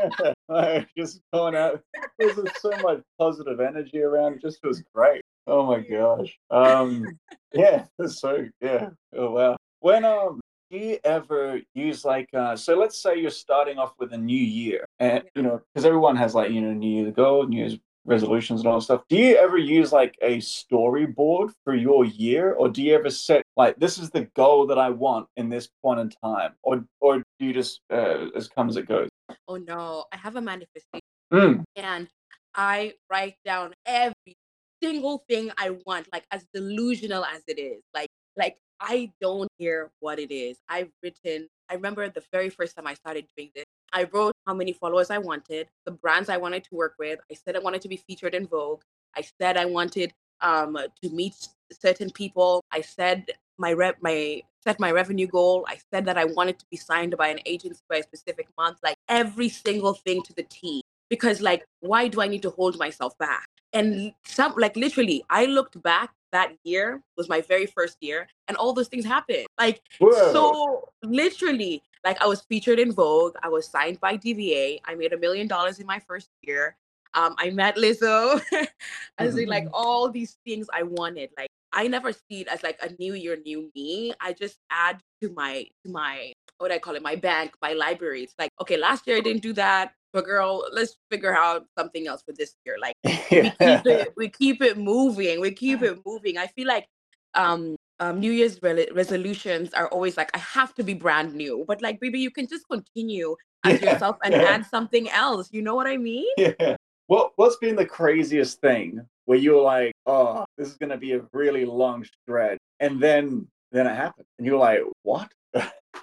like, 0.48 0.88
just 0.96 1.20
going 1.32 1.54
out. 1.54 1.80
There's 2.18 2.38
so 2.60 2.70
much 2.82 3.00
positive 3.18 3.60
energy 3.60 4.00
around. 4.00 4.34
It 4.34 4.42
just 4.42 4.60
feels 4.60 4.82
great. 4.94 5.22
Oh 5.46 5.66
my 5.66 5.80
gosh. 5.80 6.38
Um, 6.50 7.06
yeah, 7.52 7.84
so 8.06 8.46
yeah. 8.60 8.90
Oh 9.16 9.30
wow. 9.32 9.56
When 9.80 10.04
um, 10.04 10.40
do 10.70 10.78
you 10.78 10.98
ever 11.04 11.60
use 11.74 12.04
like 12.04 12.28
uh, 12.32 12.56
so? 12.56 12.78
Let's 12.78 13.02
say 13.02 13.18
you're 13.18 13.30
starting 13.30 13.78
off 13.78 13.94
with 13.98 14.12
a 14.12 14.18
new 14.18 14.36
year, 14.36 14.86
and 15.00 15.24
you 15.34 15.42
know, 15.42 15.60
because 15.74 15.84
everyone 15.84 16.16
has 16.16 16.34
like 16.34 16.52
you 16.52 16.60
know 16.60 16.72
New 16.72 17.02
Year 17.02 17.10
goal, 17.10 17.46
New 17.46 17.58
Year's 17.58 17.78
resolutions 18.04 18.60
and 18.60 18.68
all 18.68 18.78
that 18.78 18.84
stuff. 18.84 19.02
Do 19.08 19.16
you 19.16 19.36
ever 19.36 19.58
use 19.58 19.92
like 19.92 20.16
a 20.22 20.38
storyboard 20.38 21.52
for 21.64 21.74
your 21.74 22.04
year, 22.04 22.52
or 22.52 22.68
do 22.68 22.82
you 22.82 22.94
ever 22.94 23.10
set 23.10 23.42
like 23.56 23.76
this 23.78 23.98
is 23.98 24.10
the 24.10 24.24
goal 24.34 24.66
that 24.66 24.78
I 24.78 24.90
want 24.90 25.28
in 25.36 25.48
this 25.48 25.68
point 25.82 26.00
in 26.00 26.10
time, 26.22 26.52
or 26.62 26.84
or 27.00 27.18
do 27.18 27.46
you 27.46 27.52
just 27.52 27.80
uh, 27.92 28.26
as 28.34 28.48
come 28.48 28.68
as 28.68 28.76
it 28.76 28.88
goes? 28.88 29.08
Oh 29.48 29.56
no, 29.56 30.04
I 30.12 30.16
have 30.16 30.36
a 30.36 30.40
manifestation 30.40 31.00
Mm. 31.32 31.64
and 31.76 32.08
I 32.54 32.92
write 33.10 33.36
down 33.42 33.72
every 33.86 34.36
single 34.82 35.24
thing 35.30 35.50
I 35.56 35.70
want, 35.86 36.08
like 36.12 36.24
as 36.30 36.44
delusional 36.52 37.24
as 37.24 37.42
it 37.46 37.58
is. 37.58 37.80
Like 37.94 38.08
like 38.36 38.56
I 38.82 39.12
don't 39.20 39.48
hear 39.58 39.90
what 40.00 40.18
it 40.18 40.32
is. 40.32 40.58
I've 40.68 40.90
written, 41.02 41.48
I 41.70 41.74
remember 41.74 42.08
the 42.08 42.22
very 42.32 42.50
first 42.50 42.74
time 42.74 42.86
I 42.86 42.94
started 42.94 43.26
doing 43.36 43.50
this, 43.54 43.64
I 43.92 44.08
wrote 44.12 44.32
how 44.46 44.54
many 44.54 44.72
followers 44.72 45.08
I 45.10 45.18
wanted, 45.18 45.68
the 45.86 45.92
brands 45.92 46.28
I 46.28 46.36
wanted 46.36 46.64
to 46.64 46.74
work 46.74 46.94
with. 46.98 47.20
I 47.30 47.34
said 47.34 47.54
I 47.54 47.60
wanted 47.60 47.80
to 47.82 47.88
be 47.88 47.96
featured 47.96 48.34
in 48.34 48.46
Vogue. 48.46 48.82
I 49.16 49.22
said 49.40 49.56
I 49.56 49.66
wanted 49.66 50.12
um, 50.40 50.76
to 51.02 51.10
meet 51.10 51.34
certain 51.72 52.10
people. 52.10 52.64
I 52.72 52.80
said 52.80 53.26
my 53.56 53.72
rep, 53.72 53.98
my 54.00 54.42
set 54.64 54.80
my 54.80 54.90
revenue 54.90 55.28
goal. 55.28 55.64
I 55.68 55.78
said 55.92 56.04
that 56.06 56.18
I 56.18 56.24
wanted 56.24 56.58
to 56.58 56.64
be 56.70 56.76
signed 56.76 57.16
by 57.16 57.28
an 57.28 57.38
agency 57.46 57.82
by 57.88 57.98
a 57.98 58.02
specific 58.02 58.48
month. 58.58 58.78
Like 58.82 58.96
every 59.08 59.48
single 59.48 59.94
thing 59.94 60.22
to 60.22 60.32
the 60.32 60.44
T. 60.44 60.82
Because 61.08 61.40
like, 61.40 61.64
why 61.80 62.08
do 62.08 62.20
I 62.20 62.26
need 62.26 62.42
to 62.42 62.50
hold 62.50 62.78
myself 62.78 63.16
back? 63.18 63.46
And 63.72 64.12
some 64.24 64.54
like 64.56 64.74
literally, 64.74 65.24
I 65.30 65.46
looked 65.46 65.80
back 65.82 66.10
that 66.32 66.52
year 66.64 67.02
was 67.16 67.28
my 67.28 67.40
very 67.42 67.66
first 67.66 67.98
year, 68.00 68.28
and 68.48 68.56
all 68.56 68.72
those 68.72 68.88
things 68.88 69.04
happened. 69.04 69.46
Like 69.58 69.82
Whoa. 69.98 70.32
so, 70.32 70.88
literally, 71.02 71.82
like 72.04 72.20
I 72.20 72.26
was 72.26 72.42
featured 72.42 72.78
in 72.78 72.92
Vogue. 72.92 73.36
I 73.42 73.48
was 73.48 73.68
signed 73.68 74.00
by 74.00 74.16
DVA. 74.16 74.80
I 74.84 74.94
made 74.94 75.12
a 75.12 75.18
million 75.18 75.46
dollars 75.46 75.78
in 75.78 75.86
my 75.86 76.00
first 76.00 76.30
year. 76.42 76.76
Um, 77.14 77.34
I 77.38 77.50
met 77.50 77.76
Lizzo. 77.76 78.40
I 79.18 79.24
was 79.24 79.36
like 79.36 79.68
all 79.72 80.10
these 80.10 80.38
things 80.44 80.66
I 80.72 80.82
wanted. 80.82 81.30
Like 81.36 81.48
I 81.72 81.86
never 81.86 82.12
see 82.12 82.40
it 82.42 82.48
as 82.48 82.62
like 82.62 82.78
a 82.82 82.90
new 82.98 83.14
year, 83.14 83.38
new 83.44 83.70
me. 83.74 84.12
I 84.20 84.32
just 84.32 84.58
add 84.70 85.00
to 85.20 85.30
my 85.30 85.66
to 85.84 85.90
my 85.90 86.32
what 86.58 86.68
do 86.68 86.74
I 86.74 86.78
call 86.78 86.94
it, 86.94 87.02
my 87.02 87.16
bank, 87.16 87.54
my 87.60 87.72
library. 87.72 88.22
It's 88.22 88.34
like, 88.38 88.50
okay, 88.60 88.76
last 88.76 89.06
year 89.06 89.16
I 89.16 89.20
didn't 89.20 89.42
do 89.42 89.52
that. 89.54 89.94
But 90.12 90.24
girl, 90.24 90.64
let's 90.72 90.96
figure 91.10 91.34
out 91.36 91.66
something 91.78 92.06
else 92.06 92.22
for 92.22 92.32
this 92.32 92.54
year. 92.64 92.76
Like 92.80 92.94
we 93.04 93.50
keep 93.50 93.86
it, 93.86 94.12
we 94.16 94.28
keep 94.28 94.62
it 94.62 94.76
moving. 94.78 95.40
We 95.40 95.52
keep 95.52 95.82
it 95.82 95.98
moving. 96.04 96.38
I 96.38 96.46
feel 96.48 96.68
like 96.68 96.86
um 97.34 97.76
um, 98.00 98.18
New 98.18 98.32
Year's 98.32 98.60
re- 98.62 98.88
resolutions 98.92 99.72
are 99.74 99.86
always 99.88 100.16
like, 100.16 100.30
I 100.34 100.38
have 100.38 100.74
to 100.74 100.82
be 100.82 100.92
brand 100.92 101.34
new. 101.34 101.64
But 101.68 101.80
like, 101.82 102.00
baby, 102.00 102.18
you 102.18 102.32
can 102.32 102.48
just 102.48 102.68
continue 102.68 103.36
as 103.64 103.80
Yeah. 103.80 103.92
yourself 103.92 104.16
and 104.24 104.34
add 104.34 104.66
something 104.66 105.08
else. 105.10 105.48
You 105.52 105.62
know 105.62 105.76
what 105.76 105.86
I 105.86 105.96
mean? 105.96 106.26
yeah. 106.36 106.76
What 107.06 107.32
what's 107.36 107.56
been 107.56 107.76
the 107.76 107.86
craziest 107.86 108.60
thing 108.60 109.00
where 109.26 109.38
you 109.38 109.52
were 109.54 109.62
like, 109.62 109.92
oh, 110.06 110.44
this 110.58 110.68
is 110.68 110.76
gonna 110.76 110.96
be 110.96 111.12
a 111.12 111.22
really 111.32 111.64
long 111.64 112.04
stretch, 112.04 112.58
and 112.80 113.00
then 113.00 113.46
then 113.70 113.86
it 113.86 113.94
happened, 113.94 114.26
and 114.38 114.46
you 114.46 114.52
were 114.52 114.58
like, 114.58 114.80
what? 115.02 115.30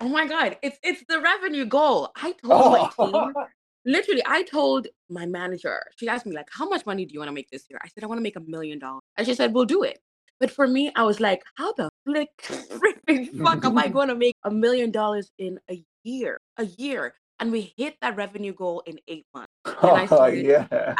Oh 0.01 0.07
my 0.07 0.25
God. 0.27 0.57
It's 0.61 0.77
it's 0.83 1.03
the 1.09 1.19
revenue 1.19 1.65
goal. 1.65 2.11
I 2.15 2.31
told 2.43 2.71
my 2.71 2.79
team, 2.79 3.33
Oh, 3.35 3.47
literally, 3.89 4.21
I 4.25 4.43
told 4.43 4.87
my 5.09 5.25
manager, 5.25 5.81
she 5.97 6.07
asked 6.07 6.25
me, 6.25 6.35
like, 6.35 6.47
how 6.51 6.69
much 6.69 6.85
money 6.85 7.05
do 7.05 7.13
you 7.13 7.19
want 7.19 7.29
to 7.29 7.33
make 7.33 7.49
this 7.49 7.65
year? 7.69 7.79
I 7.83 7.87
said, 7.87 8.03
I 8.03 8.07
want 8.07 8.19
to 8.19 8.23
make 8.23 8.35
a 8.35 8.41
million 8.41 8.79
dollars. 8.79 9.01
And 9.17 9.27
she 9.27 9.33
said, 9.33 9.53
we'll 9.53 9.65
do 9.65 9.83
it. 9.83 9.99
But 10.39 10.51
for 10.51 10.67
me, 10.67 10.91
I 10.95 11.03
was 11.03 11.19
like, 11.19 11.43
how 11.55 11.73
the 11.73 11.89
flick 12.05 12.29
freaking 12.41 13.43
fuck 13.43 13.65
am 13.65 13.77
I 13.77 13.87
going 13.97 14.07
to 14.07 14.15
make 14.15 14.35
a 14.43 14.51
million 14.51 14.91
dollars 14.91 15.29
in 15.37 15.59
a 15.69 15.83
year? 16.03 16.37
A 16.57 16.65
year. 16.65 17.13
And 17.41 17.51
we 17.51 17.73
hit 17.77 17.95
that 18.01 18.15
revenue 18.15 18.53
goal 18.53 18.83
in 18.85 18.99
eight 19.07 19.25
months. 19.33 19.51
And 19.65 19.75
I 19.81 20.07
oh 20.11 20.29
said, 20.29 20.45
yeah. 20.45 20.95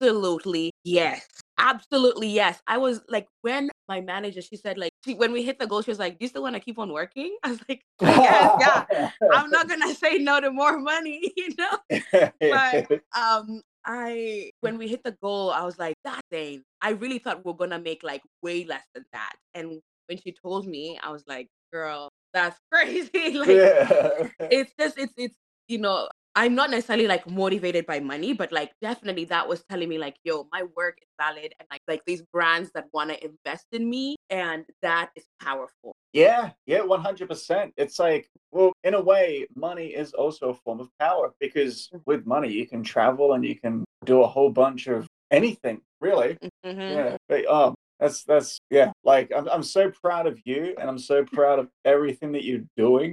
Absolutely 0.00 0.70
yes. 0.84 1.26
Absolutely 1.58 2.28
yes. 2.28 2.62
I 2.66 2.78
was 2.78 3.00
like, 3.08 3.26
when 3.42 3.70
my 3.88 4.00
manager, 4.00 4.40
she 4.40 4.56
said, 4.56 4.78
like, 4.78 4.92
she, 5.04 5.14
when 5.14 5.32
we 5.32 5.42
hit 5.42 5.58
the 5.58 5.66
goal, 5.66 5.82
she 5.82 5.90
was 5.90 5.98
like, 5.98 6.18
Do 6.18 6.24
you 6.24 6.28
still 6.28 6.42
want 6.42 6.54
to 6.54 6.60
keep 6.60 6.78
on 6.78 6.92
working? 6.92 7.36
I 7.42 7.50
was 7.50 7.60
like, 7.68 7.82
Yes, 8.00 8.86
yeah. 8.90 9.10
I'm 9.32 9.50
not 9.50 9.68
gonna 9.68 9.94
say 9.94 10.18
no 10.18 10.40
to 10.40 10.50
more 10.50 10.78
money, 10.78 11.32
you 11.36 11.48
know. 11.58 12.00
But 12.40 13.00
um, 13.16 13.62
I 13.84 14.50
when 14.60 14.78
we 14.78 14.88
hit 14.88 15.02
the 15.04 15.16
goal, 15.22 15.50
I 15.50 15.64
was 15.64 15.78
like, 15.78 15.96
that 16.04 16.20
thing. 16.30 16.62
I 16.80 16.90
really 16.90 17.18
thought 17.18 17.44
we 17.44 17.50
are 17.50 17.56
gonna 17.56 17.78
make 17.78 18.02
like 18.02 18.22
way 18.42 18.64
less 18.64 18.84
than 18.94 19.04
that. 19.12 19.34
And 19.54 19.80
when 20.06 20.18
she 20.18 20.32
told 20.32 20.66
me, 20.66 20.98
I 21.02 21.10
was 21.10 21.24
like, 21.26 21.48
girl, 21.72 22.08
that's 22.32 22.58
crazy. 22.72 23.38
like 23.38 23.48
yeah. 23.48 24.28
it's 24.40 24.72
just 24.78 24.98
it's 24.98 25.12
it's 25.16 25.36
you 25.66 25.78
know 25.78 26.08
i'm 26.40 26.54
not 26.60 26.70
necessarily 26.70 27.08
like 27.14 27.24
motivated 27.42 27.84
by 27.92 27.98
money 28.12 28.30
but 28.32 28.50
like 28.58 28.70
definitely 28.88 29.24
that 29.34 29.44
was 29.52 29.60
telling 29.70 29.88
me 29.92 29.98
like 30.06 30.16
yo 30.26 30.34
my 30.56 30.62
work 30.78 30.96
is 31.04 31.10
valid 31.24 31.50
and 31.58 31.66
like 31.72 31.82
like 31.92 32.02
these 32.10 32.22
brands 32.34 32.68
that 32.74 32.86
want 32.96 33.08
to 33.12 33.16
invest 33.30 33.66
in 33.72 33.82
me 33.94 34.16
and 34.30 34.64
that 34.86 35.06
is 35.18 35.26
powerful 35.48 35.92
Yeah, 36.12 36.44
yeah, 36.72 36.82
one 36.94 37.02
hundred 37.08 37.28
percent. 37.28 37.68
It's 37.82 37.98
like, 37.98 38.24
well, 38.50 38.72
in 38.88 38.94
a 38.94 39.02
way, 39.12 39.46
money 39.54 39.88
is 40.02 40.10
also 40.22 40.44
a 40.50 40.54
form 40.64 40.80
of 40.80 40.88
power 40.98 41.26
because 41.44 41.74
with 42.10 42.22
money 42.34 42.50
you 42.58 42.66
can 42.72 42.82
travel 42.82 43.26
and 43.34 43.44
you 43.44 43.56
can 43.64 43.84
do 44.04 44.16
a 44.26 44.26
whole 44.34 44.50
bunch 44.62 44.82
of 44.88 45.00
anything, 45.30 45.78
really. 46.00 46.30
Mhm. 46.64 46.90
Yeah. 46.96 47.16
But, 47.30 47.42
um, 47.46 47.70
that's 48.00 48.24
that's 48.30 48.50
yeah. 48.70 48.90
Like 49.04 49.26
I'm 49.36 49.46
I'm 49.54 49.62
so 49.62 49.82
proud 50.02 50.26
of 50.30 50.36
you 50.50 50.62
and 50.78 50.86
I'm 50.90 51.02
so 51.12 51.24
proud 51.38 51.58
of 51.62 51.66
everything 51.84 52.32
that 52.32 52.44
you're 52.48 52.66
doing. 52.76 53.10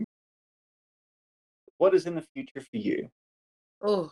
What 1.78 1.94
is 1.94 2.06
in 2.06 2.16
the 2.16 2.26
future 2.34 2.62
for 2.62 2.78
you? 2.78 3.10
oh 3.82 4.12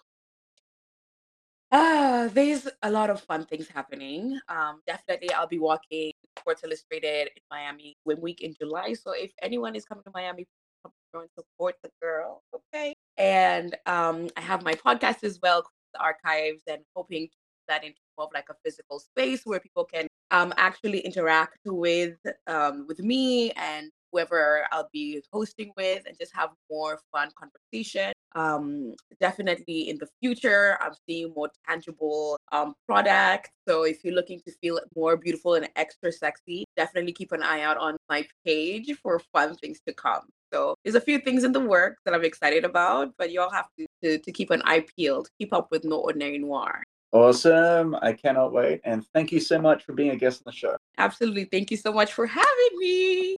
ah 1.71 2.29
there's 2.33 2.67
a 2.83 2.91
lot 2.91 3.09
of 3.09 3.19
fun 3.21 3.45
things 3.45 3.67
happening. 3.67 4.39
Um 4.49 4.81
definitely 4.85 5.31
i'll 5.33 5.47
be 5.47 5.59
walking 5.59 6.11
sports 6.39 6.63
illustrated 6.63 7.29
in 7.35 7.41
miami 7.49 7.95
swim 8.03 8.19
week 8.21 8.41
in 8.41 8.53
july 8.59 8.93
so 8.93 9.11
if 9.11 9.31
anyone 9.41 9.75
is 9.75 9.85
coming 9.85 10.03
to 10.03 10.11
miami 10.13 10.45
come 10.83 10.91
and 11.21 11.29
support 11.37 11.75
the 11.83 11.89
girl 12.01 12.43
okay? 12.53 12.93
And 13.17 13.75
um 13.85 14.29
i 14.37 14.41
have 14.41 14.63
my 14.63 14.73
podcast 14.73 15.23
as 15.23 15.39
well 15.41 15.63
the 15.93 16.01
archives 16.01 16.63
and 16.67 16.81
hoping 16.95 17.29
that 17.67 17.83
into 17.83 17.99
more 18.17 18.27
of 18.27 18.33
like 18.33 18.49
a 18.49 18.55
physical 18.63 18.99
space 18.99 19.41
where 19.45 19.59
people 19.59 19.85
can 19.85 20.07
um 20.31 20.53
actually 20.57 20.99
interact 20.99 21.59
with 21.65 22.17
um 22.47 22.85
with 22.87 22.99
me 22.99 23.51
and 23.51 23.89
whoever 24.13 24.67
I'll 24.71 24.89
be 24.93 25.21
hosting 25.33 25.73
with 25.75 26.03
and 26.07 26.17
just 26.19 26.33
have 26.35 26.51
more 26.69 26.99
fun 27.11 27.29
conversation. 27.35 28.13
Um 28.35 28.93
definitely 29.19 29.89
in 29.89 29.97
the 29.97 30.07
future 30.21 30.77
I'm 30.81 30.93
seeing 31.07 31.33
more 31.35 31.49
tangible 31.67 32.37
um 32.51 32.73
products. 32.87 33.49
So 33.67 33.83
if 33.83 34.03
you're 34.03 34.13
looking 34.13 34.39
to 34.45 34.51
feel 34.61 34.79
more 34.95 35.17
beautiful 35.17 35.55
and 35.55 35.67
extra 35.75 36.11
sexy, 36.11 36.65
definitely 36.77 37.13
keep 37.13 37.31
an 37.31 37.43
eye 37.43 37.61
out 37.61 37.77
on 37.77 37.97
my 38.09 38.25
page 38.45 38.91
for 39.01 39.19
fun 39.33 39.55
things 39.55 39.79
to 39.87 39.93
come. 39.93 40.23
So 40.53 40.75
there's 40.83 40.95
a 40.95 41.01
few 41.01 41.19
things 41.19 41.43
in 41.43 41.51
the 41.51 41.59
works 41.59 41.99
that 42.05 42.13
I'm 42.13 42.23
excited 42.23 42.63
about, 42.63 43.11
but 43.17 43.31
you 43.31 43.41
all 43.41 43.49
have 43.49 43.69
to, 43.79 43.87
to, 44.03 44.19
to 44.19 44.31
keep 44.31 44.51
an 44.51 44.61
eye 44.65 44.85
peeled, 44.95 45.27
keep 45.39 45.51
up 45.51 45.69
with 45.71 45.83
No 45.83 45.97
Ordinary 45.97 46.37
Noire. 46.37 46.83
Awesome. 47.11 47.95
I 48.01 48.13
cannot 48.13 48.53
wait. 48.53 48.81
And 48.83 49.05
thank 49.13 49.31
you 49.31 49.39
so 49.39 49.59
much 49.59 49.83
for 49.83 49.93
being 49.93 50.09
a 50.11 50.15
guest 50.15 50.41
on 50.45 50.51
the 50.51 50.57
show. 50.57 50.75
Absolutely. 50.97 51.45
Thank 51.45 51.71
you 51.71 51.77
so 51.77 51.93
much 51.93 52.11
for 52.13 52.25
having 52.25 52.73
me. 52.77 53.31